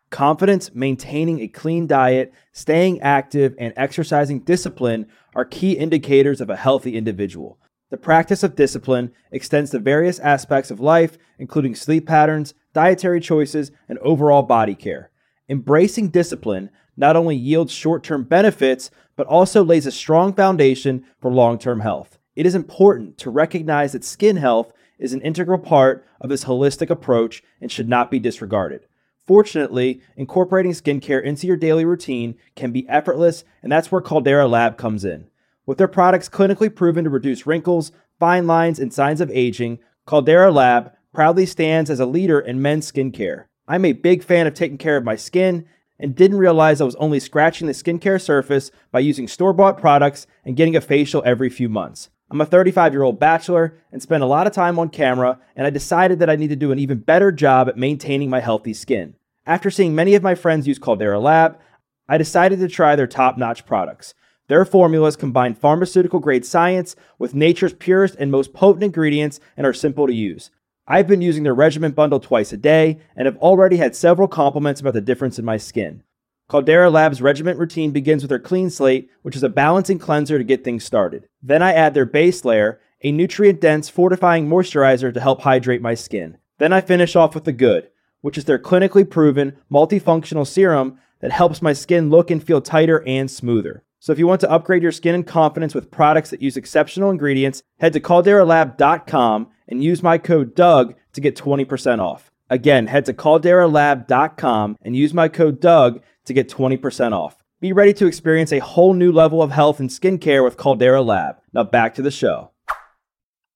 Confidence, 0.09 0.73
maintaining 0.73 1.41
a 1.41 1.47
clean 1.47 1.87
diet, 1.87 2.33
staying 2.51 3.01
active, 3.01 3.55
and 3.57 3.73
exercising 3.75 4.41
discipline 4.41 5.07
are 5.35 5.45
key 5.45 5.73
indicators 5.73 6.39
of 6.41 6.49
a 6.49 6.55
healthy 6.55 6.95
individual. 6.95 7.59
The 7.89 7.97
practice 7.97 8.43
of 8.43 8.56
discipline 8.56 9.13
extends 9.32 9.71
to 9.71 9.80
various 9.80 10.19
aspects 10.19 10.71
of 10.71 10.82
life, 10.82 11.17
including 11.39 11.73
sleep 11.73 12.06
patterns, 12.06 12.54
dietary 12.73 13.21
choices, 13.21 13.71
and 13.88 13.97
overall 14.00 14.43
body 14.43 14.76
care. 14.76 15.10
Embracing 15.47 16.10
discipline 16.10 16.69
not 16.97 17.15
only 17.15 17.36
yields 17.36 17.71
short 17.71 18.04
term 18.04 18.23
benefits, 18.23 18.91
but 19.15 19.28
also 19.28 19.63
lays 19.63 19.86
a 19.86 19.91
strong 19.91 20.34
foundation 20.34 21.06
for 21.21 21.32
long 21.32 21.58
term 21.58 21.80
health. 21.80 22.17
It 22.36 22.45
is 22.45 22.56
important 22.56 23.17
to 23.19 23.30
recognize 23.30 23.93
that 23.93 24.04
skin 24.04 24.36
health 24.36 24.73
is 25.00 25.13
an 25.13 25.21
integral 25.21 25.60
part 25.60 26.06
of 26.19 26.30
this 26.30 26.43
holistic 26.43 26.89
approach 26.89 27.41
and 27.62 27.71
should 27.71 27.88
not 27.88 28.12
be 28.12 28.19
disregarded. 28.19 28.86
Fortunately, 29.26 30.02
incorporating 30.15 30.71
skincare 30.71 31.23
into 31.23 31.47
your 31.47 31.58
daily 31.58 31.86
routine 31.86 32.36
can 32.56 32.71
be 32.71 32.88
effortless, 32.89 33.43
and 33.62 33.71
that's 33.71 33.91
where 33.91 34.02
Caldera 34.02 34.47
Lab 34.47 34.78
comes 34.78 35.06
in. 35.06 35.28
With 35.67 35.77
their 35.77 35.89
products 35.89 36.30
clinically 36.30 36.73
proven 36.73 37.03
to 37.03 37.10
reduce 37.10 37.45
wrinkles, 37.45 37.91
fine 38.19 38.47
lines, 38.47 38.80
and 38.80 38.91
signs 38.91 39.19
of 39.19 39.30
aging, 39.30 39.80
Caldera 40.08 40.49
Lab 40.49 40.93
proudly 41.13 41.45
stands 41.45 41.89
as 41.89 41.99
a 41.99 42.06
leader 42.06 42.39
in 42.39 42.62
men's 42.62 42.89
skincare. 42.89 43.45
I'm 43.67 43.84
a 43.84 43.91
big 43.91 44.23
fan 44.23 44.47
of 44.47 44.53
taking 44.53 44.77
care 44.77 44.95
of 44.95 45.03
my 45.03 45.17
skin 45.17 45.65
and 45.99 46.15
didn't 46.15 46.38
realize 46.38 46.80
I 46.80 46.86
was 46.86 46.95
only 46.95 47.19
scratching 47.19 47.67
the 47.67 47.73
skincare 47.73 48.21
surface 48.21 48.71
by 48.91 49.01
using 49.01 49.27
store 49.27 49.51
bought 49.51 49.77
products 49.77 50.25
and 50.45 50.56
getting 50.56 50.77
a 50.77 50.82
facial 50.82 51.21
every 51.25 51.49
few 51.49 51.67
months. 51.67 52.10
I'm 52.32 52.39
a 52.39 52.45
35 52.45 52.93
year 52.93 53.03
old 53.03 53.19
bachelor 53.19 53.77
and 53.91 54.01
spend 54.01 54.23
a 54.23 54.27
lot 54.27 54.47
of 54.47 54.53
time 54.53 54.80
on 54.80 54.88
camera, 54.88 55.38
and 55.53 55.67
I 55.67 55.69
decided 55.69 56.19
that 56.19 56.30
I 56.30 56.38
need 56.38 56.49
to 56.49 56.56
do 56.56 56.71
an 56.71 56.80
even 56.80 56.99
better 56.99 57.30
job 57.30 57.67
at 57.67 57.77
maintaining 57.77 58.30
my 58.30 58.39
healthy 58.39 58.73
skin. 58.73 59.15
After 59.45 59.69
seeing 59.69 59.95
many 59.95 60.15
of 60.15 60.23
my 60.23 60.36
friends 60.36 60.65
use 60.65 60.80
Caldera 60.80 61.19
Lab, 61.19 61.60
I 62.08 62.17
decided 62.17 62.60
to 62.60 62.69
try 62.69 62.95
their 62.95 63.08
top 63.08 63.38
notch 63.38 63.65
products. 63.65 64.13
Their 64.47 64.63
formulas 64.63 65.15
combine 65.15 65.55
pharmaceutical 65.55 66.19
grade 66.19 66.45
science 66.45 66.95
with 67.19 67.36
nature's 67.36 67.73
purest 67.73 68.15
and 68.17 68.31
most 68.31 68.53
potent 68.53 68.83
ingredients 68.83 69.39
and 69.57 69.67
are 69.67 69.73
simple 69.73 70.07
to 70.07 70.13
use. 70.13 70.51
I've 70.88 71.07
been 71.07 71.21
using 71.21 71.43
their 71.43 71.53
regimen 71.53 71.91
bundle 71.91 72.21
twice 72.21 72.53
a 72.53 72.57
day 72.57 72.99
and 73.15 73.25
have 73.25 73.38
already 73.38 73.75
had 73.75 73.93
several 73.93 74.29
compliments 74.29 74.79
about 74.79 74.93
the 74.93 75.01
difference 75.01 75.38
in 75.38 75.43
my 75.43 75.57
skin. 75.57 76.03
Caldera 76.49 76.89
Lab's 76.89 77.21
regimen 77.21 77.57
routine 77.57 77.91
begins 77.91 78.23
with 78.23 78.29
their 78.29 78.39
clean 78.39 78.69
slate, 78.69 79.10
which 79.21 79.36
is 79.36 79.43
a 79.43 79.49
balancing 79.49 79.99
cleanser 79.99 80.38
to 80.38 80.45
get 80.45 80.63
things 80.63 80.86
started. 80.86 81.27
Then 81.41 81.62
I 81.62 81.73
add 81.73 81.93
their 81.93 82.05
base 82.05 82.45
layer, 82.45 82.79
a 83.03 83.12
nutrient 83.12 83.60
dense 83.60 83.89
fortifying 83.89 84.47
moisturizer 84.47 85.13
to 85.13 85.19
help 85.19 85.41
hydrate 85.41 85.81
my 85.81 85.93
skin. 85.93 86.38
Then 86.57 86.71
I 86.71 86.79
finish 86.79 87.17
off 87.17 87.36
with 87.36 87.43
the 87.43 87.51
good, 87.51 87.89
which 88.21 88.38
is 88.38 88.45
their 88.45 88.57
clinically 88.57 89.07
proven 89.07 89.57
multifunctional 89.69 90.47
serum 90.47 90.97
that 91.19 91.31
helps 91.31 91.62
my 91.62 91.73
skin 91.73 92.10
look 92.10 92.31
and 92.31 92.41
feel 92.41 92.62
tighter 92.62 93.05
and 93.05 93.29
smoother. 93.29 93.83
So 94.08 94.13
if 94.13 94.20
you 94.20 94.26
want 94.26 94.39
to 94.39 94.50
upgrade 94.50 94.84
your 94.84 94.93
skin 94.93 95.15
and 95.15 95.28
confidence 95.28 95.76
with 95.76 95.91
products 95.91 96.30
that 96.30 96.41
use 96.41 96.56
exceptional 96.56 97.10
ingredients, 97.10 97.62
head 97.82 97.91
to 97.91 98.00
calderalab.com 98.00 99.50
and 99.67 99.84
use 99.84 100.02
my 100.02 100.17
code 100.17 100.56
DOUG 100.56 100.96
to 101.12 101.20
get 101.20 101.36
20% 101.36 102.00
off. 102.00 102.32
Again, 102.50 102.88
head 102.88 103.04
to 103.08 103.13
calderalab.com 103.13 104.78
and 104.82 104.96
use 104.96 105.13
my 105.13 105.28
code 105.28 105.60
DOUG 105.60 106.02
to 106.24 106.34
get 106.34 106.48
20% 106.48 107.12
off. 107.12 107.43
Be 107.60 107.74
ready 107.74 107.93
to 107.96 108.08
experience 108.08 108.54
a 108.54 108.60
whole 108.60 108.93
new 108.93 109.12
level 109.12 109.43
of 109.43 109.52
health 109.52 109.82
and 109.82 109.89
skincare 109.89 110.41
with 110.41 110.56
Caldera 110.56 111.02
Lab. 111.02 111.41
Now 111.52 111.65
back 111.65 111.93
to 111.96 112.02
the 112.02 112.10
show. 112.10 112.52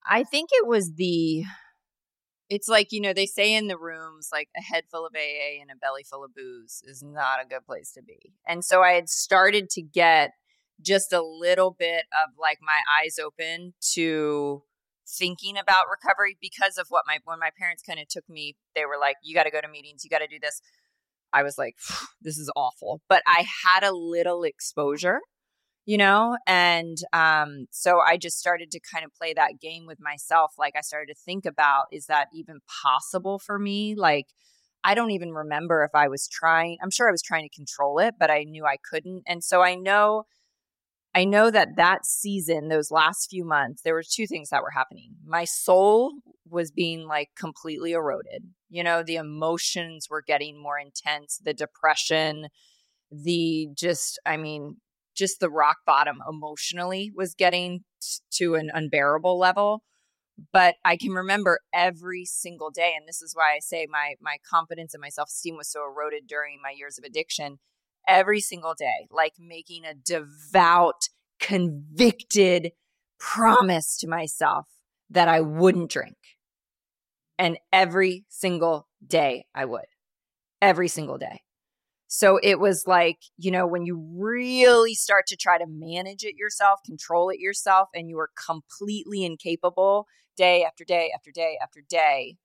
I 0.05 0.25
think 0.25 0.49
it 0.51 0.67
was 0.67 0.95
the 0.95 1.45
it's 2.49 2.67
like 2.67 2.91
you 2.91 2.99
know 2.99 3.13
they 3.13 3.25
say 3.25 3.55
in 3.55 3.67
the 3.69 3.77
rooms 3.77 4.27
like 4.33 4.49
a 4.57 4.61
head 4.61 4.83
full 4.91 5.05
of 5.05 5.13
aa 5.15 5.61
and 5.61 5.71
a 5.71 5.75
belly 5.77 6.03
full 6.03 6.25
of 6.25 6.35
booze 6.35 6.83
is 6.85 7.01
not 7.01 7.41
a 7.41 7.47
good 7.47 7.65
place 7.65 7.93
to 7.93 8.01
be 8.03 8.33
and 8.45 8.65
so 8.65 8.83
i 8.83 8.91
had 8.91 9.07
started 9.07 9.69
to 9.69 9.81
get 9.81 10.31
just 10.81 11.13
a 11.13 11.21
little 11.21 11.71
bit 11.77 12.05
of 12.23 12.37
like 12.39 12.59
my 12.61 12.81
eyes 12.99 13.17
open 13.19 13.73
to 13.93 14.63
thinking 15.07 15.57
about 15.57 15.85
recovery 15.89 16.37
because 16.41 16.77
of 16.77 16.87
what 16.89 17.03
my 17.05 17.19
when 17.25 17.39
my 17.39 17.49
parents 17.57 17.83
kind 17.83 17.99
of 17.99 18.07
took 18.07 18.27
me 18.29 18.55
they 18.75 18.85
were 18.85 18.97
like 18.99 19.15
you 19.23 19.35
got 19.35 19.43
to 19.43 19.51
go 19.51 19.61
to 19.61 19.67
meetings 19.67 20.03
you 20.03 20.09
got 20.09 20.19
to 20.19 20.27
do 20.27 20.39
this. 20.41 20.61
I 21.33 21.43
was 21.43 21.57
like 21.57 21.75
this 22.21 22.37
is 22.37 22.51
awful. 22.55 23.01
But 23.09 23.21
i 23.27 23.45
had 23.65 23.83
a 23.83 23.93
little 23.93 24.43
exposure 24.43 25.19
you 25.85 25.97
know 25.97 26.37
and 26.45 26.97
um 27.11 27.65
so 27.71 27.99
i 27.99 28.15
just 28.15 28.37
started 28.37 28.69
to 28.71 28.79
kind 28.79 29.03
of 29.03 29.11
play 29.13 29.33
that 29.33 29.59
game 29.59 29.87
with 29.87 29.97
myself 29.99 30.53
like 30.59 30.75
i 30.77 30.81
started 30.81 31.11
to 31.11 31.19
think 31.25 31.43
about 31.45 31.85
is 31.91 32.05
that 32.05 32.27
even 32.33 32.59
possible 32.83 33.39
for 33.39 33.57
me? 33.57 33.95
Like 33.95 34.27
i 34.83 34.93
don't 34.93 35.11
even 35.11 35.31
remember 35.31 35.83
if 35.83 35.91
i 35.93 36.07
was 36.07 36.27
trying 36.27 36.77
i'm 36.81 36.91
sure 36.91 37.07
i 37.07 37.11
was 37.11 37.21
trying 37.21 37.47
to 37.47 37.55
control 37.55 37.99
it 37.99 38.15
but 38.19 38.31
i 38.31 38.43
knew 38.43 38.65
i 38.65 38.77
couldn't 38.89 39.23
and 39.27 39.43
so 39.43 39.61
i 39.61 39.75
know 39.75 40.23
i 41.13 41.23
know 41.25 41.51
that 41.51 41.75
that 41.75 42.05
season 42.05 42.67
those 42.69 42.91
last 42.91 43.29
few 43.29 43.45
months 43.45 43.81
there 43.83 43.93
were 43.93 44.03
two 44.03 44.27
things 44.27 44.49
that 44.49 44.61
were 44.63 44.71
happening. 44.71 45.11
My 45.25 45.45
soul 45.45 46.13
was 46.49 46.71
being 46.71 47.07
like 47.07 47.29
completely 47.37 47.93
eroded. 47.93 48.43
You 48.69 48.83
know 48.83 49.03
the 49.03 49.15
emotions 49.15 50.07
were 50.09 50.23
getting 50.25 50.61
more 50.61 50.79
intense 50.79 51.39
the 51.43 51.53
depression 51.53 52.47
the 53.11 53.67
just 53.75 54.19
i 54.25 54.37
mean 54.37 54.77
just 55.15 55.39
the 55.39 55.49
rock 55.49 55.77
bottom 55.85 56.19
emotionally 56.29 57.11
was 57.13 57.35
getting 57.35 57.83
to 58.31 58.55
an 58.55 58.71
unbearable 58.73 59.37
level. 59.37 59.83
But 60.53 60.75
i 60.85 60.97
can 60.97 61.11
remember 61.11 61.59
every 61.73 62.25
single 62.25 62.71
day 62.71 62.93
and 62.97 63.07
this 63.07 63.21
is 63.21 63.33
why 63.35 63.53
i 63.55 63.59
say 63.59 63.87
my 63.89 64.15
my 64.21 64.37
confidence 64.49 64.93
and 64.93 65.01
my 65.01 65.09
self-esteem 65.09 65.57
was 65.57 65.69
so 65.71 65.81
eroded 65.83 66.27
during 66.27 66.59
my 66.63 66.73
years 66.75 66.97
of 66.97 67.03
addiction 67.03 67.59
every 68.07 68.39
single 68.39 68.73
day, 68.73 69.07
like 69.09 69.33
making 69.39 69.85
a 69.85 69.93
devout, 69.93 71.09
convicted 71.39 72.71
promise 73.19 73.97
to 73.97 74.07
myself 74.07 74.67
that 75.09 75.27
I 75.27 75.41
wouldn't 75.41 75.91
drink. 75.91 76.17
And 77.37 77.57
every 77.73 78.25
single 78.29 78.87
day 79.05 79.45
I 79.53 79.65
would. 79.65 79.85
Every 80.61 80.87
single 80.87 81.17
day. 81.17 81.41
So 82.07 82.39
it 82.43 82.59
was 82.59 82.83
like, 82.85 83.19
you 83.37 83.51
know, 83.51 83.65
when 83.65 83.85
you 83.85 84.05
really 84.17 84.93
start 84.93 85.27
to 85.27 85.37
try 85.37 85.57
to 85.57 85.65
manage 85.65 86.23
it 86.23 86.35
yourself, 86.35 86.81
control 86.85 87.29
it 87.29 87.39
yourself, 87.39 87.87
and 87.95 88.09
you 88.09 88.19
are 88.19 88.29
completely 88.45 89.23
incapable 89.23 90.07
day 90.35 90.63
after 90.63 90.83
day 90.83 91.11
after 91.15 91.31
day 91.31 91.57
after 91.63 91.81
day, 91.87 92.35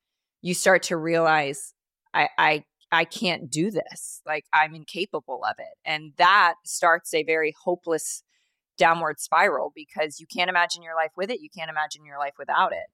you 0.41 0.55
start 0.55 0.85
to 0.85 0.97
realize 0.97 1.75
I, 2.15 2.29
I 2.39 2.65
I 2.93 3.05
can't 3.05 3.51
do 3.51 3.71
this. 3.71 4.23
Like 4.27 4.45
I'm 4.53 4.75
incapable 4.75 5.43
of 5.45 5.57
it. 5.59 5.77
And 5.85 6.13
that 6.17 6.55
starts 6.65 7.13
a 7.13 7.25
very 7.25 7.55
hopeless 7.65 8.23
downward 8.79 9.21
spiral 9.21 9.73
because 9.75 10.21
you 10.21 10.27
can't 10.27 10.51
imagine 10.51 10.83
your 10.83 10.95
life 10.95 11.13
with 11.17 11.31
it. 11.31 11.41
You 11.41 11.49
can't 11.51 11.71
imagine 11.71 12.05
your 12.05 12.19
life 12.19 12.35
without 12.39 12.73
it. 12.73 12.87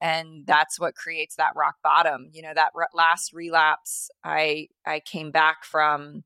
And 0.00 0.46
that's 0.46 0.80
what 0.80 0.94
creates 0.94 1.36
that 1.36 1.56
rock 1.56 1.76
bottom. 1.82 2.30
You 2.32 2.42
know, 2.42 2.54
that 2.54 2.70
re- 2.74 2.86
last 2.94 3.32
relapse 3.32 4.10
I 4.24 4.68
I 4.86 5.00
came 5.00 5.30
back 5.30 5.64
from 5.64 6.24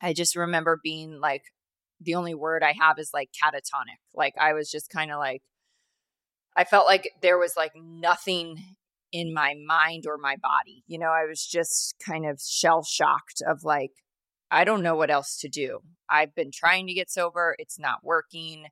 I 0.00 0.12
just 0.12 0.36
remember 0.36 0.80
being 0.82 1.20
like 1.20 1.42
the 2.00 2.14
only 2.14 2.34
word 2.34 2.62
I 2.62 2.74
have 2.78 2.98
is 2.98 3.10
like 3.12 3.30
catatonic. 3.32 3.98
Like 4.14 4.34
I 4.38 4.52
was 4.52 4.70
just 4.70 4.90
kind 4.90 5.10
of 5.10 5.18
like 5.18 5.42
I 6.56 6.64
felt 6.64 6.86
like 6.86 7.10
there 7.20 7.38
was 7.38 7.56
like 7.56 7.72
nothing 7.74 8.76
in 9.14 9.32
my 9.32 9.54
mind 9.64 10.06
or 10.08 10.18
my 10.18 10.34
body. 10.42 10.82
You 10.88 10.98
know, 10.98 11.10
I 11.10 11.24
was 11.24 11.46
just 11.46 11.94
kind 12.04 12.26
of 12.26 12.40
shell 12.44 12.82
shocked 12.82 13.40
of 13.48 13.62
like, 13.62 13.92
I 14.50 14.64
don't 14.64 14.82
know 14.82 14.96
what 14.96 15.08
else 15.08 15.38
to 15.42 15.48
do. 15.48 15.78
I've 16.10 16.34
been 16.34 16.50
trying 16.52 16.88
to 16.88 16.94
get 16.94 17.12
sober, 17.12 17.54
it's 17.60 17.78
not 17.78 18.00
working. 18.02 18.66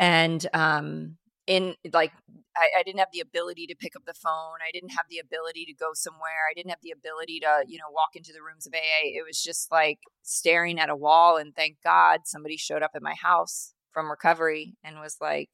And 0.00 0.44
um 0.52 1.16
in 1.46 1.76
like 1.92 2.10
I, 2.56 2.80
I, 2.80 2.82
didn't 2.82 2.98
have 2.98 3.08
the 3.12 3.20
ability 3.20 3.66
to 3.68 3.74
pick 3.74 3.96
up 3.96 4.04
the 4.04 4.14
phone. 4.14 4.58
I 4.66 4.70
didn't 4.72 4.90
have 4.90 5.06
the 5.08 5.18
ability 5.18 5.64
to 5.66 5.74
go 5.74 5.90
somewhere. 5.94 6.46
I 6.50 6.54
didn't 6.54 6.70
have 6.70 6.82
the 6.82 6.92
ability 6.92 7.40
to, 7.40 7.64
you 7.66 7.78
know, 7.78 7.90
walk 7.90 8.10
into 8.14 8.32
the 8.32 8.42
rooms 8.42 8.66
of 8.66 8.74
AA. 8.74 9.14
It 9.14 9.24
was 9.26 9.40
just 9.42 9.70
like 9.70 9.98
staring 10.22 10.78
at 10.78 10.90
a 10.90 10.96
wall. 10.96 11.36
And 11.36 11.54
thank 11.54 11.76
God 11.82 12.20
somebody 12.24 12.56
showed 12.56 12.82
up 12.82 12.92
at 12.94 13.02
my 13.02 13.14
house 13.14 13.74
from 13.92 14.10
recovery 14.10 14.76
and 14.84 15.00
was 15.00 15.16
like, 15.20 15.50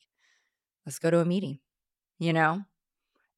let's 0.85 0.99
go 0.99 1.11
to 1.11 1.21
a 1.21 1.25
meeting, 1.25 1.61
you 2.19 2.33
know? 2.33 2.63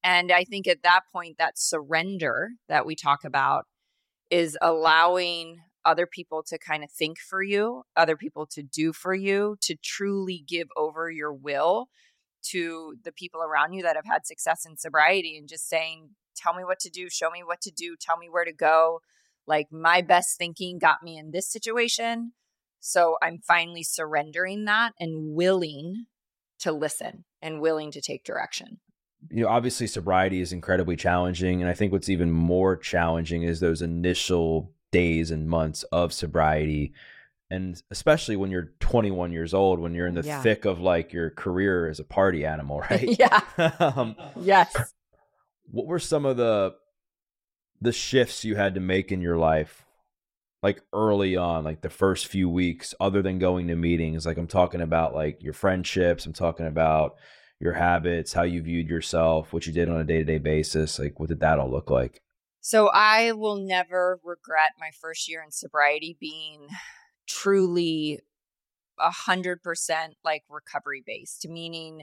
And 0.03 0.31
I 0.31 0.45
think 0.45 0.67
at 0.67 0.83
that 0.83 1.01
point, 1.13 1.37
that 1.39 1.59
surrender 1.59 2.51
that 2.69 2.87
we 2.87 2.95
talk 2.95 3.25
about 3.25 3.65
is 4.31 4.57
allowing 4.61 5.59
other 5.85 6.07
people 6.07 6.43
to 6.43 6.59
kind 6.59 6.85
of 6.85 6.91
think 6.91 7.19
for 7.19 7.43
you, 7.43 7.83
other 7.97 8.17
people 8.17 8.47
to 8.47 8.63
do 8.63 8.93
for 8.93 9.15
you, 9.15 9.57
to 9.63 9.77
truly 9.83 10.45
give 10.47 10.69
over 10.77 11.11
your 11.11 11.33
will 11.33 11.89
to 12.43 12.97
the 13.05 13.13
people 13.13 13.41
around 13.41 13.73
you 13.73 13.83
that 13.83 13.97
have 13.97 14.05
had 14.05 14.27
success 14.27 14.65
in 14.67 14.77
sobriety 14.77 15.37
and 15.37 15.49
just 15.49 15.69
saying, 15.69 16.11
tell 16.37 16.55
me 16.55 16.65
what 16.65 16.79
to 16.81 16.91
do, 16.91 17.09
show 17.11 17.31
me 17.31 17.43
what 17.45 17.61
to 17.63 17.71
do, 17.71 17.97
tell 18.01 18.17
me 18.17 18.29
where 18.31 18.45
to 18.45 18.53
go. 18.53 19.01
Like 19.47 19.69
my 19.73 20.03
best 20.03 20.37
thinking 20.37 20.79
got 20.79 21.03
me 21.03 21.17
in 21.17 21.31
this 21.31 21.51
situation. 21.51 22.33
So 22.81 23.17
I'm 23.23 23.39
finally 23.39 23.83
surrendering 23.83 24.67
that 24.67 24.93
and 25.01 25.35
willing 25.35 26.07
to 26.61 26.73
listen 26.73 27.25
and 27.41 27.61
willing 27.61 27.91
to 27.93 28.01
take 28.01 28.25
direction 28.25 28.79
you 29.31 29.43
know, 29.43 29.49
obviously 29.49 29.87
sobriety 29.87 30.41
is 30.41 30.53
incredibly 30.53 30.97
challenging. 30.97 31.61
And 31.61 31.71
I 31.71 31.75
think 31.75 31.93
what's 31.93 32.09
even 32.09 32.31
more 32.31 32.77
challenging 32.77 33.43
is 33.43 33.61
those 33.61 33.83
initial 33.83 34.73
days 34.91 35.31
and 35.31 35.49
months 35.49 35.83
of 35.85 36.13
sobriety. 36.13 36.93
And 37.51 37.81
especially 37.91 38.37
when 38.37 38.51
you're 38.51 38.73
21 38.81 39.33
years 39.33 39.55
old, 39.55 39.81
when 39.81 39.95
you're 39.95 40.07
in 40.07 40.15
the 40.15 40.23
yeah. 40.23 40.43
thick 40.43 40.65
of 40.65 40.81
like 40.81 41.13
your 41.13 41.31
career 41.31 41.89
as 41.89 41.99
a 41.99 42.05
party 42.05 42.45
animal, 42.45 42.81
right? 42.91 43.19
yeah. 43.19 43.41
um, 43.79 44.17
yes. 44.37 44.75
What 45.71 45.87
were 45.87 45.99
some 45.99 46.25
of 46.25 46.37
the 46.37 46.75
the 47.81 47.93
shifts 47.93 48.45
you 48.45 48.57
had 48.57 48.75
to 48.75 48.81
make 48.81 49.13
in 49.13 49.21
your 49.21 49.37
life 49.37 49.85
like 50.63 50.83
early 50.93 51.37
on 51.37 51.63
like 51.63 51.81
the 51.81 51.91
first 51.91 52.27
few 52.27 52.49
weeks 52.49 52.95
other 52.99 53.23
than 53.23 53.39
going 53.39 53.69
to 53.69 53.77
meetings 53.77 54.27
like 54.27 54.37
i'm 54.37 54.49
talking 54.49 54.81
about 54.81 55.15
like 55.15 55.41
your 55.43 55.53
friendships 55.53 56.27
i'm 56.27 56.33
talking 56.33 56.67
about 56.67 57.17
your 57.61 57.75
habits, 57.75 58.33
how 58.33 58.43
you 58.43 58.63
viewed 58.63 58.89
yourself, 58.89 59.53
what 59.53 59.67
you 59.67 59.73
did 59.73 59.89
on 59.89 60.01
a 60.01 60.05
day 60.05 60.19
to 60.19 60.25
day 60.25 60.39
basis? 60.39 60.99
Like, 60.99 61.19
what 61.19 61.29
did 61.29 61.41
that 61.41 61.59
all 61.59 61.71
look 61.71 61.91
like? 61.91 62.23
So, 62.61 62.89
I 62.89 63.33
will 63.33 63.57
never 63.57 64.21
regret 64.25 64.73
my 64.79 64.91
first 65.01 65.29
year 65.29 65.43
in 65.45 65.51
sobriety 65.51 66.17
being 66.21 66.69
truly 67.29 68.21
a 68.99 69.11
hundred 69.11 69.63
percent 69.63 70.15
like 70.25 70.43
recovery 70.49 71.03
based, 71.07 71.47
meaning 71.49 72.03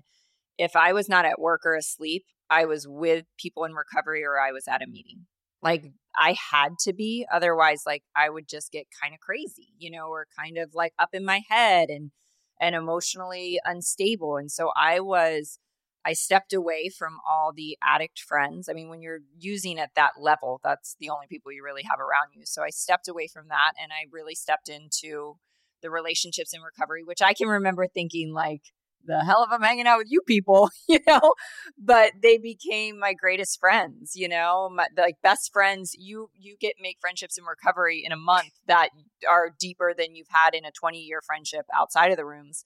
if 0.58 0.76
I 0.76 0.94
was 0.94 1.10
not 1.10 1.26
at 1.26 1.40
work 1.40 1.66
or 1.66 1.76
asleep, 1.76 2.26
I 2.50 2.66
was 2.66 2.88
with 2.88 3.26
people 3.38 3.66
in 3.66 3.74
recovery 3.74 4.24
or 4.24 4.40
I 4.40 4.52
was 4.52 4.68
at 4.68 4.82
a 4.82 4.88
meeting. 4.88 5.26
Like 5.62 5.86
I 6.18 6.36
had 6.52 6.74
to 6.82 6.94
be, 6.94 7.26
otherwise, 7.32 7.84
like 7.86 8.04
I 8.16 8.30
would 8.30 8.48
just 8.48 8.72
get 8.72 8.88
kind 9.02 9.14
of 9.14 9.20
crazy, 9.20 9.74
you 9.78 9.92
know, 9.92 10.08
or 10.08 10.28
kind 10.38 10.58
of 10.58 10.74
like 10.74 10.94
up 11.00 11.10
in 11.14 11.26
my 11.26 11.42
head 11.50 11.90
and 11.90 12.12
and 12.60 12.76
emotionally 12.76 13.60
unstable. 13.66 14.38
And 14.38 14.52
so 14.52 14.72
I 14.76 15.00
was, 15.00 15.60
I 16.06 16.14
stepped 16.14 16.54
away 16.54 16.90
from 16.90 17.18
all 17.28 17.52
the 17.56 17.78
addict 17.84 18.20
friends. 18.20 18.70
I 18.70 18.74
mean, 18.74 18.90
when 18.90 19.02
you're 19.02 19.22
using 19.38 19.80
at 19.80 19.96
that 19.96 20.14
level, 20.20 20.62
that's 20.64 20.96
the 21.00 21.10
only 21.10 21.28
people 21.28 21.52
you 21.52 21.64
really 21.64 21.84
have 21.84 22.00
around 22.00 22.34
you. 22.34 22.44
So 22.46 22.64
I 22.64 22.70
stepped 22.70 23.08
away 23.08 23.28
from 23.28 23.48
that 23.50 23.74
and 23.82 23.92
I 23.92 24.06
really 24.12 24.36
stepped 24.36 24.70
into 24.70 25.38
the 25.82 25.90
relationships 25.90 26.54
in 26.54 26.62
recovery, 26.62 27.04
which 27.04 27.22
I 27.22 27.34
can 27.34 27.48
remember 27.48 27.88
thinking 27.88 28.34
like, 28.34 28.62
the 29.06 29.24
hell 29.24 29.46
if 29.46 29.54
I'm 29.54 29.62
hanging 29.62 29.88
out 29.88 30.00
with 30.00 30.08
you 30.10 30.22
people, 30.22 30.70
you 30.90 31.00
know? 31.08 31.34
But 31.78 32.14
they 32.22 32.38
became 32.38 33.00
my 33.00 33.14
greatest 33.14 33.60
friends, 33.60 34.14
you 34.16 34.28
know, 34.28 34.70
my, 34.74 34.88
like 34.98 35.16
best 35.22 35.52
friends. 35.52 35.96
You 35.98 36.30
you 36.36 36.56
get 36.60 36.76
make 36.82 36.98
friendships 37.00 37.38
in 37.38 37.44
recovery 37.46 38.04
in 38.06 38.12
a 38.12 38.18
month 38.18 38.54
that 38.68 38.90
are 39.30 39.52
deeper 39.60 39.94
than 39.98 40.16
you've 40.16 40.28
had 40.30 40.54
in 40.54 40.66
a 40.66 40.72
20 40.72 41.00
year 41.00 41.22
friendship 41.26 41.66
outside 41.74 42.12
of 42.12 42.18
the 42.18 42.26
rooms. 42.26 42.66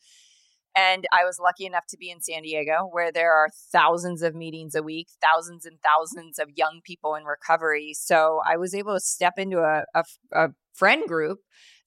And 0.76 1.06
I 1.12 1.26
was 1.26 1.40
lucky 1.40 1.66
enough 1.66 1.88
to 1.90 1.98
be 1.98 2.12
in 2.12 2.22
San 2.22 2.44
Diego, 2.44 2.88
where 2.90 3.12
there 3.12 3.34
are 3.34 3.50
thousands 3.72 4.22
of 4.22 4.36
meetings 4.36 4.76
a 4.76 4.84
week, 4.84 5.08
thousands 5.22 5.66
and 5.66 5.78
thousands 5.82 6.38
of 6.40 6.50
young 6.56 6.82
people 6.84 7.16
in 7.16 7.24
recovery. 7.24 7.94
So 7.94 8.42
I 8.46 8.58
was 8.58 8.76
able 8.76 8.94
to 8.94 9.00
step 9.00 9.34
into 9.38 9.60
a, 9.60 9.84
a, 9.96 10.04
a 10.32 10.50
friend 10.74 11.08
group 11.08 11.40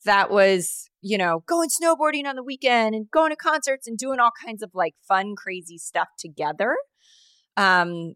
that 0.05 0.31
was, 0.31 0.89
you 1.01 1.19
know, 1.19 1.43
going 1.47 1.69
snowboarding 1.69 2.27
on 2.27 2.37
the 2.37 2.43
weekend 2.43 2.95
and 2.95 3.11
going 3.11 3.31
to 3.31 3.37
concerts 3.37 3.87
and 3.87 3.99
doing 3.99 4.21
all 4.21 4.33
kinds 4.45 4.63
of 4.63 4.71
like 4.75 4.95
fun, 5.07 5.35
crazy 5.37 5.79
stuff 5.79 6.09
together. 6.19 6.77
Um, 7.57 8.15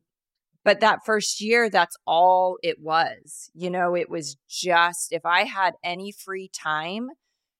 but 0.64 0.80
that 0.80 1.00
first 1.06 1.40
year, 1.40 1.70
that's 1.70 1.96
all 2.06 2.58
it 2.62 2.78
was. 2.80 3.50
You 3.54 3.70
know, 3.70 3.94
it 3.94 4.10
was 4.10 4.36
just 4.48 5.12
if 5.12 5.24
I 5.24 5.44
had 5.44 5.74
any 5.84 6.12
free 6.12 6.50
time, 6.52 7.10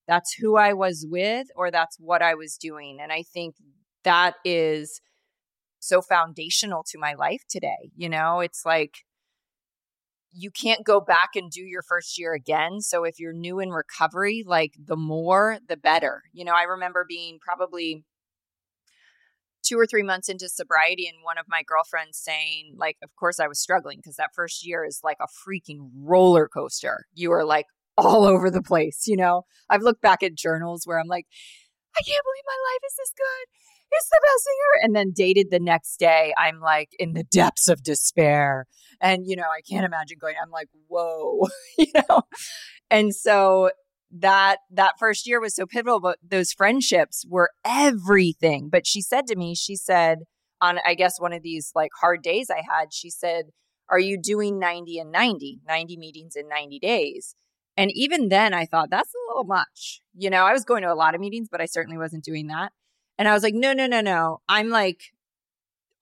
that's 0.09 0.35
who 0.35 0.57
I 0.57 0.73
was 0.73 1.07
with 1.09 1.47
or 1.55 1.71
that's 1.71 1.97
what 2.01 2.23
I 2.23 2.35
was 2.35 2.57
doing. 2.57 2.99
And 3.01 3.13
I 3.13 3.23
think 3.23 3.55
that 4.03 4.35
is 4.45 5.01
so 5.79 6.03
foundational 6.03 6.85
to 6.89 6.99
my 6.99 7.15
life 7.15 7.43
today. 7.49 7.91
You 7.97 8.09
know, 8.09 8.41
it's 8.41 8.63
like 8.65 9.05
you 10.33 10.51
can't 10.51 10.85
go 10.85 11.01
back 11.01 11.31
and 11.35 11.51
do 11.51 11.63
your 11.63 11.83
first 11.83 12.19
year 12.19 12.35
again. 12.35 12.81
So 12.81 13.05
if 13.05 13.19
you're 13.19 13.33
new 13.33 13.61
in 13.61 13.71
recovery, 13.71 14.45
like 14.47 14.75
the 14.83 14.97
more, 14.97 15.59
the 15.69 15.77
better. 15.77 16.23
You 16.33 16.45
know, 16.45 16.53
I 16.55 16.65
remember 16.65 17.05
being 17.09 17.39
probably 17.41 18.05
two 19.63 19.79
or 19.79 19.87
three 19.87 20.03
months 20.03 20.29
into 20.29 20.49
sobriety 20.49 21.09
and 21.09 21.19
one 21.23 21.39
of 21.39 21.47
my 21.49 21.63
girlfriends 21.67 22.19
saying, 22.19 22.75
like, 22.77 22.97
of 23.03 23.11
course 23.17 23.41
I 23.41 23.49
was 23.49 23.59
struggling 23.59 23.99
because 23.99 24.17
that 24.17 24.35
first 24.35 24.67
year 24.67 24.85
is 24.85 25.01
like 25.03 25.19
a 25.21 25.27
freaking 25.27 25.91
roller 25.95 26.49
coaster. 26.49 27.07
You 27.15 27.33
are 27.33 27.45
like 27.45 27.67
all 27.97 28.25
over 28.27 28.51
the 28.51 28.63
place. 28.63 29.05
You 29.07 29.17
know, 29.17 29.43
I've 29.71 29.83
looked 29.83 30.03
back 30.03 30.23
at 30.23 30.35
journals 30.35 30.83
where 30.85 31.01
I'm 31.01 31.09
like, 31.09 31.27
I 31.97 32.03
can't 32.03 32.25
believe 32.25 32.45
my 32.47 32.61
life 32.73 32.83
is 32.87 32.95
this 32.97 33.13
good 33.17 33.57
it's 33.93 34.09
the 34.09 34.21
best 34.23 34.45
thing 34.45 34.55
ever. 34.67 34.85
And 34.85 34.97
then 34.97 35.13
dated 35.15 35.51
the 35.51 35.61
next 35.61 35.99
day, 35.99 36.35
I'm 36.37 36.61
like 36.61 36.91
in 36.99 37.15
the 37.15 37.25
depths 37.25 37.69
of 37.69 37.83
despair. 37.83 38.67
And, 39.01 39.27
you 39.27 39.37
know, 39.37 39.45
I 39.45 39.61
can't 39.61 39.85
imagine 39.85 40.19
going, 40.21 40.35
I'm 40.43 40.51
like, 40.51 40.69
whoa, 40.89 41.49
you 41.79 41.87
know? 42.09 42.23
And 42.91 43.15
so 43.15 43.71
that 44.11 44.59
that 44.71 44.93
first 44.99 45.27
year 45.27 45.41
was 45.41 45.55
so 45.55 45.67
pivotal, 45.67 46.01
but 46.01 46.19
those 46.27 46.53
friendships 46.53 47.25
were 47.29 47.51
everything. 47.65 48.69
But 48.71 48.87
she 48.87 49.03
said 49.03 49.27
to 49.27 49.37
me, 49.37 49.55
she 49.55 49.77
said, 49.77 50.21
on 50.61 50.79
I 50.87 50.95
guess 50.95 51.21
one 51.21 51.33
of 51.33 51.43
these 51.43 51.73
like 51.75 51.91
hard 52.01 52.23
days 52.23 52.49
I 52.51 52.63
had, 52.69 52.93
she 52.93 53.11
said, 53.11 53.47
Are 53.89 53.99
you 53.99 54.21
doing 54.21 54.59
90 54.59 54.99
and 54.99 55.13
90, 55.13 55.61
90 55.67 55.97
meetings 55.97 56.37
in 56.37 56.49
90 56.49 56.79
days? 56.79 57.35
And 57.77 57.91
even 57.95 58.29
then 58.29 58.55
I 58.55 58.65
thought 58.65 58.91
that's 58.91 59.13
a 59.13 59.31
little 59.31 59.45
much. 59.45 60.01
You 60.15 60.31
know, 60.31 60.45
I 60.45 60.53
was 60.53 60.65
going 60.65 60.83
to 60.83 60.93
a 60.93 60.95
lot 60.95 61.15
of 61.15 61.21
meetings, 61.21 61.49
but 61.51 61.61
I 61.61 61.67
certainly 61.67 61.99
wasn't 61.99 62.25
doing 62.25 62.47
that. 62.47 62.73
And 63.19 63.29
I 63.29 63.35
was 63.35 63.43
like, 63.43 63.55
no, 63.55 63.73
no, 63.73 63.87
no, 63.87 64.01
no. 64.01 64.41
I'm 64.49 64.69
like 64.71 65.01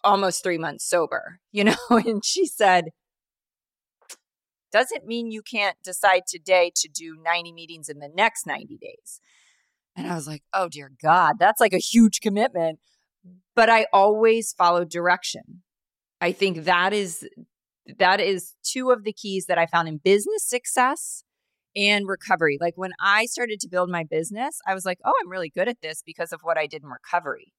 almost 0.05 0.43
three 0.43 0.59
months 0.59 0.89
sober, 0.89 1.41
you 1.51 1.65
know? 1.65 1.77
And 1.91 2.25
she 2.25 2.47
said, 2.47 2.87
doesn't 4.73 5.07
mean 5.07 5.31
you 5.31 5.43
can't 5.43 5.77
decide 5.85 6.23
today 6.27 6.73
to 6.77 6.89
do 6.89 7.17
90 7.23 7.53
meetings 7.53 7.89
in 7.89 8.01
the 8.01 8.11
next 8.13 8.47
90 8.47 8.77
days. 8.77 9.21
And 9.97 10.07
I 10.07 10.15
was 10.17 10.27
like, 10.27 10.43
oh 10.53 10.69
dear 10.69 10.91
God, 11.01 11.37
that's 11.39 11.61
like 11.61 11.73
a 11.73 11.79
huge 11.79 12.21
commitment. 12.21 12.81
But 13.55 13.71
I 13.71 13.87
always 13.93 14.53
follow 14.53 14.85
direction. 14.85 15.63
I 16.21 16.33
think 16.33 16.65
that 16.65 16.93
is 16.93 17.27
that 17.99 18.21
is 18.21 18.55
two 18.65 18.91
of 18.91 19.05
the 19.05 19.13
keys 19.13 19.47
that 19.47 19.59
I 19.59 19.67
found 19.67 19.89
in 19.89 19.99
business 19.99 20.49
success 20.49 21.23
and 21.77 22.09
recovery. 22.09 22.59
Like 22.61 22.75
when 22.77 22.93
I 23.01 23.27
started 23.27 23.61
to 23.61 23.69
build 23.69 23.91
my 23.91 24.05
business, 24.05 24.59
I 24.67 24.75
was 24.75 24.85
like, 24.85 24.99
oh, 25.05 25.13
I'm 25.23 25.31
really 25.31 25.51
good 25.51 25.69
at 25.69 25.83
this 25.83 26.03
because 26.05 26.33
of 26.33 26.41
what 26.43 26.59
I 26.59 26.67
did 26.67 26.83
in 26.83 26.89
recovery, 26.89 27.53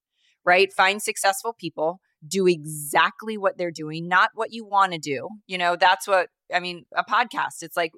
right? 0.44 0.74
Find 0.74 1.02
successful 1.02 1.54
people, 1.58 2.00
do 2.28 2.48
exactly 2.48 3.38
what 3.38 3.58
they're 3.58 3.72
doing, 3.72 4.08
not 4.08 4.32
what 4.34 4.54
you 4.54 4.66
want 4.66 4.94
to 4.94 5.00
do. 5.00 5.30
You 5.48 5.58
know, 5.58 5.76
that's 5.76 6.08
what 6.08 6.30
I 6.54 6.60
mean, 6.60 6.86
a 6.96 7.04
podcast. 7.04 7.62
It's 7.62 7.78
like 7.78 7.92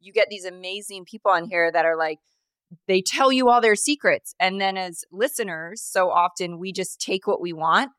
you 0.00 0.12
get 0.12 0.28
these 0.28 0.44
amazing 0.44 1.04
people 1.04 1.30
on 1.30 1.48
here 1.48 1.70
that 1.72 1.84
are 1.84 1.96
like, 1.96 2.18
they 2.86 3.00
tell 3.00 3.32
you 3.32 3.48
all 3.48 3.60
their 3.60 3.76
secrets. 3.76 4.34
And 4.38 4.60
then 4.60 4.76
as 4.76 5.04
listeners, 5.10 5.82
so 5.82 6.10
often 6.10 6.58
we 6.58 6.72
just 6.72 7.00
take 7.00 7.26
what 7.26 7.40
we 7.40 7.52
want 7.52 7.90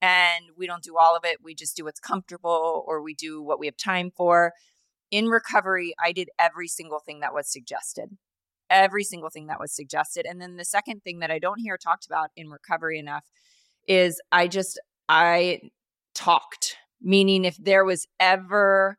and 0.00 0.46
we 0.56 0.66
don't 0.66 0.82
do 0.82 0.96
all 0.96 1.16
of 1.16 1.24
it. 1.24 1.38
We 1.42 1.54
just 1.54 1.76
do 1.76 1.84
what's 1.84 2.00
comfortable 2.00 2.84
or 2.86 3.02
we 3.02 3.14
do 3.14 3.42
what 3.42 3.58
we 3.58 3.66
have 3.66 3.76
time 3.76 4.10
for. 4.16 4.52
In 5.10 5.26
recovery, 5.26 5.94
I 6.02 6.12
did 6.12 6.30
every 6.38 6.68
single 6.68 7.00
thing 7.00 7.20
that 7.20 7.34
was 7.34 7.50
suggested. 7.50 8.16
Every 8.70 9.04
single 9.04 9.30
thing 9.30 9.46
that 9.46 9.60
was 9.60 9.74
suggested. 9.74 10.26
And 10.26 10.40
then 10.40 10.56
the 10.56 10.64
second 10.64 11.02
thing 11.02 11.20
that 11.20 11.30
I 11.30 11.38
don't 11.38 11.60
hear 11.60 11.78
talked 11.78 12.06
about 12.06 12.30
in 12.36 12.48
recovery 12.50 12.98
enough 12.98 13.24
is 13.86 14.20
I 14.30 14.48
just, 14.48 14.78
I 15.08 15.60
talked, 16.14 16.76
meaning 17.00 17.44
if 17.44 17.56
there 17.56 17.84
was 17.84 18.06
ever 18.20 18.98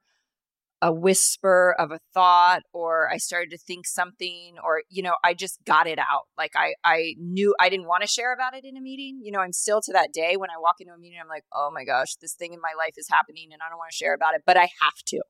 a 0.82 0.93
whisper 0.93 1.76
of 1.78 1.91
a 1.91 1.99
thought 2.14 2.62
or 2.72 3.10
I 3.12 3.18
started 3.18 3.49
to 3.51 3.57
think 3.57 3.86
something 3.86 4.55
or 4.64 4.84
you 4.89 5.03
know 5.03 5.16
I 5.26 5.34
just 5.34 5.60
got 5.66 5.88
it 5.88 5.99
out 5.99 6.28
like 6.38 6.51
I 6.55 6.74
I 6.86 7.16
knew 7.20 7.53
I 7.60 7.68
didn't 7.68 7.88
want 7.88 8.01
to 8.03 8.07
share 8.07 8.34
about 8.34 8.55
it 8.55 8.64
in 8.64 8.78
a 8.78 8.82
meeting 8.82 9.20
you 9.22 9.32
know 9.32 9.39
I'm 9.39 9.51
still 9.51 9.82
to 9.82 9.91
that 9.91 10.14
day 10.14 10.38
when 10.38 10.49
I 10.49 10.57
walk 10.57 10.76
into 10.80 10.93
a 10.93 10.97
meeting 10.97 11.20
I'm 11.22 11.28
like 11.28 11.43
oh 11.53 11.70
my 11.74 11.84
gosh 11.84 12.16
this 12.22 12.34
thing 12.34 12.53
in 12.53 12.62
my 12.62 12.72
life 12.78 12.93
is 12.95 13.07
happening 13.10 13.49
and 13.51 13.62
I 13.62 13.70
don't 13.70 13.78
want 13.78 13.91
to 13.91 13.97
share 13.97 14.14
about 14.14 14.36
it 14.36 14.43
but 14.45 14.55
I 14.55 14.70
have 14.82 15.03
to 15.07 15.22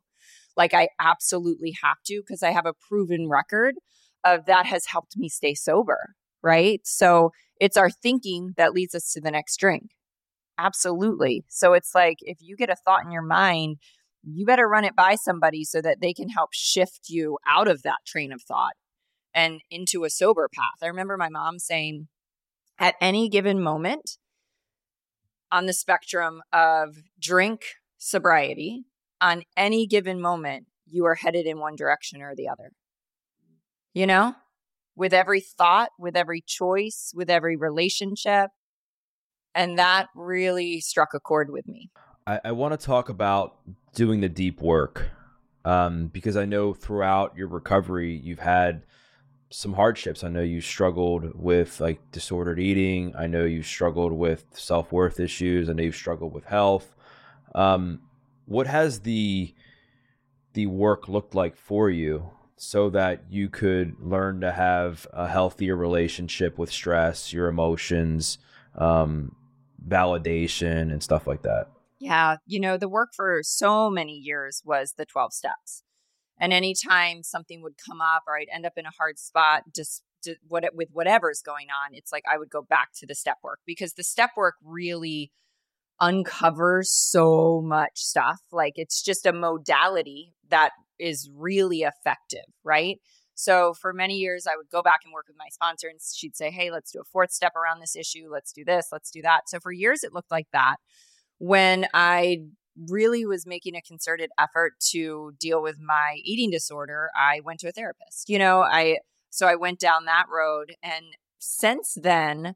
like 0.55 0.75
I 0.75 0.89
absolutely 0.99 1.75
have 1.81 1.97
to 2.05 2.21
because 2.21 2.43
I 2.43 2.51
have 2.51 2.67
a 2.67 2.73
proven 2.87 3.27
record 3.27 3.73
of 4.23 4.45
that 4.45 4.67
has 4.67 4.85
helped 4.85 5.17
me 5.17 5.29
stay 5.29 5.55
sober 5.55 6.13
right? 6.41 6.81
So 6.85 7.31
it's 7.59 7.75
our 7.75 7.89
thinking 7.89 8.53
that 8.55 8.73
leads 8.73 8.95
us 8.95 9.11
to 9.13 9.19
the 9.19 9.31
next 9.31 9.57
drink 9.57 9.89
absolutely 10.59 11.43
so 11.47 11.73
it's 11.73 11.95
like 11.95 12.17
if 12.21 12.37
you 12.41 12.55
get 12.55 12.69
a 12.69 12.75
thought 12.75 13.03
in 13.03 13.11
your 13.11 13.21
mind 13.21 13.77
you 14.23 14.45
better 14.45 14.67
run 14.67 14.83
it 14.83 14.95
by 14.95 15.15
somebody 15.15 15.63
so 15.63 15.81
that 15.81 16.01
they 16.01 16.13
can 16.13 16.29
help 16.29 16.49
shift 16.53 17.09
you 17.09 17.37
out 17.47 17.67
of 17.67 17.83
that 17.83 17.99
train 18.05 18.31
of 18.31 18.41
thought 18.41 18.73
and 19.33 19.61
into 19.69 20.03
a 20.03 20.09
sober 20.09 20.49
path. 20.51 20.83
I 20.83 20.87
remember 20.87 21.17
my 21.17 21.29
mom 21.29 21.59
saying, 21.59 22.07
at 22.77 22.95
any 23.01 23.29
given 23.29 23.61
moment 23.61 24.17
on 25.51 25.65
the 25.65 25.73
spectrum 25.73 26.41
of 26.53 26.97
drink 27.19 27.61
sobriety, 27.97 28.85
on 29.21 29.43
any 29.57 29.85
given 29.85 30.21
moment, 30.21 30.67
you 30.85 31.05
are 31.05 31.15
headed 31.15 31.45
in 31.45 31.59
one 31.59 31.75
direction 31.75 32.21
or 32.21 32.35
the 32.35 32.47
other. 32.47 32.71
You 33.93 34.07
know, 34.07 34.35
with 34.95 35.13
every 35.13 35.41
thought, 35.41 35.89
with 35.99 36.15
every 36.15 36.41
choice, 36.45 37.11
with 37.13 37.29
every 37.29 37.55
relationship. 37.55 38.51
And 39.55 39.77
that 39.79 40.07
really 40.15 40.79
struck 40.79 41.13
a 41.13 41.19
chord 41.19 41.49
with 41.49 41.67
me. 41.67 41.89
I, 42.27 42.39
I 42.45 42.51
want 42.51 42.79
to 42.79 42.85
talk 42.85 43.09
about 43.09 43.57
doing 43.93 44.21
the 44.21 44.29
deep 44.29 44.61
work 44.61 45.09
um, 45.65 46.07
because 46.07 46.37
I 46.37 46.45
know 46.45 46.73
throughout 46.73 47.35
your 47.35 47.47
recovery 47.47 48.15
you've 48.15 48.39
had 48.39 48.83
some 49.51 49.73
hardships. 49.73 50.23
I 50.23 50.29
know 50.29 50.41
you 50.41 50.61
struggled 50.61 51.35
with 51.35 51.79
like 51.79 51.99
disordered 52.11 52.59
eating. 52.59 53.13
I 53.17 53.27
know 53.27 53.45
you 53.45 53.63
struggled 53.63 54.13
with 54.13 54.45
self 54.53 54.91
worth 54.91 55.19
issues. 55.19 55.69
I 55.69 55.73
know 55.73 55.83
you've 55.83 55.95
struggled 55.95 56.33
with 56.33 56.45
health. 56.45 56.95
Um, 57.55 58.01
what 58.45 58.67
has 58.67 59.01
the 59.01 59.53
the 60.53 60.65
work 60.67 61.07
looked 61.07 61.35
like 61.35 61.55
for 61.55 61.89
you 61.89 62.31
so 62.57 62.89
that 62.89 63.23
you 63.29 63.47
could 63.47 63.95
learn 63.99 64.41
to 64.41 64.51
have 64.51 65.07
a 65.13 65.27
healthier 65.27 65.75
relationship 65.75 66.57
with 66.57 66.71
stress, 66.71 67.31
your 67.31 67.47
emotions, 67.47 68.37
um, 68.75 69.35
validation, 69.87 70.91
and 70.91 71.01
stuff 71.01 71.27
like 71.27 71.43
that? 71.43 71.67
Yeah. 71.99 72.37
You 72.45 72.59
know, 72.59 72.77
the 72.77 72.89
work 72.89 73.09
for 73.15 73.41
so 73.43 73.89
many 73.89 74.13
years 74.13 74.61
was 74.65 74.93
the 74.97 75.05
12 75.05 75.33
steps. 75.33 75.83
And 76.39 76.53
anytime 76.53 77.23
something 77.23 77.61
would 77.61 77.75
come 77.77 77.99
up 77.99 78.23
or 78.25 78.37
I'd 78.37 78.47
end 78.53 78.65
up 78.65 78.73
in 78.77 78.85
a 78.85 78.91
hard 78.97 79.19
spot, 79.19 79.63
just 79.75 80.03
what 80.47 80.63
with 80.73 80.89
whatever's 80.91 81.41
going 81.41 81.67
on, 81.67 81.93
it's 81.93 82.11
like 82.11 82.23
I 82.31 82.37
would 82.37 82.49
go 82.49 82.61
back 82.61 82.89
to 82.97 83.05
the 83.05 83.15
step 83.15 83.37
work 83.43 83.59
because 83.65 83.93
the 83.93 84.03
step 84.03 84.31
work 84.37 84.55
really 84.63 85.31
uncovers 85.99 86.91
so 86.91 87.61
much 87.61 87.91
stuff. 87.95 88.39
Like 88.51 88.73
it's 88.77 89.01
just 89.01 89.25
a 89.25 89.33
modality 89.33 90.33
that 90.49 90.71
is 90.97 91.29
really 91.33 91.79
effective, 91.79 92.45
right? 92.63 92.99
So 93.39 93.73
for 93.73 93.93
many 93.93 94.15
years, 94.15 94.47
I 94.47 94.57
would 94.57 94.69
go 94.69 94.81
back 94.81 95.01
and 95.05 95.13
work 95.13 95.27
with 95.27 95.37
my 95.37 95.47
sponsor, 95.49 95.87
and 95.87 95.99
she'd 96.01 96.35
say, 96.35 96.51
Hey, 96.51 96.71
let's 96.71 96.91
do 96.91 96.99
a 96.99 97.05
fourth 97.05 97.31
step 97.31 97.55
around 97.55 97.79
this 97.79 97.95
issue. 97.95 98.27
Let's 98.29 98.51
do 98.51 98.65
this. 98.65 98.87
Let's 98.91 99.11
do 99.11 99.21
that. 99.21 99.49
So 99.49 99.59
for 99.59 99.71
years, 99.71 100.03
it 100.03 100.13
looked 100.13 100.31
like 100.31 100.47
that 100.51 100.77
when 101.39 101.87
I 101.93 102.43
really 102.89 103.25
was 103.25 103.45
making 103.45 103.75
a 103.75 103.81
concerted 103.81 104.29
effort 104.37 104.73
to 104.91 105.33
deal 105.39 105.61
with 105.61 105.77
my 105.79 106.19
eating 106.23 106.51
disorder, 106.51 107.09
I 107.15 107.41
went 107.43 107.59
to 107.61 107.69
a 107.69 107.71
therapist. 107.71 108.29
You 108.29 108.39
know, 108.39 108.61
I 108.61 108.99
so 109.29 109.47
I 109.47 109.55
went 109.55 109.79
down 109.79 110.05
that 110.05 110.25
road 110.29 110.75
and 110.83 111.05
since 111.39 111.97
then 112.01 112.55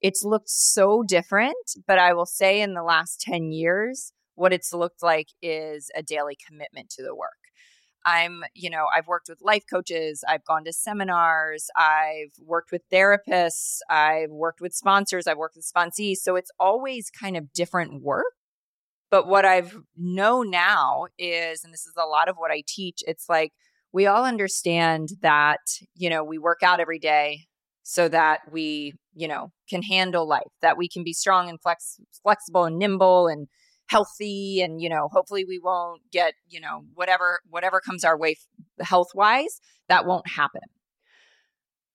it's 0.00 0.24
looked 0.24 0.50
so 0.50 1.02
different, 1.02 1.76
but 1.86 1.98
I 1.98 2.12
will 2.12 2.26
say 2.26 2.60
in 2.60 2.74
the 2.74 2.82
last 2.82 3.20
10 3.20 3.52
years 3.52 4.12
what 4.34 4.52
it's 4.52 4.72
looked 4.72 5.02
like 5.02 5.28
is 5.40 5.90
a 5.94 6.02
daily 6.02 6.36
commitment 6.46 6.90
to 6.90 7.02
the 7.02 7.14
work. 7.14 7.41
I'm, 8.04 8.42
you 8.54 8.70
know, 8.70 8.86
I've 8.94 9.06
worked 9.06 9.28
with 9.28 9.40
life 9.42 9.64
coaches, 9.68 10.24
I've 10.28 10.44
gone 10.44 10.64
to 10.64 10.72
seminars, 10.72 11.68
I've 11.76 12.32
worked 12.40 12.72
with 12.72 12.82
therapists, 12.90 13.78
I've 13.88 14.30
worked 14.30 14.60
with 14.60 14.74
sponsors, 14.74 15.26
I've 15.26 15.38
worked 15.38 15.56
with 15.56 15.70
sponsees. 15.70 16.18
So 16.18 16.36
it's 16.36 16.50
always 16.58 17.10
kind 17.10 17.36
of 17.36 17.52
different 17.52 18.02
work. 18.02 18.32
But 19.10 19.28
what 19.28 19.44
I've 19.44 19.76
know 19.96 20.42
now 20.42 21.06
is, 21.18 21.64
and 21.64 21.72
this 21.72 21.86
is 21.86 21.94
a 21.96 22.06
lot 22.06 22.28
of 22.28 22.36
what 22.36 22.50
I 22.50 22.62
teach, 22.66 23.02
it's 23.06 23.28
like 23.28 23.52
we 23.92 24.06
all 24.06 24.24
understand 24.24 25.10
that, 25.20 25.60
you 25.94 26.08
know, 26.08 26.24
we 26.24 26.38
work 26.38 26.62
out 26.62 26.80
every 26.80 26.98
day 26.98 27.46
so 27.82 28.08
that 28.08 28.40
we, 28.50 28.94
you 29.14 29.28
know, 29.28 29.52
can 29.68 29.82
handle 29.82 30.26
life, 30.26 30.42
that 30.62 30.78
we 30.78 30.88
can 30.88 31.04
be 31.04 31.12
strong 31.12 31.48
and 31.50 31.60
flex- 31.60 32.00
flexible 32.22 32.64
and 32.64 32.78
nimble 32.78 33.28
and 33.28 33.48
healthy 33.88 34.60
and 34.62 34.80
you 34.80 34.88
know 34.88 35.08
hopefully 35.12 35.44
we 35.44 35.58
won't 35.58 36.00
get 36.10 36.34
you 36.48 36.60
know 36.60 36.84
whatever 36.94 37.40
whatever 37.48 37.80
comes 37.80 38.04
our 38.04 38.18
way 38.18 38.36
health 38.80 39.08
wise 39.14 39.60
that 39.88 40.06
won't 40.06 40.28
happen. 40.28 40.62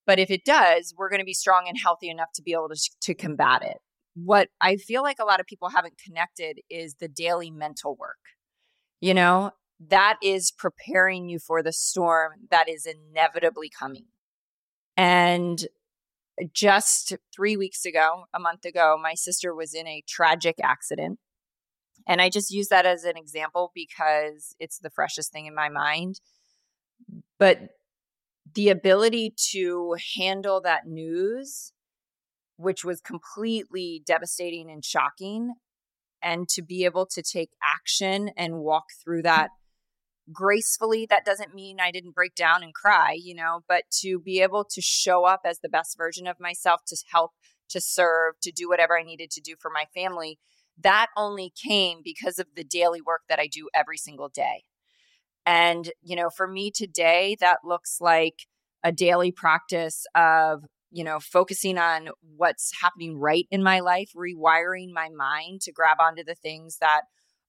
But 0.06 0.20
if 0.20 0.30
it 0.30 0.46
does 0.46 0.94
we're 0.98 1.10
going 1.10 1.22
to 1.22 1.26
be 1.26 1.34
strong 1.34 1.66
and 1.68 1.78
healthy 1.78 2.10
enough 2.10 2.32
to 2.36 2.42
be 2.42 2.54
able 2.54 2.70
to, 2.70 2.90
to 3.02 3.14
combat 3.14 3.62
it. 3.64 3.78
What 4.16 4.50
i 4.62 4.78
feel 4.78 5.04
like 5.04 5.18
a 5.20 5.26
lot 5.26 5.40
of 5.40 5.46
people 5.46 5.70
haven't 5.70 6.02
connected 6.04 6.60
is 6.70 6.96
the 6.96 7.08
daily 7.08 7.52
mental 7.52 7.96
work. 7.96 8.18
You 9.00 9.14
know 9.14 9.52
that 9.80 10.18
is 10.24 10.52
preparing 10.52 11.30
you 11.30 11.40
for 11.40 11.62
the 11.62 11.74
storm 11.74 12.34
that 12.50 12.68
is 12.68 12.88
inevitably 12.88 13.70
coming. 13.70 14.06
And 14.96 15.64
uh, 16.42 16.46
just 16.52 17.16
three 17.36 17.56
weeks 17.56 17.86
ago, 17.86 18.26
a 18.34 18.40
month 18.40 18.66
ago, 18.66 18.98
my 19.02 19.14
sister 19.14 19.54
was 19.54 19.74
in 19.74 19.88
a 19.88 20.04
tragic 20.08 20.56
accident. 20.64 21.20
And 22.08 22.22
I 22.22 22.30
just 22.30 22.52
use 22.52 22.68
that 22.70 22.86
as 22.86 23.04
an 23.04 23.18
example 23.18 23.72
because 23.74 24.56
it's 24.60 24.80
the 24.80 24.90
freshest 24.90 25.32
thing 25.32 25.46
in 25.46 25.56
my 25.56 25.70
mind. 25.70 26.20
But 27.40 27.60
the 28.56 28.70
ability 28.70 29.34
to 29.52 29.96
handle 30.18 30.62
that 30.62 30.88
news, 30.88 31.74
which 32.56 32.84
was 32.84 33.02
completely 33.02 34.02
devastating 34.06 34.70
and 34.72 34.84
shocking, 34.84 35.54
and 36.22 36.48
to 36.50 36.62
be 36.62 36.86
able 36.86 37.06
to 37.06 37.22
take 37.22 37.52
action 37.64 38.32
and 38.36 38.60
walk 38.60 38.86
through 39.04 39.20
mm-hmm. 39.20 39.36
that 39.36 39.50
gracefully 40.32 41.06
that 41.10 41.24
doesn't 41.24 41.56
mean 41.56 41.78
i 41.80 41.90
didn't 41.90 42.14
break 42.14 42.36
down 42.36 42.62
and 42.62 42.74
cry 42.74 43.18
you 43.18 43.34
know 43.34 43.62
but 43.68 43.84
to 43.90 44.20
be 44.20 44.42
able 44.42 44.66
to 44.66 44.82
show 44.82 45.26
up 45.26 45.42
as 45.46 45.60
the 45.60 45.70
best 45.70 45.98
version 45.98 46.28
of 46.28 46.36
myself 46.38 46.82
to 46.86 46.98
help 47.14 47.32
to 47.70 47.80
serve 47.80 48.34
to 48.42 48.52
do 48.52 48.68
whatever 48.68 49.00
i 49.00 49.04
needed 49.04 49.32
to 49.32 49.40
do 49.40 49.56
for 49.58 49.72
my 49.74 49.86
family 49.96 50.38
that 50.84 51.08
only 51.16 51.52
came 51.62 52.02
because 52.04 52.40
of 52.40 52.48
the 52.56 52.64
daily 52.64 53.02
work 53.02 53.22
that 53.30 53.40
I 53.40 53.48
do 53.48 53.70
every 53.74 53.98
single 53.98 54.30
day. 54.30 54.64
And, 55.46 55.92
you 56.02 56.16
know, 56.16 56.30
for 56.30 56.48
me 56.48 56.72
today, 56.72 57.38
that 57.40 57.60
looks 57.64 57.98
like 58.02 58.44
a 58.84 58.92
daily 58.92 59.32
practice 59.32 60.06
of, 60.14 60.66
you 60.92 61.04
know, 61.04 61.20
focusing 61.20 61.78
on 61.78 62.10
what's 62.36 62.72
happening 62.82 63.18
right 63.18 63.48
in 63.50 63.64
my 63.64 63.80
life, 63.80 64.12
rewiring 64.16 64.92
my 64.94 65.10
mind 65.10 65.62
to 65.62 65.72
grab 65.72 65.98
onto 66.00 66.24
the 66.24 66.36
things 66.36 66.78
that 66.80 67.02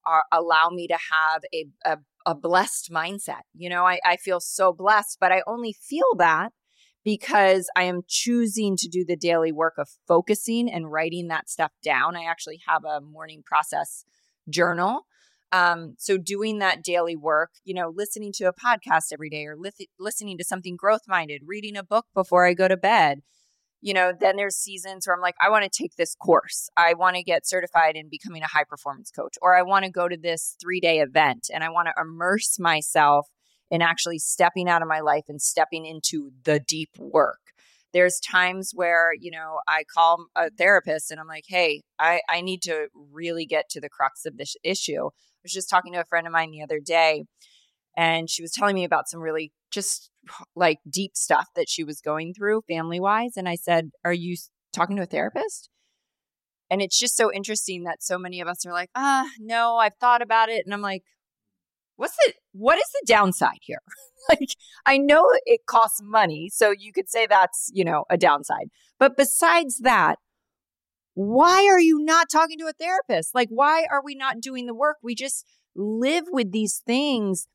are, 0.07 0.25
allow 0.33 0.71
me 0.71 0.87
to 0.87 0.95
have 0.95 1.43
a, 1.53 1.67
a, 1.85 1.99
a 2.25 2.35
blessed 2.35 2.91
mindset. 2.91 3.43
You 3.55 3.69
know, 3.69 3.85
I, 3.85 4.01
I 4.05 4.17
feel 4.17 4.41
so 4.41 4.73
blessed, 4.73 5.19
but 5.21 5.33
I 5.33 5.43
only 5.47 5.73
feel 5.73 6.15
that 6.19 6.53
because 7.09 7.71
I 7.75 7.85
am 7.85 8.03
choosing 8.07 8.77
to 8.77 8.87
do 8.87 9.03
the 9.03 9.17
daily 9.17 9.51
work 9.51 9.79
of 9.79 9.89
focusing 10.07 10.71
and 10.71 10.93
writing 10.93 11.29
that 11.29 11.49
stuff 11.49 11.73
down. 11.83 12.17
I 12.17 12.25
actually 12.25 12.61
have 12.69 12.85
a 12.85 13.01
morning 13.01 13.43
process 13.43 14.05
journal. 14.47 15.07
Um, 15.51 15.95
so 15.97 16.19
doing 16.19 16.59
that 16.59 16.85
daily 16.85 17.17
work, 17.17 17.53
you 17.65 17.73
know, 17.73 17.91
listening 17.97 18.31
to 18.35 18.45
a 18.45 18.53
podcast 18.53 19.11
every 19.11 19.31
day 19.31 19.47
or 19.47 19.57
li- 19.57 19.89
listening 19.99 20.37
to 20.37 20.45
something 20.45 20.77
growth 20.77 21.09
minded, 21.09 21.45
reading 21.47 21.79
a 21.79 21.83
book 21.83 22.05
before 22.13 22.47
I 22.47 22.53
go 22.53 22.69
to 22.69 22.77
bed, 22.77 23.23
you 23.81 23.95
know, 23.95 24.13
then 24.13 24.37
there's 24.37 24.57
seasons 24.57 25.07
where 25.07 25.17
I'm 25.17 25.23
like, 25.23 25.37
I 25.41 25.49
want 25.49 25.65
to 25.65 25.71
take 25.71 25.97
this 25.97 26.15
course. 26.15 26.69
I 26.77 26.93
want 26.93 27.17
to 27.17 27.23
get 27.23 27.47
certified 27.47 27.97
in 27.97 28.11
becoming 28.11 28.43
a 28.43 28.49
high 28.49 28.65
performance 28.69 29.11
coach, 29.11 29.37
or 29.41 29.57
I 29.57 29.63
want 29.63 29.87
to 29.87 29.91
go 29.91 30.09
to 30.09 30.17
this 30.19 30.57
three 30.61 30.81
day 30.81 30.99
event 30.99 31.49
and 31.51 31.65
I 31.65 31.71
want 31.71 31.89
to 31.89 31.95
immerse 31.99 32.59
myself 32.59 33.29
in 33.71 33.83
actually 33.83 34.19
stepping 34.19 34.69
out 34.69 34.83
of 34.83 34.89
my 34.89 35.01
life 35.01 35.25
and 35.29 35.41
stepping 35.41 35.85
into 35.85 36.31
the 36.45 36.61
deep 36.61 36.91
work. 36.99 37.41
There's 37.93 38.21
times 38.21 38.73
where, 38.75 39.13
you 39.19 39.31
know, 39.31 39.61
I 39.67 39.85
call 39.85 40.27
a 40.37 40.51
therapist 40.51 41.11
and 41.11 41.19
I'm 41.19 41.27
like, 41.27 41.45
hey, 41.49 41.83
I, 41.99 42.21
I 42.29 42.43
need 42.43 42.63
to 42.63 42.89
really 43.13 43.47
get 43.47 43.71
to 43.71 43.81
the 43.81 43.89
crux 43.89 44.27
of 44.27 44.37
this 44.37 44.57
issue. 44.63 45.07
I 45.07 45.43
was 45.43 45.53
just 45.53 45.71
talking 45.71 45.95
to 45.95 46.01
a 46.01 46.05
friend 46.05 46.27
of 46.27 46.33
mine 46.33 46.51
the 46.51 46.63
other 46.63 46.81
day 46.81 47.25
and 47.97 48.29
she 48.29 48.43
was 48.43 48.53
telling 48.53 48.75
me 48.75 48.85
about 48.85 49.09
some 49.09 49.21
really 49.21 49.53
just 49.71 50.11
like 50.55 50.79
deep 50.89 51.17
stuff 51.17 51.49
that 51.57 51.69
she 51.69 51.83
was 51.83 52.01
going 52.01 52.35
through 52.35 52.63
family 52.69 53.01
wise. 53.01 53.37
And 53.37 53.49
I 53.49 53.55
said, 53.57 53.91
Are 54.05 54.13
you 54.13 54.37
talking 54.73 54.97
to 54.97 55.03
a 55.03 55.07
therapist? 55.07 55.71
And 56.71 56.83
it's 56.83 56.99
just 56.99 57.17
so 57.17 57.33
interesting 57.33 57.85
that 57.85 58.03
so 58.03 58.19
many 58.19 58.41
of 58.41 58.49
us 58.49 58.67
are 58.67 58.73
like, 58.73 58.91
ah, 58.95 59.27
no, 59.39 59.77
I've 59.77 59.97
thought 60.01 60.23
about 60.23 60.49
it. 60.49 60.65
And 60.67 60.75
I'm 60.75 60.83
like, 60.83 61.03
what's 61.97 62.17
the 62.17 62.35
what 62.59 62.79
is 62.79 62.91
the 62.93 63.05
downside 63.07 63.59
here? 63.63 63.83
like 64.29 64.51
I 64.85 64.99
know 64.99 65.31
it 65.47 65.61
costs 65.67 66.01
money, 66.03 66.51
so 66.53 66.73
you 66.77 66.93
could 66.93 67.09
say 67.09 67.27
that's, 67.27 67.71
you 67.73 67.85
know, 67.85 68.05
a 68.11 68.17
downside. 68.17 68.69
But 68.99 69.17
besides 69.17 69.79
that, 69.79 70.19
why 71.15 71.67
are 71.67 71.81
you 71.81 71.99
not 72.03 72.27
talking 72.31 72.59
to 72.59 72.67
a 72.67 72.73
therapist? 72.73 73.35
Like 73.35 73.49
why 73.51 73.87
are 73.91 74.03
we 74.05 74.15
not 74.15 74.41
doing 74.41 74.67
the 74.67 74.75
work? 74.75 74.97
We 75.03 75.15
just 75.15 75.45
live 75.75 76.25
with 76.31 76.53
these 76.53 76.83
things 76.85 77.49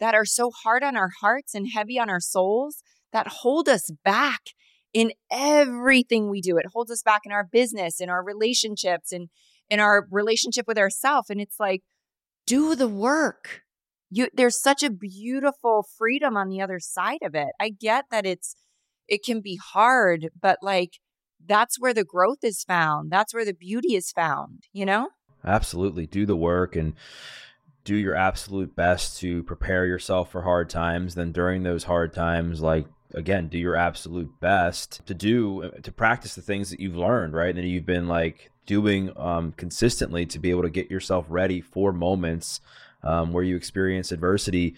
that 0.00 0.14
are 0.14 0.24
so 0.24 0.50
hard 0.50 0.82
on 0.82 0.96
our 0.96 1.10
hearts 1.20 1.54
and 1.54 1.68
heavy 1.72 1.98
on 1.98 2.10
our 2.10 2.20
souls 2.20 2.82
that 3.12 3.28
hold 3.28 3.68
us 3.68 3.90
back 4.04 4.40
in 4.92 5.12
everything 5.30 6.28
we 6.28 6.40
do. 6.40 6.58
It 6.58 6.66
holds 6.72 6.90
us 6.90 7.02
back 7.02 7.22
in 7.24 7.32
our 7.32 7.44
business, 7.44 8.00
in 8.00 8.10
our 8.10 8.22
relationships, 8.22 9.12
and 9.12 9.28
in 9.70 9.80
our 9.80 10.06
relationship 10.10 10.66
with 10.66 10.78
ourselves. 10.78 11.30
And 11.30 11.40
it's 11.40 11.58
like, 11.58 11.82
do 12.46 12.74
the 12.74 12.88
work. 12.88 13.61
You 14.14 14.28
there's 14.34 14.60
such 14.60 14.82
a 14.82 14.90
beautiful 14.90 15.86
freedom 15.96 16.36
on 16.36 16.50
the 16.50 16.60
other 16.60 16.78
side 16.80 17.22
of 17.22 17.34
it. 17.34 17.48
I 17.58 17.70
get 17.70 18.04
that 18.10 18.26
it's 18.26 18.54
it 19.08 19.24
can 19.24 19.40
be 19.40 19.56
hard, 19.56 20.28
but 20.40 20.58
like 20.60 20.98
that's 21.44 21.80
where 21.80 21.94
the 21.94 22.04
growth 22.04 22.44
is 22.44 22.62
found. 22.62 23.10
That's 23.10 23.32
where 23.32 23.44
the 23.44 23.54
beauty 23.54 23.94
is 23.94 24.12
found, 24.12 24.64
you 24.72 24.84
know? 24.84 25.08
Absolutely. 25.44 26.06
Do 26.06 26.26
the 26.26 26.36
work 26.36 26.76
and 26.76 26.94
do 27.84 27.96
your 27.96 28.14
absolute 28.14 28.76
best 28.76 29.18
to 29.20 29.42
prepare 29.44 29.86
yourself 29.86 30.30
for 30.30 30.42
hard 30.42 30.70
times 30.70 31.14
then 31.14 31.32
during 31.32 31.62
those 31.62 31.84
hard 31.84 32.12
times 32.12 32.60
like 32.60 32.86
again 33.14 33.48
do 33.48 33.58
your 33.58 33.74
absolute 33.74 34.30
best 34.40 35.04
to 35.04 35.14
do 35.14 35.70
to 35.82 35.90
practice 35.90 36.34
the 36.34 36.42
things 36.42 36.70
that 36.70 36.78
you've 36.78 36.96
learned 36.96 37.34
right 37.34 37.56
and 37.56 37.58
that 37.58 37.66
you've 37.66 37.86
been 37.86 38.06
like 38.06 38.50
doing 38.66 39.10
um, 39.16 39.52
consistently 39.56 40.24
to 40.24 40.38
be 40.38 40.50
able 40.50 40.62
to 40.62 40.70
get 40.70 40.90
yourself 40.90 41.26
ready 41.28 41.60
for 41.60 41.92
moments 41.92 42.60
um, 43.04 43.32
where 43.32 43.44
you 43.44 43.56
experience 43.56 44.12
adversity 44.12 44.74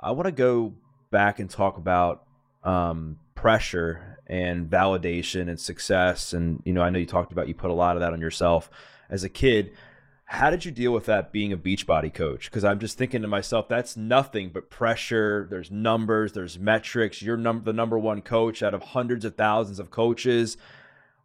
i 0.00 0.10
want 0.10 0.26
to 0.26 0.32
go 0.32 0.72
back 1.10 1.38
and 1.38 1.50
talk 1.50 1.76
about 1.76 2.24
um, 2.64 3.18
pressure 3.34 4.18
and 4.26 4.70
validation 4.70 5.48
and 5.48 5.58
success 5.58 6.32
and 6.32 6.62
you 6.64 6.72
know 6.72 6.82
i 6.82 6.90
know 6.90 6.98
you 6.98 7.06
talked 7.06 7.32
about 7.32 7.48
you 7.48 7.54
put 7.54 7.70
a 7.70 7.74
lot 7.74 7.96
of 7.96 8.00
that 8.00 8.12
on 8.12 8.20
yourself 8.20 8.70
as 9.08 9.24
a 9.24 9.28
kid 9.28 9.72
how 10.32 10.48
did 10.48 10.64
you 10.64 10.70
deal 10.70 10.92
with 10.92 11.06
that 11.06 11.32
being 11.32 11.52
a 11.52 11.56
Beachbody 11.58 12.14
coach? 12.14 12.44
Because 12.44 12.62
I'm 12.62 12.78
just 12.78 12.96
thinking 12.96 13.22
to 13.22 13.26
myself, 13.26 13.68
that's 13.68 13.96
nothing 13.96 14.50
but 14.50 14.70
pressure. 14.70 15.48
There's 15.50 15.72
numbers, 15.72 16.34
there's 16.34 16.56
metrics. 16.56 17.20
You're 17.20 17.36
num- 17.36 17.64
the 17.64 17.72
number 17.72 17.98
one 17.98 18.22
coach 18.22 18.62
out 18.62 18.72
of 18.72 18.80
hundreds 18.80 19.24
of 19.24 19.34
thousands 19.34 19.80
of 19.80 19.90
coaches. 19.90 20.56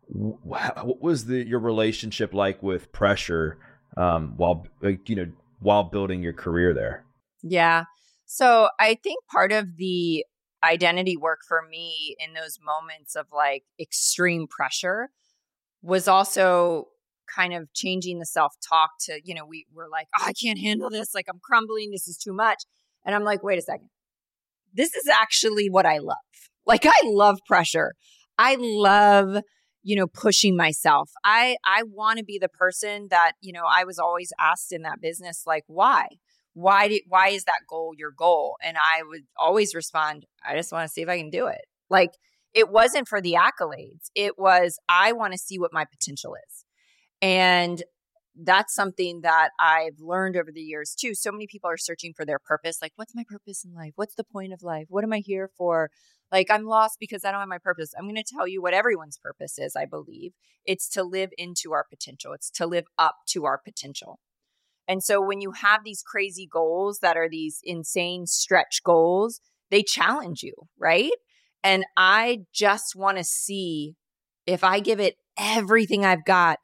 What 0.08 1.00
was 1.00 1.26
the 1.26 1.46
your 1.48 1.60
relationship 1.60 2.34
like 2.34 2.64
with 2.64 2.92
pressure 2.92 3.60
um, 3.96 4.34
while 4.38 4.66
you 4.82 5.16
know 5.16 5.28
while 5.60 5.84
building 5.84 6.22
your 6.22 6.34
career 6.34 6.74
there? 6.74 7.06
Yeah, 7.44 7.86
so 8.26 8.70
I 8.80 8.96
think 8.96 9.20
part 9.32 9.52
of 9.52 9.78
the 9.78 10.26
identity 10.64 11.16
work 11.16 11.40
for 11.48 11.62
me 11.70 12.16
in 12.20 12.34
those 12.34 12.58
moments 12.64 13.16
of 13.16 13.28
like 13.32 13.64
extreme 13.80 14.48
pressure 14.48 15.10
was 15.82 16.08
also 16.08 16.88
kind 17.34 17.54
of 17.54 17.72
changing 17.74 18.20
the 18.20 18.26
self 18.26 18.54
talk 18.68 18.92
to, 19.02 19.20
you 19.24 19.36
know, 19.36 19.46
we 19.46 19.66
were 19.74 19.88
like, 19.90 20.08
oh, 20.20 20.24
I 20.26 20.34
can't 20.34 20.60
handle 20.60 20.90
this. 20.90 21.14
Like, 21.14 21.26
I'm 21.30 21.40
crumbling. 21.44 21.92
This 21.92 22.08
is 22.08 22.18
too 22.18 22.34
much. 22.34 22.64
And 23.06 23.14
I'm 23.14 23.24
like, 23.24 23.44
wait 23.44 23.60
a 23.60 23.62
second. 23.62 23.90
This 24.74 24.94
is 24.96 25.08
actually 25.08 25.70
what 25.70 25.86
I 25.86 26.00
love. 26.00 26.18
Like, 26.66 26.86
I 26.86 27.00
love 27.06 27.40
pressure. 27.48 27.94
I 28.38 28.58
love, 28.60 29.42
you 29.88 29.96
know, 29.96 30.08
pushing 30.08 30.58
myself. 30.58 31.12
I, 31.24 31.58
I 31.64 31.84
want 31.84 32.18
to 32.18 32.26
be 32.26 32.40
the 32.40 32.50
person 32.50 33.08
that, 33.12 33.34
you 33.40 33.54
know, 33.54 33.66
I 33.72 33.84
was 33.84 34.00
always 34.00 34.34
asked 34.40 34.74
in 34.74 34.82
that 34.82 35.00
business, 35.00 35.44
like, 35.46 35.64
why? 35.68 36.08
Why 36.54 36.88
did, 36.88 37.04
why 37.08 37.28
is 37.28 37.44
that 37.44 37.60
goal 37.70 37.94
your 37.96 38.10
goal? 38.10 38.56
And 38.64 38.78
I 38.78 39.04
would 39.08 39.26
always 39.38 39.76
respond, 39.76 40.26
I 40.44 40.56
just 40.56 40.72
want 40.72 40.88
to 40.88 40.92
see 40.92 41.04
if 41.04 41.08
I 41.08 41.20
can 41.20 41.30
do 41.30 41.46
it. 41.46 41.62
Like, 41.88 42.10
it 42.52 42.70
wasn't 42.70 43.08
for 43.08 43.22
the 43.22 43.38
accolades. 43.40 44.10
It 44.16 44.40
was, 44.40 44.80
I 44.90 45.12
want 45.12 45.34
to 45.34 45.38
see 45.38 45.60
what 45.60 45.72
my 45.72 45.86
potential 45.86 46.34
is. 46.34 46.66
And 47.22 47.84
that's 48.36 48.74
something 48.74 49.22
that 49.22 49.50
I've 49.60 50.00
learned 50.00 50.36
over 50.36 50.52
the 50.52 50.62
years 50.62 50.96
too. 51.00 51.14
So 51.14 51.32
many 51.32 51.46
people 51.46 51.70
are 51.70 51.78
searching 51.78 52.14
for 52.14 52.26
their 52.26 52.40
purpose. 52.40 52.80
Like, 52.82 52.94
what's 52.96 53.14
my 53.14 53.24
purpose 53.30 53.64
in 53.64 53.76
life? 53.76 53.94
What's 53.98 54.16
the 54.16 54.24
point 54.24 54.52
of 54.52 54.64
life? 54.64 54.88
What 54.90 55.04
am 55.04 55.14
I 55.14 55.20
here 55.20 55.52
for? 55.56 55.92
Like, 56.36 56.52
I'm 56.52 56.66
lost 56.66 56.98
because 57.00 57.24
I 57.24 57.32
don't 57.32 57.40
have 57.40 57.48
my 57.48 57.60
purpose. 57.60 57.94
I'm 57.98 58.04
going 58.04 58.22
to 58.22 58.24
tell 58.24 58.46
you 58.46 58.62
what 58.62 58.74
everyone's 58.74 59.18
purpose 59.18 59.58
is, 59.58 59.74
I 59.74 59.86
believe. 59.86 60.34
It's 60.66 60.90
to 60.90 61.02
live 61.02 61.30
into 61.38 61.72
our 61.72 61.86
potential, 61.90 62.34
it's 62.34 62.50
to 62.52 62.66
live 62.66 62.88
up 62.98 63.16
to 63.28 63.46
our 63.46 63.58
potential. 63.58 64.20
And 64.86 65.02
so 65.02 65.22
when 65.22 65.40
you 65.40 65.52
have 65.52 65.86
these 65.86 66.04
crazy 66.06 66.46
goals 66.46 67.00
that 67.00 67.16
are 67.16 67.30
these 67.30 67.62
insane 67.64 68.28
stretch 68.28 68.82
goals, 68.84 69.40
they 69.72 69.82
challenge 69.82 70.44
you, 70.44 70.54
right? 70.78 71.14
And 71.64 71.86
I 71.96 72.40
just 72.54 72.98
want 72.98 73.18
to 73.18 73.24
see 73.24 73.96
if 74.46 74.62
I 74.62 74.82
give 74.82 75.00
it 75.00 75.16
everything 75.40 76.04
I've 76.04 76.26
got, 76.26 76.60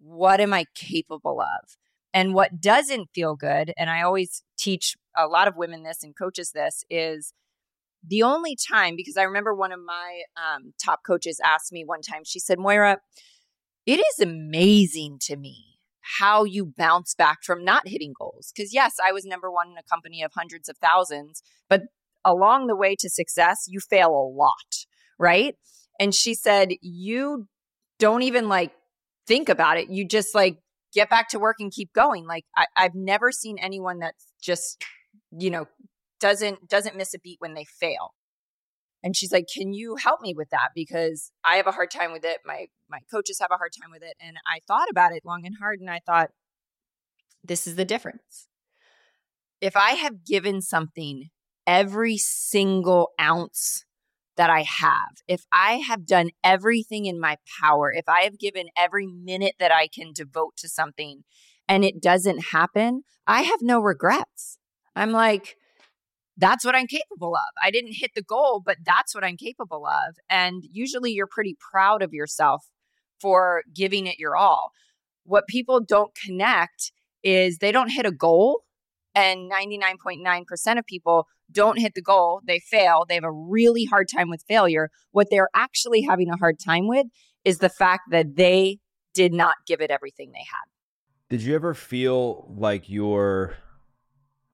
what 0.00 0.40
am 0.40 0.52
I 0.52 0.64
capable 0.74 1.40
of? 1.40 1.76
And 2.12 2.34
what 2.34 2.60
doesn't 2.60 3.10
feel 3.14 3.36
good, 3.36 3.72
and 3.78 3.88
I 3.88 4.02
always 4.02 4.42
teach 4.58 4.96
a 5.16 5.28
lot 5.28 5.46
of 5.46 5.56
women 5.56 5.84
this 5.84 6.02
and 6.02 6.12
coaches 6.18 6.50
this, 6.50 6.82
is 6.90 7.32
the 8.06 8.22
only 8.22 8.56
time, 8.56 8.94
because 8.96 9.16
I 9.16 9.22
remember 9.22 9.54
one 9.54 9.72
of 9.72 9.80
my 9.84 10.22
um, 10.36 10.72
top 10.82 11.00
coaches 11.06 11.40
asked 11.44 11.72
me 11.72 11.84
one 11.84 12.02
time, 12.02 12.22
she 12.24 12.40
said, 12.40 12.58
Moira, 12.58 12.98
it 13.86 14.00
is 14.00 14.20
amazing 14.20 15.18
to 15.22 15.36
me 15.36 15.78
how 16.18 16.44
you 16.44 16.72
bounce 16.76 17.14
back 17.14 17.38
from 17.44 17.64
not 17.64 17.86
hitting 17.86 18.12
goals. 18.18 18.52
Because, 18.54 18.74
yes, 18.74 18.94
I 19.04 19.12
was 19.12 19.24
number 19.24 19.50
one 19.50 19.70
in 19.70 19.78
a 19.78 19.82
company 19.82 20.22
of 20.22 20.32
hundreds 20.34 20.68
of 20.68 20.76
thousands, 20.78 21.42
but 21.68 21.82
along 22.24 22.66
the 22.66 22.76
way 22.76 22.96
to 22.98 23.08
success, 23.08 23.64
you 23.68 23.80
fail 23.80 24.10
a 24.10 24.26
lot, 24.36 24.86
right? 25.18 25.54
And 26.00 26.14
she 26.14 26.34
said, 26.34 26.70
You 26.80 27.46
don't 27.98 28.22
even 28.22 28.48
like 28.48 28.72
think 29.26 29.48
about 29.48 29.78
it. 29.78 29.90
You 29.90 30.06
just 30.06 30.34
like 30.34 30.58
get 30.92 31.08
back 31.08 31.28
to 31.30 31.38
work 31.38 31.56
and 31.60 31.72
keep 31.72 31.92
going. 31.92 32.26
Like 32.26 32.44
I, 32.56 32.66
I've 32.76 32.94
never 32.94 33.30
seen 33.30 33.58
anyone 33.58 34.00
that's 34.00 34.26
just, 34.42 34.82
you 35.30 35.50
know, 35.50 35.66
doesn't 36.22 36.68
doesn't 36.68 36.96
miss 36.96 37.12
a 37.12 37.18
beat 37.18 37.40
when 37.40 37.54
they 37.54 37.64
fail. 37.64 38.14
And 39.02 39.16
she's 39.16 39.32
like, 39.32 39.46
"Can 39.52 39.72
you 39.72 39.96
help 39.96 40.20
me 40.20 40.32
with 40.32 40.50
that? 40.50 40.68
Because 40.74 41.32
I 41.44 41.56
have 41.56 41.66
a 41.66 41.72
hard 41.72 41.90
time 41.90 42.12
with 42.12 42.24
it. 42.24 42.38
My 42.46 42.68
my 42.88 43.00
coaches 43.10 43.40
have 43.40 43.50
a 43.50 43.56
hard 43.56 43.72
time 43.78 43.90
with 43.90 44.02
it." 44.02 44.16
And 44.20 44.36
I 44.46 44.60
thought 44.66 44.88
about 44.88 45.12
it 45.12 45.24
long 45.24 45.44
and 45.44 45.56
hard, 45.60 45.80
and 45.80 45.90
I 45.90 46.00
thought, 46.06 46.30
"This 47.42 47.66
is 47.66 47.74
the 47.74 47.84
difference. 47.84 48.46
If 49.60 49.76
I 49.76 49.92
have 49.92 50.24
given 50.24 50.62
something 50.62 51.30
every 51.66 52.16
single 52.16 53.10
ounce 53.20 53.84
that 54.36 54.50
I 54.50 54.62
have, 54.62 55.22
if 55.26 55.44
I 55.52 55.82
have 55.86 56.06
done 56.06 56.30
everything 56.44 57.06
in 57.06 57.20
my 57.20 57.36
power, 57.60 57.92
if 57.92 58.08
I 58.08 58.22
have 58.22 58.38
given 58.38 58.68
every 58.76 59.06
minute 59.06 59.56
that 59.58 59.72
I 59.72 59.88
can 59.88 60.12
devote 60.12 60.56
to 60.58 60.68
something 60.68 61.24
and 61.68 61.84
it 61.84 62.00
doesn't 62.00 62.46
happen, 62.52 63.02
I 63.26 63.42
have 63.42 63.60
no 63.62 63.80
regrets. 63.80 64.58
I'm 64.94 65.12
like, 65.12 65.56
that's 66.42 66.64
what 66.64 66.74
I'm 66.74 66.88
capable 66.88 67.36
of. 67.36 67.52
I 67.62 67.70
didn't 67.70 67.92
hit 67.92 68.10
the 68.16 68.22
goal, 68.22 68.60
but 68.64 68.78
that's 68.84 69.14
what 69.14 69.22
I'm 69.22 69.36
capable 69.36 69.86
of. 69.86 70.16
And 70.28 70.64
usually 70.72 71.12
you're 71.12 71.28
pretty 71.28 71.56
proud 71.70 72.02
of 72.02 72.12
yourself 72.12 72.64
for 73.20 73.62
giving 73.72 74.08
it 74.08 74.18
your 74.18 74.36
all. 74.36 74.72
What 75.24 75.46
people 75.46 75.80
don't 75.80 76.12
connect 76.16 76.90
is 77.22 77.58
they 77.58 77.70
don't 77.70 77.90
hit 77.90 78.06
a 78.06 78.10
goal 78.10 78.64
and 79.14 79.48
99.9% 79.50 80.78
of 80.78 80.84
people 80.84 81.28
don't 81.52 81.78
hit 81.78 81.94
the 81.94 82.02
goal. 82.02 82.40
They 82.44 82.58
fail. 82.58 83.04
They 83.08 83.14
have 83.14 83.24
a 83.24 83.30
really 83.30 83.84
hard 83.84 84.08
time 84.12 84.28
with 84.28 84.42
failure. 84.48 84.90
What 85.12 85.28
they're 85.30 85.50
actually 85.54 86.02
having 86.02 86.28
a 86.28 86.36
hard 86.36 86.56
time 86.58 86.88
with 86.88 87.06
is 87.44 87.58
the 87.58 87.68
fact 87.68 88.10
that 88.10 88.34
they 88.34 88.78
did 89.14 89.32
not 89.32 89.54
give 89.66 89.80
it 89.80 89.92
everything 89.92 90.32
they 90.32 90.38
had. 90.38 90.66
Did 91.28 91.42
you 91.42 91.54
ever 91.54 91.72
feel 91.72 92.52
like 92.56 92.90
you're 92.90 93.54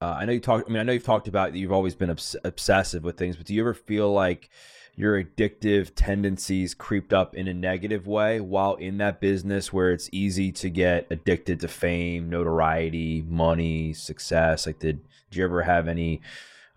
uh, 0.00 0.16
I 0.18 0.24
know 0.24 0.32
you 0.32 0.40
talked. 0.40 0.68
I 0.68 0.72
mean, 0.72 0.80
I 0.80 0.84
know 0.84 0.92
you've 0.92 1.04
talked 1.04 1.28
about 1.28 1.52
that 1.52 1.58
you've 1.58 1.72
always 1.72 1.94
been 1.94 2.10
obs- 2.10 2.36
obsessive 2.44 3.02
with 3.02 3.16
things, 3.16 3.36
but 3.36 3.46
do 3.46 3.54
you 3.54 3.62
ever 3.62 3.74
feel 3.74 4.12
like 4.12 4.48
your 4.94 5.22
addictive 5.22 5.92
tendencies 5.94 6.74
creeped 6.74 7.12
up 7.12 7.34
in 7.34 7.46
a 7.46 7.54
negative 7.54 8.06
way 8.06 8.40
while 8.40 8.74
in 8.74 8.98
that 8.98 9.20
business 9.20 9.72
where 9.72 9.92
it's 9.92 10.08
easy 10.12 10.50
to 10.50 10.68
get 10.68 11.06
addicted 11.10 11.60
to 11.60 11.68
fame, 11.68 12.28
notoriety, 12.28 13.22
money, 13.22 13.92
success? 13.92 14.66
Like, 14.66 14.78
did, 14.78 15.00
did 15.30 15.38
you 15.38 15.44
ever 15.44 15.62
have 15.62 15.88
any 15.88 16.20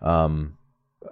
um, 0.00 0.56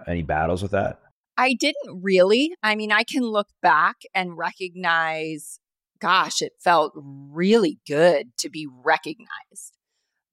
any 0.06 0.22
battles 0.22 0.62
with 0.62 0.72
that? 0.72 1.00
I 1.36 1.54
didn't 1.54 2.02
really. 2.02 2.52
I 2.62 2.74
mean, 2.74 2.92
I 2.92 3.04
can 3.04 3.22
look 3.22 3.48
back 3.62 3.96
and 4.14 4.36
recognize, 4.36 5.60
gosh, 6.00 6.42
it 6.42 6.52
felt 6.58 6.92
really 6.94 7.78
good 7.86 8.36
to 8.38 8.50
be 8.50 8.66
recognized. 8.68 9.78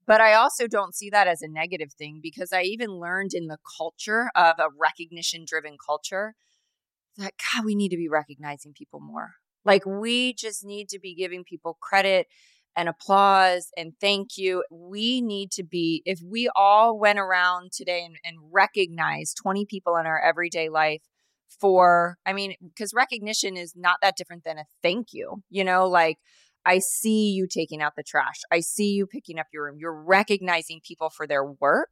But 0.08 0.22
I 0.22 0.34
also 0.34 0.68
don't 0.68 0.96
see 0.96 1.10
that 1.10 1.28
as 1.28 1.42
a 1.42 1.50
negative 1.50 1.92
thing 1.92 2.20
because 2.24 2.54
I 2.54 2.62
even 2.62 2.92
learned 2.92 3.34
in 3.34 3.48
the 3.48 3.58
culture 3.78 4.30
of 4.36 4.56
a 4.58 4.70
recognition 4.80 5.44
driven 5.46 5.76
culture 5.86 6.34
that, 7.18 7.34
God, 7.54 7.66
we 7.66 7.76
need 7.76 7.90
to 7.90 7.98
be 7.98 8.08
recognizing 8.08 8.74
people 8.74 9.02
more. 9.02 9.32
Like, 9.66 9.86
we 9.86 10.34
just 10.34 10.64
need 10.64 10.88
to 10.90 11.00
be 11.00 11.14
giving 11.14 11.44
people 11.44 11.78
credit 11.82 12.28
and 12.76 12.88
applause 12.88 13.70
and 13.76 13.94
thank 14.00 14.38
you. 14.38 14.64
We 14.72 15.20
need 15.20 15.52
to 15.54 15.64
be, 15.64 16.04
if 16.06 16.22
we 16.24 16.50
all 16.56 16.98
went 16.98 17.20
around 17.20 17.72
today 17.74 18.06
and, 18.06 18.16
and 18.24 18.38
recognized 18.52 19.38
20 19.42 19.66
people 19.66 19.98
in 19.98 20.06
our 20.06 20.22
everyday 20.22 20.70
life 20.70 21.02
for, 21.60 22.18
I 22.26 22.34
mean, 22.34 22.54
because 22.64 22.94
recognition 22.94 23.58
is 23.58 23.74
not 23.76 23.98
that 24.02 24.16
different 24.16 24.44
than 24.46 24.60
a 24.60 24.66
thank 24.82 25.08
you, 25.12 25.44
you 25.50 25.66
know, 25.66 25.88
like, 25.88 26.18
I 26.68 26.80
see 26.80 27.30
you 27.30 27.48
taking 27.48 27.82
out 27.82 27.94
the 27.96 28.04
trash. 28.04 28.42
I 28.52 28.60
see 28.60 28.90
you 28.90 29.08
picking 29.08 29.40
up 29.40 29.48
your 29.54 29.64
room. 29.64 29.78
You're 29.80 30.04
recognizing 30.04 30.82
people 30.86 31.10
for 31.10 31.26
their 31.26 31.46
work. 31.46 31.90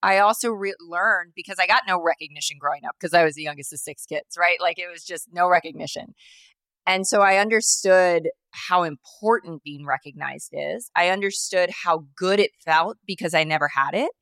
I 0.00 0.18
also 0.18 0.50
re- 0.50 0.76
learned 0.78 1.32
because 1.34 1.58
I 1.58 1.66
got 1.66 1.82
no 1.88 2.00
recognition 2.00 2.56
growing 2.60 2.84
up 2.86 2.94
because 2.98 3.14
I 3.14 3.24
was 3.24 3.34
the 3.34 3.42
youngest 3.42 3.72
of 3.72 3.80
six 3.80 4.06
kids, 4.06 4.36
right? 4.38 4.60
Like 4.60 4.78
it 4.78 4.88
was 4.88 5.02
just 5.02 5.28
no 5.32 5.48
recognition. 5.48 6.14
And 6.86 7.04
so 7.04 7.20
I 7.20 7.38
understood 7.38 8.28
how 8.52 8.84
important 8.84 9.64
being 9.64 9.84
recognized 9.84 10.50
is. 10.52 10.88
I 10.94 11.08
understood 11.08 11.70
how 11.82 12.04
good 12.16 12.38
it 12.38 12.52
felt 12.64 12.98
because 13.04 13.34
I 13.34 13.42
never 13.42 13.66
had 13.66 13.94
it. 13.94 14.12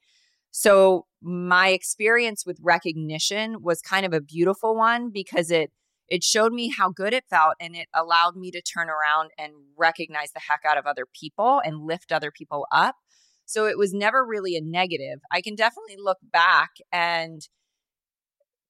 So 0.51 1.05
my 1.20 1.68
experience 1.68 2.47
with 2.47 2.59
recognition 2.62 3.61
was 3.61 3.82
kind 3.82 4.07
of 4.07 4.14
a 4.14 4.20
beautiful 4.22 4.74
one 4.74 5.11
because 5.12 5.51
it 5.51 5.72
it 6.09 6.22
showed 6.22 6.52
me 6.52 6.72
how 6.76 6.90
good 6.90 7.14
it 7.14 7.24
felt 7.28 7.55
and 7.61 7.74
it 7.74 7.88
allowed 7.94 8.36
me 8.36 8.50
to 8.50 8.62
turn 8.62 8.88
around 8.88 9.30
and 9.38 9.52
recognize 9.76 10.32
the 10.32 10.40
heck 10.48 10.61
out 10.68 10.78
of 10.78 10.86
other 10.86 11.07
people 11.18 11.61
and 11.64 11.86
lift 11.86 12.12
other 12.12 12.30
people 12.30 12.66
up. 12.70 12.96
So 13.46 13.66
it 13.66 13.78
was 13.78 13.92
never 13.92 14.24
really 14.24 14.57
a 14.57 14.61
negative. 14.61 15.20
I 15.30 15.40
can 15.40 15.55
definitely 15.55 15.96
look 15.98 16.18
back 16.22 16.70
and 16.92 17.46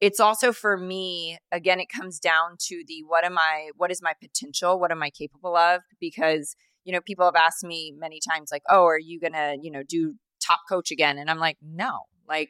it's 0.01 0.19
also 0.19 0.51
for 0.51 0.77
me 0.77 1.37
again 1.51 1.79
it 1.79 1.87
comes 1.89 2.19
down 2.19 2.57
to 2.59 2.83
the 2.85 3.03
what 3.07 3.23
am 3.23 3.37
I 3.37 3.69
what 3.77 3.91
is 3.91 4.01
my 4.01 4.13
potential? 4.21 4.79
What 4.79 4.91
am 4.91 5.01
I 5.01 5.09
capable 5.09 5.55
of? 5.55 5.81
Because 5.99 6.55
you 6.83 6.93
know 6.93 7.01
people 7.01 7.25
have 7.25 7.35
asked 7.35 7.63
me 7.63 7.93
many 7.97 8.19
times 8.19 8.49
like, 8.51 8.63
"Oh, 8.69 8.85
are 8.85 8.99
you 8.99 9.19
going 9.19 9.33
to, 9.33 9.57
you 9.61 9.71
know, 9.71 9.83
do 9.87 10.15
top 10.45 10.59
coach 10.69 10.91
again?" 10.91 11.17
And 11.17 11.29
I'm 11.29 11.39
like, 11.39 11.57
"No." 11.61 12.01
Like 12.27 12.49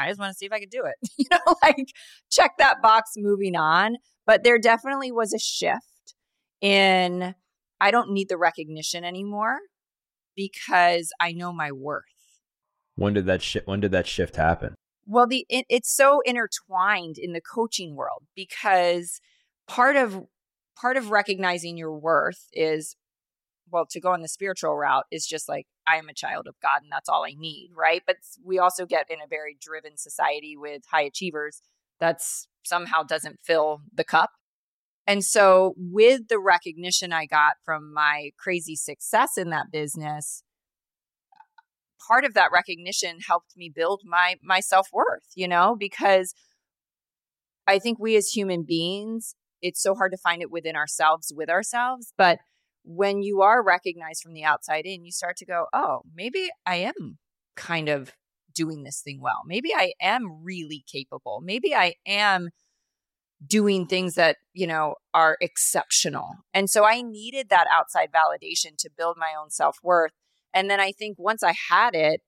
I 0.00 0.08
just 0.08 0.20
want 0.20 0.30
to 0.30 0.36
see 0.36 0.46
if 0.46 0.52
I 0.52 0.60
could 0.60 0.70
do 0.70 0.84
it. 0.84 1.10
you 1.18 1.26
know, 1.30 1.54
like 1.62 1.92
check 2.30 2.52
that 2.58 2.82
box 2.82 3.12
moving 3.16 3.56
on. 3.56 3.96
But 4.26 4.44
there 4.44 4.58
definitely 4.58 5.12
was 5.12 5.32
a 5.32 5.38
shift 5.38 6.14
in 6.60 7.34
I 7.80 7.90
don't 7.90 8.12
need 8.12 8.28
the 8.28 8.36
recognition 8.36 9.04
anymore 9.04 9.58
because 10.36 11.12
I 11.20 11.32
know 11.32 11.52
my 11.52 11.72
worth. 11.72 12.04
When 12.96 13.14
did 13.14 13.26
that 13.26 13.42
shift 13.42 13.66
when 13.66 13.80
did 13.80 13.92
that 13.92 14.06
shift 14.06 14.36
happen? 14.36 14.74
Well, 15.06 15.26
the 15.26 15.46
it, 15.48 15.66
it's 15.68 15.94
so 15.94 16.20
intertwined 16.24 17.16
in 17.18 17.32
the 17.32 17.40
coaching 17.40 17.96
world 17.96 18.24
because 18.36 19.20
part 19.66 19.96
of 19.96 20.22
part 20.76 20.96
of 20.96 21.10
recognizing 21.10 21.76
your 21.76 21.96
worth 21.96 22.46
is 22.52 22.96
well 23.72 23.86
to 23.86 24.00
go 24.00 24.12
on 24.12 24.22
the 24.22 24.28
spiritual 24.28 24.76
route 24.76 25.04
is 25.10 25.26
just 25.26 25.48
like 25.48 25.66
I 25.86 25.96
am 25.96 26.08
a 26.08 26.14
child 26.14 26.46
of 26.46 26.54
God 26.62 26.82
and 26.82 26.92
that's 26.92 27.08
all 27.08 27.24
I 27.24 27.34
need, 27.36 27.70
right? 27.76 28.02
But 28.06 28.16
we 28.44 28.58
also 28.58 28.86
get 28.86 29.10
in 29.10 29.18
a 29.18 29.28
very 29.28 29.56
driven 29.60 29.96
society 29.96 30.56
with 30.56 30.82
high 30.90 31.02
achievers 31.02 31.62
that's 31.98 32.48
somehow 32.64 33.02
doesn't 33.02 33.40
fill 33.42 33.82
the 33.92 34.04
cup. 34.04 34.30
And 35.06 35.24
so 35.24 35.74
with 35.76 36.28
the 36.28 36.38
recognition 36.38 37.12
I 37.12 37.26
got 37.26 37.54
from 37.64 37.92
my 37.92 38.30
crazy 38.38 38.76
success 38.76 39.36
in 39.36 39.50
that 39.50 39.70
business, 39.72 40.42
part 42.06 42.24
of 42.24 42.34
that 42.34 42.50
recognition 42.52 43.18
helped 43.26 43.56
me 43.56 43.70
build 43.74 44.02
my 44.04 44.36
my 44.42 44.60
self-worth, 44.60 45.32
you 45.34 45.48
know, 45.48 45.76
because 45.78 46.34
I 47.66 47.78
think 47.78 47.98
we 47.98 48.16
as 48.16 48.28
human 48.28 48.62
beings, 48.62 49.34
it's 49.62 49.82
so 49.82 49.94
hard 49.94 50.12
to 50.12 50.18
find 50.18 50.42
it 50.42 50.50
within 50.50 50.76
ourselves 50.76 51.32
with 51.34 51.48
ourselves, 51.48 52.12
but 52.16 52.38
when 52.84 53.22
you 53.22 53.42
are 53.42 53.62
recognized 53.62 54.22
from 54.22 54.32
the 54.32 54.44
outside 54.44 54.86
in, 54.86 55.04
you 55.04 55.12
start 55.12 55.36
to 55.38 55.46
go, 55.46 55.66
oh, 55.72 56.02
maybe 56.14 56.48
I 56.66 56.76
am 56.76 57.18
kind 57.56 57.88
of 57.88 58.12
doing 58.54 58.82
this 58.82 59.00
thing 59.00 59.20
well. 59.20 59.42
Maybe 59.46 59.70
I 59.74 59.92
am 60.00 60.42
really 60.42 60.84
capable. 60.90 61.40
Maybe 61.42 61.74
I 61.74 61.94
am 62.06 62.50
doing 63.46 63.86
things 63.86 64.14
that, 64.14 64.36
you 64.52 64.66
know, 64.66 64.96
are 65.14 65.36
exceptional. 65.40 66.36
And 66.52 66.68
so 66.68 66.84
I 66.84 67.02
needed 67.02 67.48
that 67.48 67.66
outside 67.70 68.10
validation 68.12 68.76
to 68.78 68.90
build 68.96 69.16
my 69.18 69.32
own 69.40 69.50
self 69.50 69.78
worth. 69.82 70.12
And 70.52 70.68
then 70.68 70.80
I 70.80 70.92
think 70.92 71.16
once 71.18 71.42
I 71.42 71.54
had 71.70 71.94
it, 71.94 72.22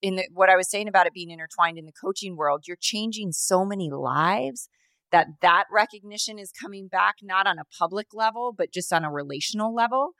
in 0.00 0.16
the, 0.16 0.28
what 0.32 0.48
I 0.48 0.56
was 0.56 0.70
saying 0.70 0.88
about 0.88 1.06
it 1.06 1.12
being 1.12 1.30
intertwined 1.30 1.78
in 1.78 1.86
the 1.86 1.92
coaching 1.92 2.36
world, 2.36 2.64
you're 2.66 2.76
changing 2.80 3.32
so 3.32 3.64
many 3.64 3.90
lives 3.90 4.68
that 5.12 5.26
that 5.40 5.64
recognition 5.72 6.38
is 6.38 6.52
coming 6.52 6.88
back 6.88 7.16
not 7.22 7.46
on 7.46 7.58
a 7.58 7.64
public 7.78 8.08
level 8.12 8.52
but 8.56 8.72
just 8.72 8.92
on 8.92 9.04
a 9.04 9.10
relational 9.10 9.74
level. 9.74 10.12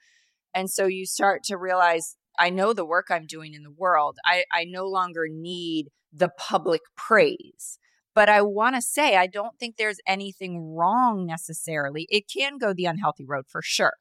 And 0.54 0.70
so 0.70 0.86
you 0.86 1.06
start 1.06 1.42
to 1.44 1.56
realize 1.56 2.16
i 2.38 2.50
know 2.50 2.72
the 2.72 2.84
work 2.84 3.06
i'm 3.10 3.26
doing 3.26 3.54
in 3.54 3.62
the 3.62 3.70
world. 3.70 4.18
I, 4.24 4.44
I 4.52 4.64
no 4.64 4.86
longer 4.86 5.26
need 5.30 5.88
the 6.12 6.30
public 6.38 6.82
praise. 6.96 7.78
But 8.14 8.28
i 8.28 8.42
want 8.42 8.74
to 8.76 8.82
say 8.82 9.16
i 9.16 9.26
don't 9.26 9.58
think 9.58 9.76
there's 9.76 10.00
anything 10.06 10.74
wrong 10.74 11.26
necessarily. 11.26 12.06
It 12.10 12.24
can 12.32 12.58
go 12.58 12.72
the 12.72 12.86
unhealthy 12.86 13.24
road 13.26 13.44
for 13.48 13.62
sure. 13.62 13.94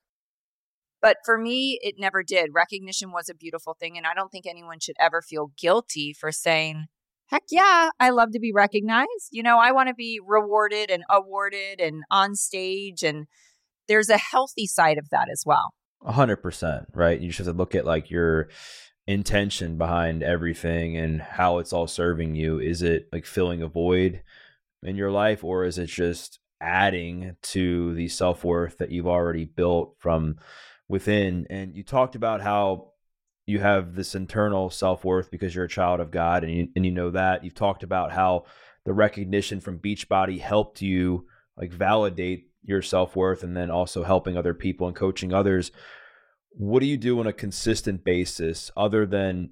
But 1.01 1.17
for 1.25 1.37
me 1.37 1.79
it 1.81 1.95
never 1.99 2.23
did. 2.23 2.51
Recognition 2.53 3.11
was 3.11 3.29
a 3.29 3.35
beautiful 3.35 3.75
thing 3.79 3.97
and 3.97 4.07
i 4.07 4.13
don't 4.13 4.31
think 4.31 4.45
anyone 4.47 4.79
should 4.79 4.95
ever 4.99 5.21
feel 5.21 5.51
guilty 5.57 6.13
for 6.13 6.31
saying 6.31 6.87
heck 7.27 7.43
yeah, 7.49 7.89
I 7.99 8.09
love 8.09 8.31
to 8.31 8.39
be 8.39 8.51
recognized. 8.51 9.29
You 9.31 9.43
know, 9.43 9.57
I 9.59 9.71
want 9.71 9.89
to 9.89 9.95
be 9.95 10.19
rewarded 10.25 10.89
and 10.89 11.03
awarded 11.09 11.79
and 11.79 12.03
on 12.09 12.35
stage. 12.35 13.03
And 13.03 13.27
there's 13.87 14.09
a 14.09 14.17
healthy 14.17 14.65
side 14.65 14.97
of 14.97 15.09
that 15.09 15.27
as 15.31 15.43
well. 15.45 15.73
A 16.05 16.11
hundred 16.11 16.37
percent, 16.37 16.87
right? 16.93 17.19
You 17.19 17.29
just 17.29 17.37
have 17.39 17.47
to 17.47 17.53
look 17.53 17.75
at 17.75 17.85
like 17.85 18.09
your 18.09 18.49
intention 19.07 19.77
behind 19.77 20.21
everything 20.21 20.97
and 20.97 21.21
how 21.21 21.59
it's 21.59 21.73
all 21.73 21.87
serving 21.87 22.35
you. 22.35 22.59
Is 22.59 22.81
it 22.81 23.07
like 23.11 23.25
filling 23.25 23.61
a 23.61 23.67
void 23.67 24.21
in 24.83 24.95
your 24.95 25.11
life, 25.11 25.43
or 25.43 25.63
is 25.63 25.77
it 25.77 25.87
just 25.87 26.39
adding 26.61 27.35
to 27.41 27.93
the 27.95 28.07
self 28.07 28.43
worth 28.43 28.77
that 28.77 28.91
you've 28.91 29.07
already 29.07 29.45
built 29.45 29.95
from 29.97 30.35
within? 30.87 31.47
And 31.49 31.75
you 31.75 31.83
talked 31.83 32.15
about 32.15 32.41
how 32.41 32.91
you 33.47 33.59
have 33.59 33.95
this 33.95 34.13
internal 34.13 34.69
self-worth 34.69 35.31
because 35.31 35.55
you're 35.55 35.65
a 35.65 35.69
child 35.69 35.99
of 35.99 36.11
God 36.11 36.43
and 36.43 36.53
you, 36.53 36.67
and 36.75 36.85
you 36.85 36.91
know 36.91 37.09
that. 37.11 37.43
You've 37.43 37.55
talked 37.55 37.81
about 37.81 38.11
how 38.11 38.43
the 38.85 38.93
recognition 38.93 39.61
from 39.61 39.79
Beachbody 39.79 40.39
helped 40.39 40.81
you 40.81 41.25
like 41.55 41.71
validate 41.71 42.51
your 42.61 42.81
self-worth 42.81 43.43
and 43.43 43.55
then 43.55 43.71
also 43.71 44.03
helping 44.03 44.37
other 44.37 44.53
people 44.53 44.85
and 44.85 44.95
coaching 44.95 45.33
others. 45.33 45.71
What 46.51 46.81
do 46.81 46.85
you 46.85 46.97
do 46.97 47.19
on 47.19 47.25
a 47.25 47.33
consistent 47.33 48.03
basis 48.03 48.69
other 48.75 49.05
than 49.05 49.51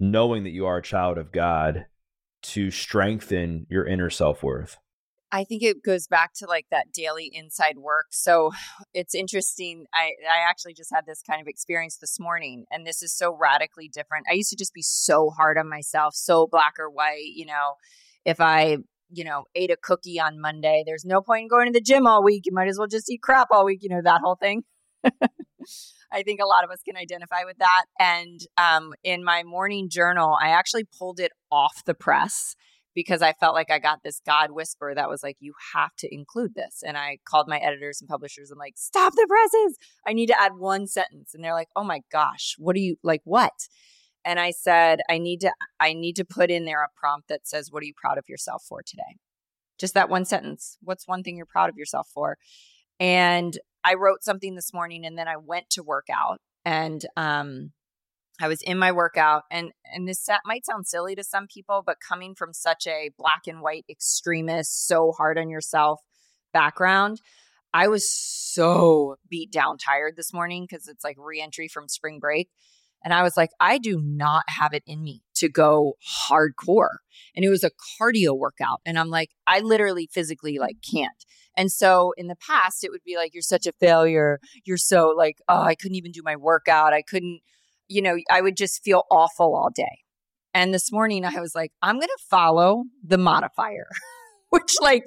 knowing 0.00 0.42
that 0.42 0.50
you 0.50 0.66
are 0.66 0.78
a 0.78 0.82
child 0.82 1.16
of 1.16 1.32
God 1.32 1.86
to 2.42 2.70
strengthen 2.72 3.66
your 3.70 3.86
inner 3.86 4.10
self-worth 4.10 4.78
I 5.30 5.44
think 5.44 5.62
it 5.62 5.82
goes 5.84 6.06
back 6.06 6.32
to 6.36 6.46
like 6.46 6.66
that 6.70 6.92
daily 6.92 7.30
inside 7.32 7.78
work. 7.78 8.06
So 8.10 8.52
it's 8.94 9.14
interesting. 9.14 9.86
I, 9.94 10.12
I 10.30 10.48
actually 10.48 10.74
just 10.74 10.92
had 10.92 11.06
this 11.06 11.22
kind 11.22 11.40
of 11.40 11.46
experience 11.46 11.98
this 11.98 12.18
morning, 12.18 12.64
and 12.70 12.86
this 12.86 13.02
is 13.02 13.16
so 13.16 13.36
radically 13.38 13.88
different. 13.88 14.26
I 14.30 14.34
used 14.34 14.50
to 14.50 14.56
just 14.56 14.74
be 14.74 14.82
so 14.82 15.30
hard 15.30 15.58
on 15.58 15.68
myself, 15.68 16.14
so 16.14 16.46
black 16.46 16.74
or 16.78 16.90
white. 16.90 17.32
You 17.34 17.46
know, 17.46 17.74
if 18.24 18.40
I, 18.40 18.78
you 19.10 19.24
know, 19.24 19.44
ate 19.54 19.70
a 19.70 19.76
cookie 19.76 20.20
on 20.20 20.40
Monday, 20.40 20.82
there's 20.86 21.04
no 21.04 21.20
point 21.20 21.42
in 21.42 21.48
going 21.48 21.66
to 21.66 21.72
the 21.72 21.84
gym 21.84 22.06
all 22.06 22.22
week. 22.22 22.44
You 22.46 22.52
might 22.54 22.68
as 22.68 22.78
well 22.78 22.88
just 22.88 23.10
eat 23.10 23.22
crap 23.22 23.48
all 23.50 23.64
week, 23.64 23.80
you 23.82 23.88
know, 23.88 24.02
that 24.02 24.20
whole 24.22 24.36
thing. 24.36 24.62
I 26.10 26.22
think 26.22 26.40
a 26.40 26.46
lot 26.46 26.64
of 26.64 26.70
us 26.70 26.78
can 26.82 26.96
identify 26.96 27.44
with 27.44 27.58
that. 27.58 27.84
And 27.98 28.40
um, 28.56 28.94
in 29.04 29.22
my 29.22 29.42
morning 29.42 29.88
journal, 29.90 30.36
I 30.42 30.48
actually 30.48 30.84
pulled 30.98 31.20
it 31.20 31.32
off 31.52 31.82
the 31.84 31.94
press 31.94 32.56
because 32.98 33.22
I 33.22 33.32
felt 33.32 33.54
like 33.54 33.70
I 33.70 33.78
got 33.78 34.02
this 34.02 34.20
God 34.26 34.50
whisper 34.50 34.92
that 34.92 35.08
was 35.08 35.22
like, 35.22 35.36
you 35.38 35.54
have 35.72 35.94
to 35.98 36.12
include 36.12 36.56
this. 36.56 36.82
And 36.84 36.98
I 36.98 37.18
called 37.24 37.46
my 37.46 37.58
editors 37.58 38.00
and 38.00 38.08
publishers. 38.08 38.50
I'm 38.50 38.58
like, 38.58 38.74
stop 38.76 39.12
the 39.12 39.24
presses. 39.28 39.78
I 40.04 40.14
need 40.14 40.26
to 40.26 40.42
add 40.42 40.56
one 40.58 40.88
sentence. 40.88 41.32
And 41.32 41.44
they're 41.44 41.54
like, 41.54 41.68
oh 41.76 41.84
my 41.84 42.00
gosh, 42.10 42.56
what 42.58 42.74
are 42.74 42.80
you 42.80 42.96
like? 43.04 43.20
What? 43.22 43.52
And 44.24 44.40
I 44.40 44.50
said, 44.50 44.98
I 45.08 45.18
need 45.18 45.42
to, 45.42 45.52
I 45.78 45.92
need 45.92 46.16
to 46.16 46.24
put 46.24 46.50
in 46.50 46.64
there 46.64 46.82
a 46.82 46.88
prompt 46.96 47.28
that 47.28 47.46
says, 47.46 47.70
what 47.70 47.84
are 47.84 47.86
you 47.86 47.94
proud 47.96 48.18
of 48.18 48.28
yourself 48.28 48.64
for 48.68 48.82
today? 48.82 49.14
Just 49.78 49.94
that 49.94 50.08
one 50.08 50.24
sentence. 50.24 50.76
What's 50.82 51.06
one 51.06 51.22
thing 51.22 51.36
you're 51.36 51.46
proud 51.46 51.70
of 51.70 51.76
yourself 51.76 52.08
for? 52.12 52.36
And 52.98 53.56
I 53.84 53.94
wrote 53.94 54.24
something 54.24 54.56
this 54.56 54.74
morning 54.74 55.06
and 55.06 55.16
then 55.16 55.28
I 55.28 55.36
went 55.36 55.70
to 55.70 55.84
work 55.84 56.08
out 56.12 56.40
and 56.64 57.06
um 57.16 57.70
I 58.40 58.48
was 58.48 58.62
in 58.62 58.78
my 58.78 58.92
workout 58.92 59.44
and 59.50 59.72
and 59.92 60.08
this 60.08 60.28
might 60.44 60.66
sound 60.66 60.86
silly 60.86 61.14
to 61.14 61.24
some 61.24 61.46
people 61.46 61.82
but 61.84 61.96
coming 62.06 62.34
from 62.34 62.52
such 62.52 62.86
a 62.86 63.10
black 63.18 63.42
and 63.46 63.60
white 63.60 63.84
extremist 63.88 64.86
so 64.86 65.12
hard 65.12 65.38
on 65.38 65.50
yourself 65.50 66.00
background 66.52 67.20
I 67.72 67.88
was 67.88 68.10
so 68.10 69.16
beat 69.28 69.50
down 69.52 69.78
tired 69.78 70.16
this 70.16 70.32
morning 70.32 70.66
cuz 70.66 70.88
it's 70.88 71.04
like 71.04 71.16
reentry 71.18 71.68
from 71.68 71.88
spring 71.88 72.18
break 72.18 72.48
and 73.04 73.12
I 73.12 73.22
was 73.22 73.36
like 73.36 73.50
I 73.60 73.78
do 73.78 74.00
not 74.00 74.44
have 74.48 74.72
it 74.72 74.82
in 74.86 75.02
me 75.02 75.22
to 75.36 75.48
go 75.48 75.94
hardcore 76.30 76.98
and 77.34 77.44
it 77.44 77.50
was 77.50 77.64
a 77.64 77.70
cardio 78.00 78.36
workout 78.36 78.80
and 78.86 78.98
I'm 78.98 79.10
like 79.10 79.30
I 79.46 79.60
literally 79.60 80.08
physically 80.12 80.58
like 80.58 80.76
can't 80.88 81.24
and 81.58 81.72
so 81.72 82.14
in 82.16 82.28
the 82.28 82.36
past, 82.36 82.84
it 82.84 82.92
would 82.92 83.02
be 83.04 83.16
like, 83.16 83.34
you're 83.34 83.42
such 83.42 83.66
a 83.66 83.72
failure. 83.80 84.38
You're 84.64 84.76
so 84.76 85.08
like, 85.08 85.38
oh, 85.48 85.60
I 85.60 85.74
couldn't 85.74 85.96
even 85.96 86.12
do 86.12 86.22
my 86.24 86.36
workout. 86.36 86.92
I 86.92 87.02
couldn't, 87.02 87.40
you 87.88 88.02
know, 88.02 88.16
I 88.30 88.40
would 88.40 88.56
just 88.56 88.82
feel 88.82 89.04
awful 89.10 89.54
all 89.54 89.70
day. 89.74 90.02
And 90.54 90.72
this 90.72 90.90
morning, 90.90 91.24
I 91.24 91.40
was 91.40 91.54
like, 91.54 91.72
I'm 91.82 91.96
going 91.96 92.08
to 92.08 92.24
follow 92.28 92.84
the 93.04 93.18
modifier, 93.18 93.88
which 94.50 94.76
like 94.80 95.04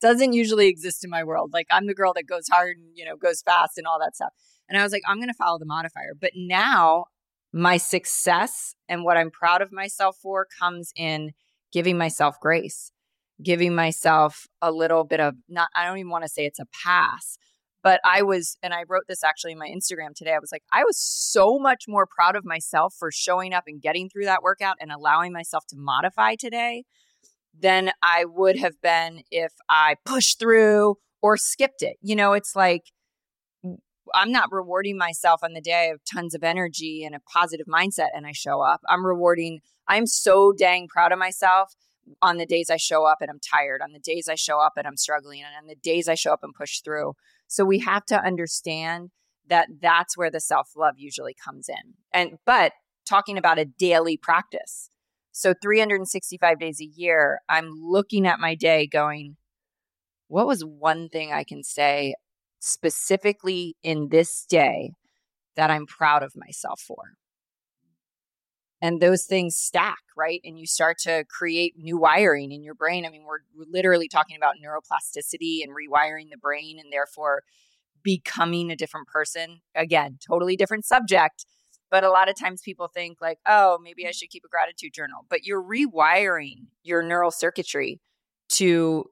doesn't 0.00 0.32
usually 0.32 0.68
exist 0.68 1.04
in 1.04 1.10
my 1.10 1.24
world. 1.24 1.50
Like, 1.52 1.66
I'm 1.70 1.86
the 1.86 1.94
girl 1.94 2.12
that 2.14 2.26
goes 2.26 2.48
hard 2.50 2.76
and, 2.76 2.88
you 2.94 3.04
know, 3.04 3.16
goes 3.16 3.42
fast 3.42 3.78
and 3.78 3.86
all 3.86 3.98
that 4.00 4.14
stuff. 4.14 4.32
And 4.68 4.78
I 4.78 4.82
was 4.82 4.92
like, 4.92 5.02
I'm 5.06 5.16
going 5.16 5.28
to 5.28 5.34
follow 5.34 5.58
the 5.58 5.66
modifier. 5.66 6.14
But 6.18 6.32
now 6.34 7.06
my 7.52 7.76
success 7.76 8.74
and 8.88 9.04
what 9.04 9.16
I'm 9.16 9.30
proud 9.30 9.62
of 9.62 9.72
myself 9.72 10.16
for 10.22 10.46
comes 10.58 10.92
in 10.96 11.32
giving 11.72 11.98
myself 11.98 12.38
grace 12.40 12.92
giving 13.42 13.74
myself 13.74 14.46
a 14.60 14.70
little 14.70 15.04
bit 15.04 15.20
of 15.20 15.34
not 15.48 15.68
I 15.74 15.86
don't 15.86 15.98
even 15.98 16.10
want 16.10 16.24
to 16.24 16.28
say 16.28 16.44
it's 16.44 16.58
a 16.58 16.66
pass, 16.84 17.38
but 17.82 18.00
I 18.04 18.22
was 18.22 18.56
and 18.62 18.72
I 18.72 18.84
wrote 18.88 19.04
this 19.08 19.24
actually 19.24 19.52
in 19.52 19.58
my 19.58 19.68
Instagram 19.68 20.14
today. 20.14 20.34
I 20.34 20.38
was 20.38 20.52
like 20.52 20.62
I 20.72 20.84
was 20.84 20.98
so 20.98 21.58
much 21.58 21.84
more 21.88 22.06
proud 22.06 22.36
of 22.36 22.44
myself 22.44 22.94
for 22.98 23.10
showing 23.10 23.52
up 23.52 23.64
and 23.66 23.80
getting 23.80 24.08
through 24.08 24.24
that 24.24 24.42
workout 24.42 24.76
and 24.80 24.92
allowing 24.92 25.32
myself 25.32 25.66
to 25.68 25.76
modify 25.76 26.34
today 26.36 26.84
than 27.58 27.92
I 28.02 28.24
would 28.24 28.58
have 28.58 28.80
been 28.82 29.22
if 29.30 29.52
I 29.68 29.96
pushed 30.04 30.38
through 30.38 30.96
or 31.20 31.36
skipped 31.36 31.82
it. 31.82 31.96
You 32.00 32.16
know, 32.16 32.32
it's 32.32 32.56
like 32.56 32.82
I'm 34.14 34.32
not 34.32 34.52
rewarding 34.52 34.98
myself 34.98 35.40
on 35.42 35.52
the 35.52 35.60
day 35.60 35.84
I 35.84 35.88
have 35.88 36.00
tons 36.12 36.34
of 36.34 36.42
energy 36.42 37.04
and 37.04 37.14
a 37.14 37.20
positive 37.20 37.66
mindset 37.66 38.08
and 38.14 38.26
I 38.26 38.32
show 38.32 38.60
up. 38.60 38.80
I'm 38.88 39.06
rewarding, 39.06 39.60
I'm 39.88 40.06
so 40.06 40.52
dang 40.52 40.88
proud 40.88 41.12
of 41.12 41.18
myself 41.18 41.74
on 42.20 42.36
the 42.36 42.46
days 42.46 42.68
I 42.68 42.76
show 42.76 43.06
up 43.06 43.18
and 43.20 43.30
I'm 43.30 43.38
tired, 43.38 43.80
on 43.80 43.92
the 43.92 44.00
days 44.00 44.28
I 44.28 44.34
show 44.34 44.60
up 44.60 44.72
and 44.76 44.86
I'm 44.86 44.96
struggling, 44.96 45.42
and 45.42 45.54
on 45.60 45.68
the 45.68 45.76
days 45.76 46.08
I 46.08 46.14
show 46.14 46.32
up 46.32 46.40
and 46.42 46.52
push 46.52 46.80
through. 46.80 47.14
So 47.52 47.66
we 47.66 47.80
have 47.80 48.06
to 48.06 48.18
understand 48.18 49.10
that 49.46 49.68
that's 49.82 50.16
where 50.16 50.30
the 50.30 50.40
self 50.40 50.70
love 50.74 50.94
usually 50.96 51.34
comes 51.34 51.68
in. 51.68 51.92
And, 52.10 52.38
but 52.46 52.72
talking 53.06 53.36
about 53.36 53.58
a 53.58 53.66
daily 53.66 54.16
practice. 54.16 54.88
So 55.32 55.52
365 55.60 56.58
days 56.58 56.80
a 56.80 56.86
year, 56.86 57.40
I'm 57.50 57.70
looking 57.74 58.26
at 58.26 58.40
my 58.40 58.54
day 58.54 58.86
going, 58.86 59.36
what 60.28 60.46
was 60.46 60.64
one 60.64 61.10
thing 61.10 61.30
I 61.30 61.44
can 61.44 61.62
say 61.62 62.14
specifically 62.58 63.76
in 63.82 64.08
this 64.08 64.46
day 64.48 64.92
that 65.54 65.70
I'm 65.70 65.84
proud 65.84 66.22
of 66.22 66.32
myself 66.34 66.80
for? 66.80 67.16
And 68.82 69.00
those 69.00 69.24
things 69.24 69.56
stack 69.56 70.00
right? 70.14 70.42
And 70.44 70.58
you 70.58 70.66
start 70.66 70.98
to 71.00 71.24
create 71.24 71.74
new 71.78 71.96
wiring 71.96 72.52
in 72.52 72.62
your 72.62 72.74
brain. 72.74 73.06
I 73.06 73.08
mean 73.08 73.24
we're, 73.24 73.38
we're, 73.56 73.64
literally 73.70 74.08
talking 74.08 74.36
about 74.36 74.56
neuroplasticity 74.62 75.62
and 75.62 75.72
rewiring 75.72 76.28
the 76.30 76.36
brain 76.36 76.78
and 76.78 76.92
therefore 76.92 77.44
becoming 78.02 78.70
a 78.70 78.76
different 78.76 79.08
person. 79.08 79.60
Again 79.74 80.18
totally 80.26 80.56
different 80.56 80.84
subject 80.84 81.46
but 81.90 82.04
a 82.04 82.10
lot 82.10 82.30
of 82.30 82.34
times 82.34 82.62
people 82.62 82.88
think 82.88 83.18
like 83.20 83.38
oh 83.46 83.78
maybe 83.82 84.06
i 84.06 84.10
should 84.10 84.30
keep 84.30 84.44
a 84.44 84.48
gratitude 84.48 84.92
journal. 84.92 85.26
But 85.30 85.44
you're 85.44 85.62
rewiring 85.62 86.66
your 86.82 87.02
neural 87.02 87.30
circuitry 87.30 88.00
to 88.50 89.06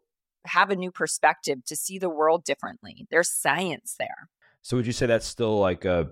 have 0.46 0.70
a 0.70 0.76
new 0.76 0.90
perspective 0.90 1.58
to 1.66 1.76
see 1.76 1.98
the 1.98 2.08
world 2.08 2.44
differently. 2.44 3.06
There's 3.10 3.30
science 3.30 3.94
there. 3.98 4.28
So 4.62 4.76
would 4.76 4.86
you 4.86 4.92
say 4.92 5.06
that's 5.06 5.26
still 5.26 5.58
like 5.58 5.84
a 5.84 6.10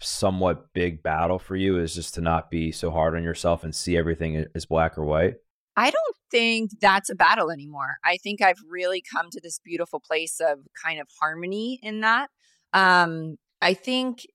somewhat 0.00 0.72
big 0.72 1.02
battle 1.02 1.38
for 1.38 1.56
you 1.56 1.78
is 1.78 1.94
just 1.94 2.14
to 2.14 2.20
not 2.20 2.50
be 2.50 2.72
so 2.72 2.90
hard 2.90 3.16
on 3.16 3.22
yourself 3.22 3.64
and 3.64 3.74
see 3.74 3.96
everything 3.96 4.44
as 4.54 4.66
black 4.66 4.96
or 4.96 5.04
white? 5.04 5.36
I 5.76 5.90
don't 5.90 6.16
think 6.30 6.72
that's 6.80 7.10
a 7.10 7.14
battle 7.14 7.50
anymore. 7.50 7.98
I 8.04 8.16
think 8.16 8.42
I've 8.42 8.60
really 8.68 9.02
come 9.02 9.28
to 9.30 9.40
this 9.40 9.60
beautiful 9.64 10.00
place 10.00 10.40
of 10.40 10.58
kind 10.84 11.00
of 11.00 11.08
harmony 11.20 11.78
in 11.82 12.00
that. 12.00 12.30
Um, 12.72 13.36
I 13.62 13.74
think 13.74 14.26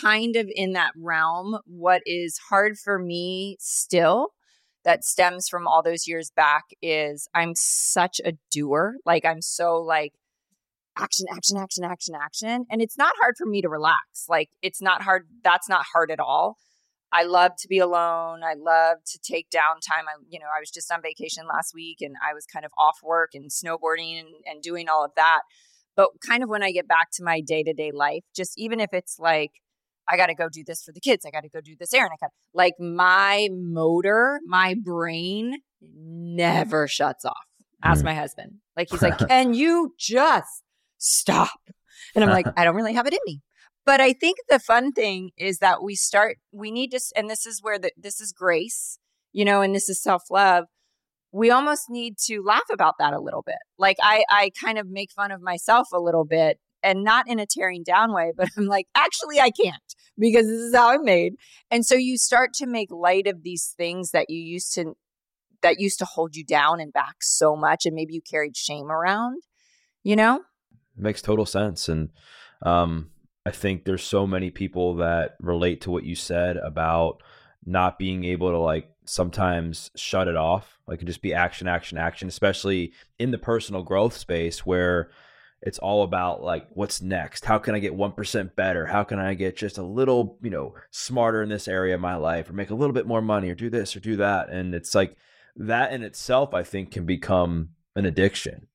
kind 0.00 0.36
of 0.36 0.50
in 0.54 0.72
that 0.72 0.92
realm, 0.96 1.58
what 1.66 2.02
is 2.04 2.38
hard 2.48 2.78
for 2.78 2.98
me 2.98 3.56
still 3.60 4.30
that 4.84 5.04
stems 5.04 5.48
from 5.48 5.66
all 5.66 5.82
those 5.82 6.08
years 6.08 6.30
back 6.34 6.64
is 6.80 7.28
I'm 7.34 7.52
such 7.54 8.20
a 8.24 8.32
doer. 8.50 8.96
Like 9.06 9.24
I'm 9.24 9.42
so 9.42 9.76
like 9.76 10.14
action, 10.96 11.26
action, 11.34 11.56
action, 11.56 11.84
action, 11.84 12.14
action. 12.14 12.66
And 12.70 12.82
it's 12.82 12.98
not 12.98 13.12
hard 13.20 13.34
for 13.36 13.46
me 13.46 13.62
to 13.62 13.68
relax. 13.68 14.26
Like 14.28 14.50
it's 14.62 14.82
not 14.82 15.02
hard. 15.02 15.26
That's 15.42 15.68
not 15.68 15.84
hard 15.92 16.10
at 16.10 16.20
all. 16.20 16.56
I 17.12 17.24
love 17.24 17.52
to 17.58 17.68
be 17.68 17.78
alone. 17.78 18.42
I 18.42 18.54
love 18.54 18.98
to 19.04 19.18
take 19.18 19.50
downtime. 19.50 20.08
I, 20.08 20.16
you 20.28 20.38
know, 20.38 20.46
I 20.46 20.60
was 20.60 20.70
just 20.70 20.90
on 20.90 21.02
vacation 21.02 21.44
last 21.46 21.72
week 21.74 21.98
and 22.00 22.14
I 22.26 22.32
was 22.32 22.46
kind 22.46 22.64
of 22.64 22.72
off 22.78 22.98
work 23.02 23.30
and 23.34 23.50
snowboarding 23.50 24.18
and, 24.18 24.28
and 24.46 24.62
doing 24.62 24.88
all 24.88 25.04
of 25.04 25.10
that. 25.16 25.40
But 25.94 26.08
kind 26.26 26.42
of 26.42 26.48
when 26.48 26.62
I 26.62 26.72
get 26.72 26.88
back 26.88 27.08
to 27.14 27.24
my 27.24 27.42
day 27.42 27.62
to 27.64 27.74
day 27.74 27.90
life, 27.92 28.22
just 28.34 28.54
even 28.56 28.80
if 28.80 28.94
it's 28.94 29.18
like, 29.18 29.50
I 30.08 30.16
got 30.16 30.26
to 30.26 30.34
go 30.34 30.48
do 30.50 30.64
this 30.66 30.82
for 30.82 30.92
the 30.92 31.00
kids. 31.00 31.24
I 31.26 31.30
got 31.30 31.42
to 31.42 31.48
go 31.48 31.60
do 31.60 31.76
this 31.78 31.92
errand. 31.94 32.12
I 32.12 32.24
got 32.24 32.32
like 32.54 32.74
my 32.80 33.48
motor, 33.52 34.40
my 34.46 34.74
brain 34.82 35.56
never 35.80 36.88
shuts 36.88 37.24
off. 37.24 37.46
Ask 37.84 38.02
mm. 38.02 38.06
my 38.06 38.14
husband. 38.14 38.54
Like 38.76 38.88
he's 38.90 39.02
like, 39.02 39.18
"Can 39.28 39.54
you 39.54 39.94
just 39.98 40.61
stop. 41.02 41.58
And 42.14 42.24
I'm 42.24 42.30
like, 42.30 42.46
I 42.56 42.64
don't 42.64 42.76
really 42.76 42.94
have 42.94 43.06
it 43.06 43.12
in 43.12 43.20
me. 43.26 43.40
But 43.84 44.00
I 44.00 44.12
think 44.12 44.38
the 44.48 44.60
fun 44.60 44.92
thing 44.92 45.30
is 45.36 45.58
that 45.58 45.82
we 45.82 45.96
start, 45.96 46.38
we 46.52 46.70
need 46.70 46.92
to, 46.92 47.00
and 47.16 47.28
this 47.28 47.46
is 47.46 47.60
where 47.62 47.78
the, 47.78 47.90
this 47.96 48.20
is 48.20 48.32
grace, 48.32 48.98
you 49.32 49.44
know, 49.44 49.60
and 49.60 49.74
this 49.74 49.88
is 49.88 50.00
self 50.00 50.24
love. 50.30 50.66
We 51.32 51.50
almost 51.50 51.88
need 51.88 52.18
to 52.26 52.42
laugh 52.42 52.68
about 52.70 52.94
that 52.98 53.14
a 53.14 53.20
little 53.20 53.42
bit. 53.42 53.56
Like 53.78 53.96
I, 54.00 54.24
I 54.30 54.50
kind 54.62 54.78
of 54.78 54.88
make 54.88 55.10
fun 55.10 55.32
of 55.32 55.40
myself 55.40 55.88
a 55.92 55.98
little 55.98 56.24
bit 56.24 56.58
and 56.82 57.02
not 57.02 57.28
in 57.28 57.40
a 57.40 57.46
tearing 57.46 57.82
down 57.82 58.12
way, 58.12 58.32
but 58.36 58.48
I'm 58.56 58.66
like, 58.66 58.86
actually, 58.94 59.40
I 59.40 59.50
can't 59.50 59.76
because 60.18 60.46
this 60.46 60.60
is 60.60 60.74
how 60.74 60.90
I'm 60.90 61.04
made. 61.04 61.34
And 61.70 61.84
so 61.84 61.94
you 61.94 62.18
start 62.18 62.50
to 62.54 62.66
make 62.66 62.90
light 62.90 63.26
of 63.26 63.42
these 63.42 63.74
things 63.76 64.10
that 64.10 64.26
you 64.28 64.38
used 64.38 64.74
to, 64.74 64.94
that 65.62 65.80
used 65.80 65.98
to 66.00 66.04
hold 66.04 66.36
you 66.36 66.44
down 66.44 66.80
and 66.80 66.92
back 66.92 67.16
so 67.22 67.56
much. 67.56 67.86
And 67.86 67.94
maybe 67.94 68.14
you 68.14 68.20
carried 68.20 68.56
shame 68.56 68.90
around, 68.90 69.42
you 70.02 70.14
know? 70.14 70.42
It 70.96 71.02
makes 71.02 71.22
total 71.22 71.46
sense. 71.46 71.88
And 71.88 72.10
um, 72.62 73.10
I 73.44 73.50
think 73.50 73.84
there's 73.84 74.04
so 74.04 74.26
many 74.26 74.50
people 74.50 74.96
that 74.96 75.36
relate 75.40 75.80
to 75.82 75.90
what 75.90 76.04
you 76.04 76.14
said 76.14 76.56
about 76.56 77.22
not 77.64 77.98
being 77.98 78.24
able 78.24 78.50
to 78.50 78.58
like 78.58 78.90
sometimes 79.04 79.90
shut 79.96 80.28
it 80.28 80.36
off. 80.36 80.78
Like 80.86 81.02
it 81.02 81.06
just 81.06 81.22
be 81.22 81.34
action, 81.34 81.68
action, 81.68 81.98
action, 81.98 82.28
especially 82.28 82.92
in 83.18 83.30
the 83.30 83.38
personal 83.38 83.82
growth 83.82 84.16
space 84.16 84.66
where 84.66 85.10
it's 85.62 85.78
all 85.78 86.02
about 86.02 86.42
like 86.42 86.66
what's 86.70 87.00
next 87.00 87.44
how 87.44 87.56
can 87.56 87.74
i 87.74 87.78
get 87.78 87.96
1% 87.96 88.54
better 88.56 88.86
how 88.86 89.04
can 89.04 89.18
i 89.18 89.32
get 89.32 89.56
just 89.56 89.78
a 89.78 89.82
little 89.82 90.36
you 90.42 90.50
know 90.50 90.74
smarter 90.90 91.42
in 91.42 91.48
this 91.48 91.68
area 91.68 91.94
of 91.94 92.00
my 92.00 92.16
life 92.16 92.50
or 92.50 92.52
make 92.52 92.70
a 92.70 92.74
little 92.74 92.92
bit 92.92 93.06
more 93.06 93.22
money 93.22 93.48
or 93.48 93.54
do 93.54 93.70
this 93.70 93.96
or 93.96 94.00
do 94.00 94.16
that 94.16 94.50
and 94.50 94.74
it's 94.74 94.94
like 94.94 95.16
that 95.56 95.92
in 95.92 96.02
itself 96.02 96.52
i 96.52 96.62
think 96.62 96.90
can 96.90 97.06
become 97.06 97.70
an 97.94 98.04
addiction 98.04 98.66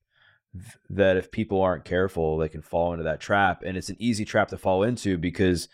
that 0.90 1.16
if 1.16 1.30
people 1.30 1.60
aren't 1.60 1.84
careful, 1.84 2.38
they 2.38 2.48
can 2.48 2.62
fall 2.62 2.92
into 2.92 3.04
that 3.04 3.20
trap. 3.20 3.62
And 3.64 3.76
it's 3.76 3.88
an 3.88 3.96
easy 3.98 4.24
trap 4.24 4.48
to 4.48 4.58
fall 4.58 4.82
into 4.82 5.18
because, 5.18 5.68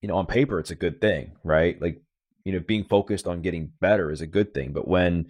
you 0.00 0.08
know, 0.08 0.16
on 0.16 0.26
paper, 0.26 0.58
it's 0.58 0.70
a 0.70 0.76
good 0.76 1.00
thing, 1.00 1.36
right? 1.44 1.80
Like, 1.80 2.02
you 2.44 2.52
know, 2.52 2.60
being 2.60 2.84
focused 2.84 3.26
on 3.26 3.42
getting 3.42 3.72
better 3.80 4.10
is 4.10 4.20
a 4.20 4.26
good 4.26 4.52
thing. 4.54 4.72
But 4.72 4.88
when 4.88 5.26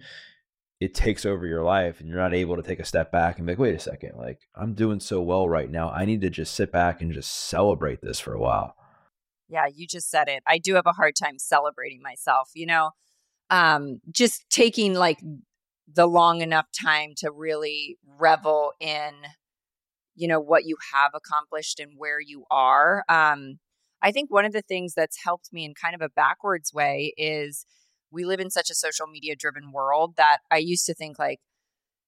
it 0.81 0.93
takes 0.93 1.25
over 1.25 1.45
your 1.47 1.63
life 1.63 1.99
and 1.99 2.09
you're 2.09 2.17
not 2.17 2.33
able 2.33 2.57
to 2.57 2.61
take 2.61 2.79
a 2.79 2.85
step 2.85 3.11
back 3.11 3.37
and 3.37 3.47
be 3.47 3.53
like, 3.53 3.59
wait 3.59 3.75
a 3.75 3.79
second, 3.79 4.13
like 4.17 4.39
I'm 4.55 4.73
doing 4.73 4.99
so 4.99 5.21
well 5.21 5.47
right 5.47 5.69
now. 5.69 5.89
I 5.89 6.05
need 6.05 6.21
to 6.21 6.29
just 6.29 6.53
sit 6.53 6.71
back 6.71 7.01
and 7.01 7.13
just 7.13 7.31
celebrate 7.31 8.01
this 8.01 8.19
for 8.19 8.33
a 8.33 8.39
while. 8.39 8.75
Yeah, 9.47 9.67
you 9.73 9.87
just 9.87 10.09
said 10.09 10.27
it. 10.27 10.43
I 10.45 10.57
do 10.57 10.75
have 10.75 10.87
a 10.87 10.91
hard 10.91 11.15
time 11.15 11.39
celebrating 11.39 12.01
myself, 12.01 12.49
you 12.53 12.65
know, 12.65 12.91
um, 13.49 14.01
just 14.11 14.49
taking 14.49 14.95
like 14.95 15.19
the 15.87 16.07
long 16.07 16.41
enough 16.41 16.67
time 16.79 17.13
to 17.17 17.31
really 17.31 17.97
revel 18.19 18.73
in, 18.79 19.11
you 20.15 20.27
know, 20.27 20.39
what 20.39 20.65
you 20.65 20.77
have 20.93 21.11
accomplished 21.13 21.79
and 21.79 21.93
where 21.97 22.19
you 22.19 22.45
are. 22.49 23.03
Um, 23.07 23.59
I 24.01 24.11
think 24.11 24.31
one 24.31 24.45
of 24.45 24.53
the 24.53 24.61
things 24.61 24.93
that's 24.93 25.23
helped 25.23 25.51
me 25.51 25.65
in 25.65 25.73
kind 25.73 25.95
of 25.95 26.01
a 26.01 26.09
backwards 26.09 26.73
way 26.73 27.13
is 27.17 27.65
we 28.11 28.25
live 28.25 28.39
in 28.39 28.49
such 28.49 28.69
a 28.69 28.75
social 28.75 29.07
media 29.07 29.35
driven 29.35 29.71
world 29.71 30.15
that 30.17 30.39
I 30.51 30.57
used 30.57 30.85
to 30.87 30.93
think 30.93 31.19
like, 31.19 31.39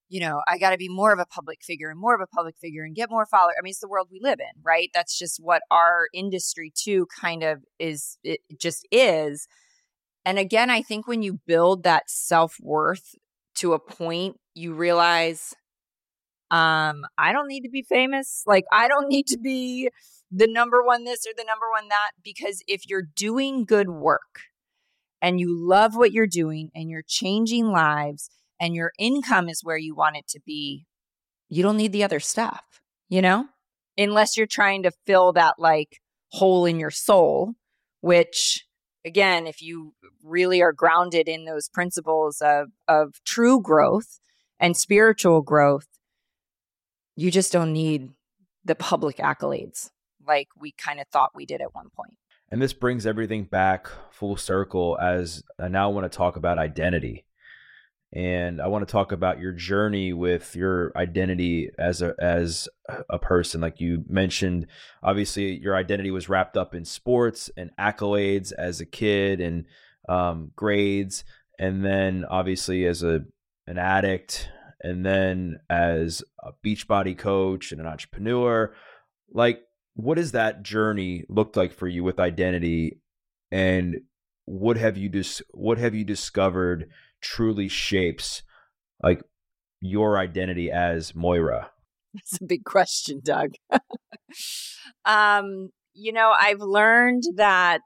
you 0.08 0.20
know, 0.20 0.40
I 0.48 0.58
got 0.58 0.70
to 0.70 0.78
be 0.78 0.88
more 0.88 1.12
of 1.12 1.18
a 1.18 1.26
public 1.26 1.58
figure 1.62 1.90
and 1.90 2.00
more 2.00 2.14
of 2.14 2.20
a 2.20 2.26
public 2.26 2.56
figure 2.56 2.82
and 2.82 2.94
get 2.94 3.10
more 3.10 3.26
followers. 3.26 3.56
I 3.58 3.62
mean, 3.62 3.72
it's 3.72 3.80
the 3.80 3.88
world 3.88 4.08
we 4.10 4.20
live 4.22 4.40
in, 4.40 4.62
right? 4.62 4.90
That's 4.94 5.18
just 5.18 5.38
what 5.38 5.62
our 5.70 6.08
industry 6.14 6.72
too 6.74 7.06
kind 7.20 7.42
of 7.42 7.64
is, 7.78 8.16
it 8.24 8.40
just 8.58 8.86
is. 8.90 9.46
And 10.24 10.38
again, 10.38 10.70
I 10.70 10.82
think 10.82 11.06
when 11.06 11.22
you 11.22 11.40
build 11.46 11.82
that 11.82 12.04
self 12.08 12.56
worth 12.60 13.14
to 13.58 13.74
a 13.74 13.78
point, 13.78 14.36
you 14.54 14.74
realize, 14.74 15.54
um, 16.50 17.04
I 17.16 17.32
don't 17.32 17.48
need 17.48 17.62
to 17.62 17.70
be 17.70 17.82
famous. 17.82 18.42
Like, 18.46 18.64
I 18.72 18.88
don't 18.88 19.08
need 19.08 19.26
to 19.28 19.38
be 19.38 19.88
the 20.30 20.46
number 20.46 20.82
one 20.82 21.04
this 21.04 21.26
or 21.26 21.32
the 21.36 21.44
number 21.44 21.66
one 21.70 21.88
that, 21.88 22.10
because 22.22 22.62
if 22.66 22.88
you're 22.88 23.08
doing 23.14 23.64
good 23.64 23.88
work, 23.90 24.40
and 25.20 25.40
you 25.40 25.48
love 25.52 25.96
what 25.96 26.12
you're 26.12 26.26
doing 26.28 26.70
and 26.74 26.88
you're 26.88 27.04
changing 27.06 27.66
lives 27.66 28.30
and 28.60 28.74
your 28.74 28.92
income 28.98 29.48
is 29.48 29.64
where 29.64 29.76
you 29.76 29.94
want 29.94 30.16
it 30.16 30.28
to 30.28 30.40
be, 30.46 30.86
you 31.48 31.62
don't 31.62 31.76
need 31.76 31.92
the 31.92 32.04
other 32.04 32.20
stuff, 32.20 32.62
you 33.08 33.20
know? 33.22 33.46
Unless 33.96 34.36
you're 34.36 34.46
trying 34.46 34.84
to 34.84 34.92
fill 35.06 35.32
that 35.32 35.56
like 35.58 36.00
hole 36.30 36.66
in 36.66 36.78
your 36.78 36.92
soul, 36.92 37.54
which 38.00 38.64
again, 39.04 39.46
if 39.46 39.62
you 39.62 39.94
really 40.22 40.62
are 40.62 40.72
grounded 40.72 41.28
in 41.28 41.44
those 41.44 41.68
principles 41.68 42.40
of 42.40 42.68
of 42.86 43.14
true 43.24 43.60
growth 43.60 44.20
and 44.60 44.76
spiritual 44.76 45.42
growth, 45.42 45.86
you 47.16 47.30
just 47.30 47.52
don't 47.52 47.72
need 47.72 48.10
the 48.64 48.74
public 48.74 49.16
accolades 49.16 49.90
like 50.26 50.48
we 50.60 50.72
kind 50.72 51.00
of 51.00 51.06
thought 51.08 51.30
we 51.34 51.46
did 51.46 51.60
at 51.60 51.74
one 51.74 51.88
point. 51.96 52.14
And 52.50 52.62
this 52.62 52.72
brings 52.72 53.06
everything 53.06 53.44
back 53.44 53.88
full 54.10 54.36
circle 54.36 54.98
as 55.00 55.42
I 55.58 55.68
now 55.68 55.90
want 55.90 56.10
to 56.10 56.16
talk 56.16 56.36
about 56.36 56.58
identity. 56.58 57.24
And 58.12 58.60
I 58.60 58.68
want 58.68 58.88
to 58.88 58.90
talk 58.90 59.12
about 59.12 59.38
your 59.38 59.52
journey 59.52 60.14
with 60.14 60.56
your 60.56 60.92
identity 60.96 61.70
as 61.78 62.00
a 62.00 62.14
as 62.18 62.68
a 63.10 63.18
person. 63.18 63.60
Like 63.60 63.80
you 63.80 64.04
mentioned, 64.08 64.66
obviously 65.02 65.58
your 65.58 65.76
identity 65.76 66.10
was 66.10 66.28
wrapped 66.28 66.56
up 66.56 66.74
in 66.74 66.86
sports 66.86 67.50
and 67.56 67.70
accolades 67.78 68.52
as 68.52 68.80
a 68.80 68.86
kid 68.86 69.40
and 69.42 69.66
um, 70.08 70.52
grades, 70.56 71.24
and 71.58 71.84
then 71.84 72.24
obviously 72.30 72.86
as 72.86 73.02
a 73.02 73.24
an 73.66 73.76
addict, 73.76 74.48
and 74.80 75.04
then 75.04 75.60
as 75.68 76.22
a 76.42 76.52
Beachbody 76.64 77.16
coach 77.16 77.72
and 77.72 77.80
an 77.80 77.86
entrepreneur. 77.86 78.74
Like 79.30 79.60
what 79.98 80.16
has 80.16 80.32
that 80.32 80.62
journey 80.62 81.24
looked 81.28 81.56
like 81.56 81.72
for 81.72 81.88
you 81.88 82.04
with 82.04 82.20
identity 82.20 83.00
and 83.50 84.00
what 84.44 84.76
have 84.76 84.96
you 84.96 85.08
dis- 85.08 85.42
what 85.50 85.76
have 85.76 85.92
you 85.92 86.04
discovered 86.04 86.88
truly 87.20 87.68
shapes 87.68 88.42
like 89.02 89.22
your 89.80 90.18
identity 90.18 90.70
as 90.70 91.14
Moira? 91.14 91.70
That's 92.14 92.40
a 92.40 92.44
big 92.44 92.64
question, 92.64 93.20
Doug. 93.22 93.52
um, 95.04 95.70
you 95.94 96.12
know, 96.12 96.34
I've 96.38 96.60
learned 96.60 97.24
that 97.36 97.82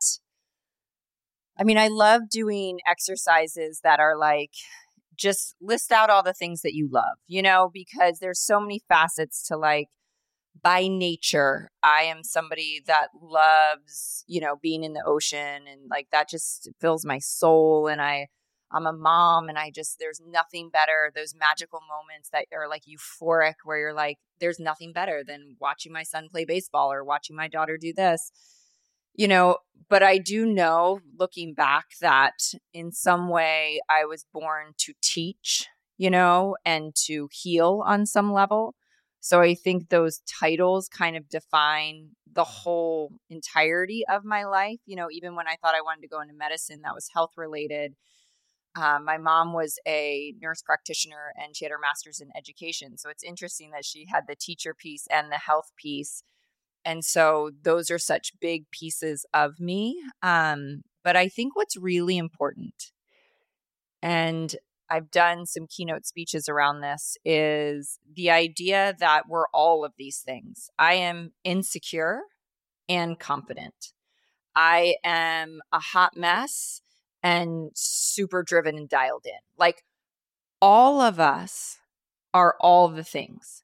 I 1.59 1.65
mean, 1.65 1.79
I 1.79 1.89
love 1.89 2.29
doing 2.31 2.79
exercises 2.89 3.81
that 3.85 4.01
are 4.01 4.17
like 4.17 4.53
just 5.17 5.55
list 5.61 5.93
out 5.93 6.11
all 6.11 6.23
the 6.23 6.33
things 6.33 6.63
that 6.63 6.75
you 6.75 6.89
love, 6.91 7.19
you 7.27 7.43
know, 7.43 7.71
because 7.73 8.19
there's 8.19 8.41
so 8.41 8.59
many 8.59 8.81
facets 8.89 9.47
to 9.49 9.57
like 9.57 9.89
by 10.63 10.87
nature, 10.87 11.71
I 11.83 12.03
am 12.03 12.23
somebody 12.23 12.83
that 12.87 13.09
loves, 13.21 14.25
you 14.27 14.41
know, 14.41 14.57
being 14.63 14.85
in 14.85 14.93
the 14.93 15.05
ocean 15.05 15.67
and 15.71 15.89
like 15.91 16.09
that 16.13 16.29
just 16.29 16.71
fills 16.81 17.05
my 17.05 17.19
soul. 17.19 17.89
And 17.89 18.01
I, 18.01 18.29
I'm 18.73 18.87
a 18.87 18.93
mom 18.93 19.49
and 19.49 19.59
I 19.59 19.71
just, 19.71 19.99
there's 19.99 20.21
nothing 20.27 20.71
better. 20.71 21.13
Those 21.15 21.35
magical 21.35 21.81
moments 21.89 22.31
that 22.31 22.47
are 22.53 22.69
like 22.69 22.83
euphoric 22.85 23.55
where 23.65 23.79
you're 23.79 23.95
like, 23.95 24.19
there's 24.41 24.59
nothing 24.59 24.93
better 24.93 25.23
than 25.27 25.57
watching 25.61 25.93
my 25.93 26.03
son 26.03 26.29
play 26.31 26.45
baseball 26.45 26.93
or 26.93 27.05
watching 27.05 27.37
my 27.37 27.49
daughter 27.49 27.77
do 27.77 27.93
this, 27.93 28.33
you 29.15 29.29
know. 29.29 29.59
But 29.89 30.03
I 30.03 30.19
do 30.19 30.47
know 30.47 31.01
looking 31.19 31.55
back 31.55 31.87
that 32.01 32.55
in 32.73 32.93
some 32.93 33.29
way 33.29 33.81
I 33.91 34.05
was 34.05 34.25
born 34.33 34.73
to 34.79 34.95
teach, 35.03 35.67
you 35.99 36.11
know, 36.11 36.57
and 36.65 36.95
to 37.07 37.29
heal 37.31 37.83
on 37.87 38.07
some 38.07 38.33
level. 38.33 38.75
So 39.21 39.41
I 39.41 39.55
think 39.55 39.89
those 39.89 40.21
titles 40.41 40.89
kind 40.89 41.17
of 41.17 41.29
define 41.29 42.11
the 42.33 42.45
whole 42.45 43.13
entirety 43.31 44.03
of 44.11 44.25
my 44.25 44.45
life. 44.45 44.81
You 44.87 44.97
know, 44.97 45.09
even 45.13 45.37
when 45.37 45.47
I 45.47 45.57
thought 45.63 45.75
I 45.75 45.83
wanted 45.83 46.03
to 46.03 46.09
go 46.09 46.21
into 46.21 46.35
medicine 46.35 46.81
that 46.83 46.95
was 46.95 47.09
health 47.13 47.33
related. 47.37 47.95
Um, 48.75 49.05
my 49.05 49.19
mom 49.19 49.53
was 49.53 49.79
a 49.87 50.35
nurse 50.41 50.63
practitioner 50.63 51.33
and 51.37 51.55
she 51.57 51.65
had 51.65 51.73
her 51.73 51.79
master's 51.79 52.21
in 52.21 52.31
education. 52.37 52.97
So 52.97 53.11
it's 53.11 53.23
interesting 53.23 53.71
that 53.73 53.85
she 53.85 54.07
had 54.11 54.25
the 54.27 54.37
teacher 54.37 54.75
piece 54.75 55.07
and 55.11 55.31
the 55.31 55.37
health 55.37 55.73
piece. 55.77 56.23
And 56.85 57.05
so 57.05 57.51
those 57.63 57.91
are 57.91 57.99
such 57.99 58.33
big 58.41 58.71
pieces 58.71 59.27
of 59.35 59.61
me. 59.61 60.03
Um, 60.23 60.83
but 61.05 61.17
I 61.17 61.29
think 61.29 61.55
what's 61.55 61.77
really 61.77 62.17
important, 62.17 62.93
and 64.01 64.55
I've 64.89 65.11
done 65.11 65.47
some 65.47 65.67
keynote 65.67 66.07
speeches 66.07 66.49
around 66.49 66.81
this 66.81 67.17
is 67.25 67.99
the 68.15 68.31
idea 68.31 68.95
that 68.99 69.29
we're 69.29 69.49
all 69.49 69.85
of 69.85 69.95
these 69.97 70.19
things. 70.19 70.71
I 70.79 70.95
am 70.95 71.33
insecure 71.45 72.21
and 72.89 73.19
confident. 73.19 73.93
I 74.55 74.97
am 75.03 75.61
a 75.73 75.79
hot 75.79 76.17
mess 76.17 76.83
and 77.23 77.71
super 77.75 78.43
driven 78.43 78.77
and 78.77 78.89
dialed 78.89 79.27
in. 79.27 79.41
Like 79.59 79.85
all 80.61 81.01
of 81.01 81.21
us 81.21 81.79
are 82.35 82.57
all 82.61 82.89
the 82.89 83.05
things. 83.05 83.63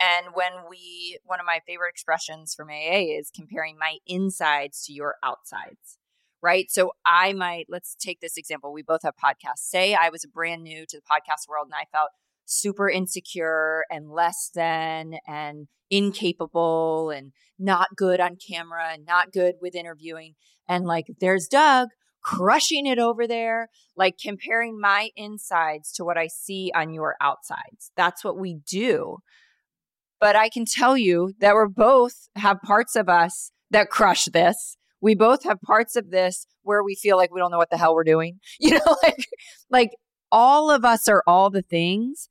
And 0.00 0.28
when 0.34 0.52
we, 0.70 1.18
one 1.24 1.40
of 1.40 1.46
my 1.46 1.60
favorite 1.66 1.90
expressions 1.90 2.54
from 2.54 2.68
AA 2.68 3.18
is 3.18 3.30
comparing 3.34 3.76
my 3.78 3.96
insides 4.06 4.84
to 4.84 4.92
your 4.92 5.16
outsides 5.24 5.98
right? 6.42 6.70
So 6.70 6.92
I 7.04 7.32
might, 7.32 7.66
let's 7.68 7.94
take 7.94 8.20
this 8.20 8.36
example. 8.36 8.72
We 8.72 8.82
both 8.82 9.02
have 9.02 9.14
podcasts. 9.16 9.58
Say 9.58 9.94
I 9.94 10.08
was 10.10 10.24
brand 10.26 10.62
new 10.62 10.86
to 10.86 10.96
the 10.96 11.02
podcast 11.02 11.48
world 11.48 11.66
and 11.66 11.74
I 11.74 11.86
felt 11.90 12.10
super 12.44 12.88
insecure 12.88 13.84
and 13.90 14.10
less 14.10 14.50
than 14.54 15.18
and 15.26 15.68
incapable 15.90 17.10
and 17.10 17.32
not 17.58 17.96
good 17.96 18.20
on 18.20 18.36
camera 18.36 18.90
and 18.92 19.04
not 19.04 19.32
good 19.32 19.56
with 19.60 19.74
interviewing. 19.74 20.34
And 20.68 20.86
like, 20.86 21.06
there's 21.20 21.48
Doug 21.48 21.88
crushing 22.36 22.86
it 22.86 22.98
over 22.98 23.26
there, 23.26 23.68
like 23.96 24.16
comparing 24.22 24.80
my 24.80 25.10
insides 25.16 25.92
to 25.92 26.04
what 26.04 26.18
I 26.18 26.26
see 26.26 26.70
on 26.74 26.92
your 26.92 27.16
outsides. 27.20 27.90
That's 27.96 28.24
what 28.24 28.38
we 28.38 28.60
do. 28.68 29.18
But 30.20 30.36
I 30.36 30.48
can 30.48 30.64
tell 30.64 30.96
you 30.96 31.32
that 31.40 31.54
we're 31.54 31.68
both 31.68 32.28
have 32.34 32.60
parts 32.62 32.96
of 32.96 33.08
us 33.08 33.52
that 33.70 33.90
crush 33.90 34.26
this 34.26 34.76
we 35.00 35.14
both 35.14 35.44
have 35.44 35.60
parts 35.60 35.96
of 35.96 36.10
this 36.10 36.46
where 36.62 36.82
we 36.82 36.94
feel 36.94 37.16
like 37.16 37.32
we 37.32 37.40
don't 37.40 37.50
know 37.50 37.58
what 37.58 37.70
the 37.70 37.76
hell 37.76 37.94
we're 37.94 38.04
doing. 38.04 38.40
You 38.60 38.72
know, 38.72 38.96
like 39.02 39.26
like 39.70 39.90
all 40.30 40.70
of 40.70 40.84
us 40.84 41.08
are 41.08 41.22
all 41.26 41.50
the 41.50 41.62
things, 41.62 42.28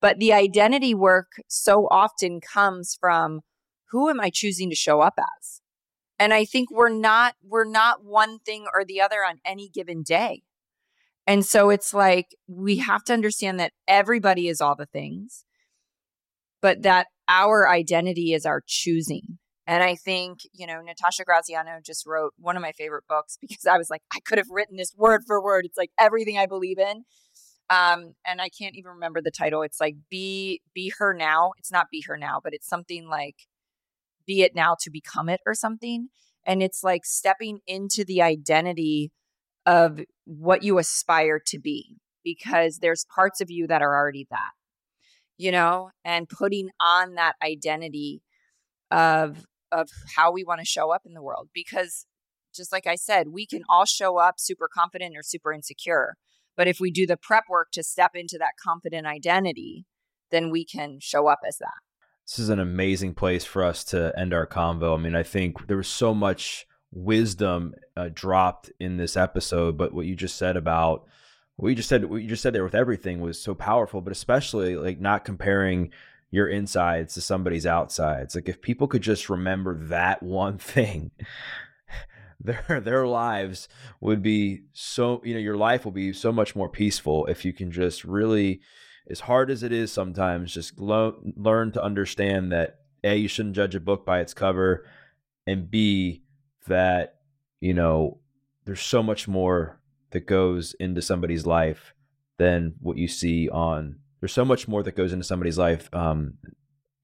but 0.00 0.18
the 0.18 0.32
identity 0.32 0.94
work 0.94 1.32
so 1.48 1.88
often 1.90 2.40
comes 2.40 2.96
from 3.00 3.40
who 3.90 4.08
am 4.10 4.20
I 4.20 4.30
choosing 4.30 4.70
to 4.70 4.76
show 4.76 5.00
up 5.00 5.14
as? 5.18 5.60
And 6.18 6.32
I 6.32 6.44
think 6.44 6.70
we're 6.70 6.88
not 6.90 7.34
we're 7.42 7.64
not 7.64 8.04
one 8.04 8.38
thing 8.38 8.66
or 8.72 8.84
the 8.84 9.00
other 9.00 9.24
on 9.24 9.40
any 9.44 9.68
given 9.68 10.02
day. 10.02 10.42
And 11.26 11.44
so 11.44 11.70
it's 11.70 11.94
like 11.94 12.36
we 12.46 12.78
have 12.78 13.04
to 13.04 13.12
understand 13.12 13.58
that 13.60 13.72
everybody 13.88 14.48
is 14.48 14.60
all 14.60 14.76
the 14.76 14.86
things, 14.86 15.44
but 16.60 16.82
that 16.82 17.06
our 17.28 17.68
identity 17.68 18.32
is 18.34 18.44
our 18.44 18.62
choosing. 18.66 19.38
And 19.66 19.82
I 19.82 19.94
think, 19.94 20.40
you 20.52 20.66
know, 20.66 20.82
Natasha 20.82 21.24
Graziano 21.24 21.78
just 21.82 22.06
wrote 22.06 22.34
one 22.38 22.56
of 22.56 22.62
my 22.62 22.72
favorite 22.72 23.04
books 23.08 23.38
because 23.40 23.66
I 23.66 23.78
was 23.78 23.88
like, 23.90 24.02
I 24.14 24.20
could 24.20 24.38
have 24.38 24.50
written 24.50 24.76
this 24.76 24.94
word 24.96 25.22
for 25.26 25.42
word. 25.42 25.64
It's 25.64 25.78
like 25.78 25.90
everything 25.98 26.38
I 26.38 26.46
believe 26.46 26.78
in. 26.78 27.04
Um, 27.70 28.14
and 28.26 28.42
I 28.42 28.50
can't 28.50 28.76
even 28.76 28.92
remember 28.92 29.22
the 29.22 29.30
title. 29.30 29.62
It's 29.62 29.80
like 29.80 29.96
be 30.10 30.60
be 30.74 30.92
her 30.98 31.14
now. 31.14 31.52
It's 31.58 31.72
not 31.72 31.86
be 31.90 32.04
her 32.06 32.18
now, 32.18 32.40
but 32.44 32.52
it's 32.52 32.68
something 32.68 33.08
like 33.08 33.36
be 34.26 34.42
it 34.42 34.54
now 34.54 34.76
to 34.80 34.90
become 34.90 35.28
it 35.28 35.40
or 35.46 35.54
something. 35.54 36.08
And 36.46 36.62
it's 36.62 36.82
like 36.84 37.04
stepping 37.04 37.60
into 37.66 38.04
the 38.04 38.22
identity 38.22 39.12
of 39.66 40.00
what 40.26 40.62
you 40.62 40.78
aspire 40.78 41.40
to 41.48 41.58
be. 41.58 41.96
because 42.24 42.78
there's 42.78 43.06
parts 43.14 43.40
of 43.40 43.50
you 43.50 43.66
that 43.66 43.82
are 43.82 43.94
already 43.94 44.26
that, 44.30 44.52
you 45.38 45.52
know, 45.52 45.90
and 46.04 46.28
putting 46.28 46.70
on 46.80 47.14
that 47.14 47.34
identity 47.42 48.22
of 48.90 49.44
of 49.72 49.88
how 50.16 50.32
we 50.32 50.44
want 50.44 50.60
to 50.60 50.66
show 50.66 50.92
up 50.92 51.02
in 51.06 51.14
the 51.14 51.22
world 51.22 51.48
because 51.54 52.06
just 52.54 52.72
like 52.72 52.86
I 52.86 52.94
said, 52.96 53.28
we 53.32 53.46
can 53.46 53.64
all 53.68 53.84
show 53.84 54.18
up 54.18 54.36
super 54.38 54.68
confident 54.72 55.16
or 55.16 55.22
super 55.22 55.52
insecure. 55.52 56.16
But 56.56 56.68
if 56.68 56.78
we 56.80 56.90
do 56.92 57.06
the 57.06 57.16
prep 57.16 57.44
work 57.50 57.68
to 57.72 57.82
step 57.82 58.12
into 58.14 58.38
that 58.38 58.52
confident 58.62 59.06
identity, 59.06 59.86
then 60.30 60.50
we 60.50 60.64
can 60.64 60.98
show 61.00 61.26
up 61.28 61.40
as 61.46 61.58
that. 61.58 61.83
This 62.26 62.38
is 62.38 62.48
an 62.48 62.60
amazing 62.60 63.14
place 63.14 63.44
for 63.44 63.62
us 63.62 63.84
to 63.84 64.12
end 64.18 64.32
our 64.32 64.46
convo. 64.46 64.98
I 64.98 65.00
mean, 65.00 65.14
I 65.14 65.22
think 65.22 65.66
there 65.66 65.76
was 65.76 65.88
so 65.88 66.14
much 66.14 66.66
wisdom 66.90 67.74
uh, 67.96 68.08
dropped 68.12 68.72
in 68.80 68.96
this 68.96 69.16
episode, 69.16 69.76
but 69.76 69.92
what 69.92 70.06
you 70.06 70.14
just 70.14 70.36
said 70.36 70.56
about 70.56 71.06
what 71.56 71.68
you 71.68 71.74
just 71.74 71.88
said, 71.88 72.04
what 72.06 72.22
you 72.22 72.28
just 72.28 72.42
said 72.42 72.52
there 72.52 72.64
with 72.64 72.74
everything 72.74 73.20
was 73.20 73.40
so 73.40 73.54
powerful, 73.54 74.00
but 74.00 74.12
especially 74.12 74.76
like 74.76 75.00
not 75.00 75.24
comparing 75.24 75.90
your 76.30 76.48
insides 76.48 77.14
to 77.14 77.20
somebody's 77.20 77.66
outsides. 77.66 78.34
Like 78.34 78.48
if 78.48 78.60
people 78.60 78.88
could 78.88 79.02
just 79.02 79.30
remember 79.30 79.74
that 79.86 80.22
one 80.22 80.58
thing, 80.58 81.12
their 82.40 82.80
their 82.82 83.06
lives 83.06 83.68
would 84.00 84.22
be 84.22 84.62
so 84.72 85.20
you 85.24 85.34
know 85.34 85.40
your 85.40 85.56
life 85.56 85.84
will 85.84 85.92
be 85.92 86.12
so 86.12 86.32
much 86.32 86.56
more 86.56 86.68
peaceful 86.68 87.26
if 87.26 87.44
you 87.44 87.52
can 87.52 87.70
just 87.70 88.02
really 88.02 88.60
as 89.10 89.20
hard 89.20 89.50
as 89.50 89.62
it 89.62 89.72
is 89.72 89.92
sometimes 89.92 90.52
just 90.52 90.78
lo- 90.78 91.20
learn 91.36 91.72
to 91.72 91.82
understand 91.82 92.52
that 92.52 92.80
a 93.02 93.16
you 93.16 93.28
shouldn't 93.28 93.54
judge 93.56 93.74
a 93.74 93.80
book 93.80 94.04
by 94.04 94.20
its 94.20 94.34
cover 94.34 94.86
and 95.46 95.70
b 95.70 96.22
that 96.66 97.16
you 97.60 97.74
know 97.74 98.18
there's 98.64 98.80
so 98.80 99.02
much 99.02 99.28
more 99.28 99.80
that 100.10 100.26
goes 100.26 100.74
into 100.80 101.02
somebody's 101.02 101.46
life 101.46 101.94
than 102.38 102.74
what 102.80 102.96
you 102.96 103.08
see 103.08 103.48
on 103.48 103.96
there's 104.20 104.32
so 104.32 104.44
much 104.44 104.66
more 104.66 104.82
that 104.82 104.96
goes 104.96 105.12
into 105.12 105.24
somebody's 105.24 105.58
life 105.58 105.88
um 105.92 106.34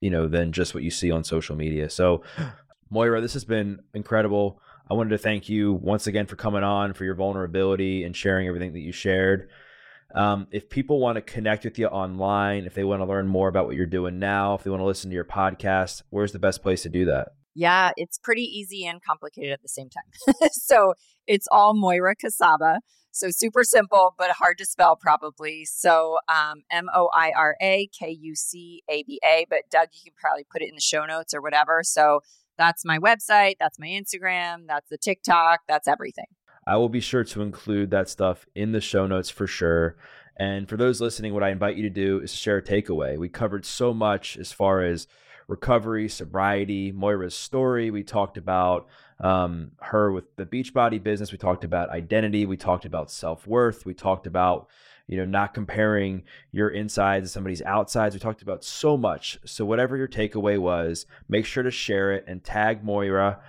you 0.00 0.10
know 0.10 0.26
than 0.26 0.52
just 0.52 0.74
what 0.74 0.82
you 0.82 0.90
see 0.90 1.10
on 1.10 1.22
social 1.22 1.54
media 1.54 1.90
so 1.90 2.22
moira 2.90 3.20
this 3.20 3.34
has 3.34 3.44
been 3.44 3.78
incredible 3.94 4.60
I 4.90 4.94
wanted 4.94 5.10
to 5.10 5.18
thank 5.18 5.48
you 5.48 5.74
once 5.74 6.08
again 6.08 6.26
for 6.26 6.34
coming 6.34 6.64
on, 6.64 6.94
for 6.94 7.04
your 7.04 7.14
vulnerability 7.14 8.02
and 8.02 8.14
sharing 8.14 8.48
everything 8.48 8.72
that 8.72 8.80
you 8.80 8.90
shared. 8.90 9.48
Um, 10.14 10.48
if 10.50 10.68
people 10.68 11.00
want 11.00 11.16
to 11.16 11.22
connect 11.22 11.64
with 11.64 11.78
you 11.78 11.86
online, 11.86 12.64
if 12.64 12.74
they 12.74 12.84
want 12.84 13.00
to 13.00 13.06
learn 13.06 13.26
more 13.26 13.48
about 13.48 13.66
what 13.66 13.76
you're 13.76 13.86
doing 13.86 14.18
now, 14.18 14.54
if 14.54 14.64
they 14.64 14.70
want 14.70 14.80
to 14.80 14.86
listen 14.86 15.10
to 15.10 15.14
your 15.14 15.24
podcast, 15.24 16.02
where's 16.10 16.32
the 16.32 16.38
best 16.38 16.62
place 16.62 16.82
to 16.82 16.88
do 16.88 17.04
that? 17.06 17.28
Yeah, 17.54 17.90
it's 17.96 18.18
pretty 18.18 18.42
easy 18.42 18.86
and 18.86 19.02
complicated 19.02 19.52
at 19.52 19.62
the 19.62 19.68
same 19.68 19.88
time. 19.90 20.34
so 20.52 20.94
it's 21.26 21.46
all 21.50 21.74
Moira 21.74 22.14
Kucaba. 22.16 22.78
So 23.12 23.28
super 23.30 23.64
simple, 23.64 24.14
but 24.16 24.30
hard 24.30 24.56
to 24.58 24.64
spell 24.64 24.94
probably. 24.94 25.64
So 25.64 26.18
um, 26.28 26.62
M 26.70 26.88
O 26.94 27.10
I 27.12 27.32
R 27.36 27.56
A 27.60 27.88
K 27.88 28.16
U 28.20 28.36
C 28.36 28.82
A 28.88 29.02
B 29.02 29.20
A. 29.24 29.46
But 29.50 29.62
Doug, 29.70 29.88
you 29.92 30.12
can 30.12 30.16
probably 30.16 30.46
put 30.50 30.62
it 30.62 30.68
in 30.68 30.76
the 30.76 30.80
show 30.80 31.04
notes 31.04 31.34
or 31.34 31.42
whatever. 31.42 31.80
So 31.82 32.20
that's 32.56 32.84
my 32.84 32.98
website, 32.98 33.54
that's 33.58 33.78
my 33.78 33.86
Instagram, 33.86 34.66
that's 34.68 34.88
the 34.90 34.98
TikTok, 34.98 35.60
that's 35.66 35.88
everything. 35.88 36.26
I 36.70 36.76
will 36.76 36.88
be 36.88 37.00
sure 37.00 37.24
to 37.24 37.42
include 37.42 37.90
that 37.90 38.08
stuff 38.08 38.46
in 38.54 38.70
the 38.70 38.80
show 38.80 39.04
notes 39.04 39.28
for 39.28 39.48
sure. 39.48 39.96
And 40.36 40.68
for 40.68 40.76
those 40.76 41.00
listening, 41.00 41.34
what 41.34 41.42
I 41.42 41.48
invite 41.48 41.74
you 41.74 41.82
to 41.82 41.90
do 41.90 42.20
is 42.20 42.32
share 42.32 42.58
a 42.58 42.62
takeaway. 42.62 43.18
We 43.18 43.28
covered 43.28 43.66
so 43.66 43.92
much 43.92 44.36
as 44.36 44.52
far 44.52 44.84
as 44.84 45.08
recovery, 45.48 46.08
sobriety, 46.08 46.92
Moira's 46.92 47.34
story. 47.34 47.90
We 47.90 48.04
talked 48.04 48.36
about 48.36 48.86
um, 49.18 49.72
her 49.80 50.12
with 50.12 50.36
the 50.36 50.46
Beachbody 50.46 51.02
business. 51.02 51.32
We 51.32 51.38
talked 51.38 51.64
about 51.64 51.90
identity. 51.90 52.46
We 52.46 52.56
talked 52.56 52.84
about 52.84 53.10
self 53.10 53.48
worth. 53.48 53.84
We 53.84 53.92
talked 53.92 54.28
about 54.28 54.68
you 55.08 55.16
know, 55.16 55.24
not 55.24 55.54
comparing 55.54 56.22
your 56.52 56.68
insides 56.68 57.26
to 57.26 57.32
somebody's 57.32 57.62
outsides. 57.62 58.14
We 58.14 58.20
talked 58.20 58.42
about 58.42 58.62
so 58.62 58.96
much. 58.96 59.40
So 59.44 59.64
whatever 59.64 59.96
your 59.96 60.06
takeaway 60.06 60.56
was, 60.56 61.04
make 61.28 61.46
sure 61.46 61.64
to 61.64 61.70
share 61.72 62.12
it 62.12 62.26
and 62.28 62.44
tag 62.44 62.84
Moira 62.84 63.40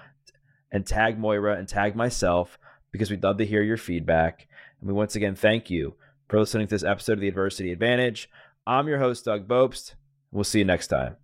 and 0.72 0.88
tag 0.88 1.19
Moira 1.19 1.55
and 1.57 1.67
tag 1.67 1.95
myself 1.95 2.57
because 2.91 3.09
we'd 3.09 3.23
love 3.23 3.37
to 3.37 3.45
hear 3.45 3.61
your 3.61 3.77
feedback. 3.77 4.47
And 4.79 4.87
we 4.87 4.93
once 4.93 5.15
again 5.15 5.35
thank 5.35 5.69
you 5.69 5.95
for 6.27 6.39
listening 6.39 6.67
to 6.67 6.75
this 6.75 6.83
episode 6.83 7.13
of 7.13 7.19
the 7.19 7.27
Adversity 7.27 7.71
Advantage. 7.71 8.29
I'm 8.65 8.87
your 8.87 8.99
host, 8.99 9.25
Doug 9.25 9.47
Bopst. 9.47 9.95
We'll 10.31 10.43
see 10.43 10.59
you 10.59 10.65
next 10.65 10.87
time. 10.87 11.20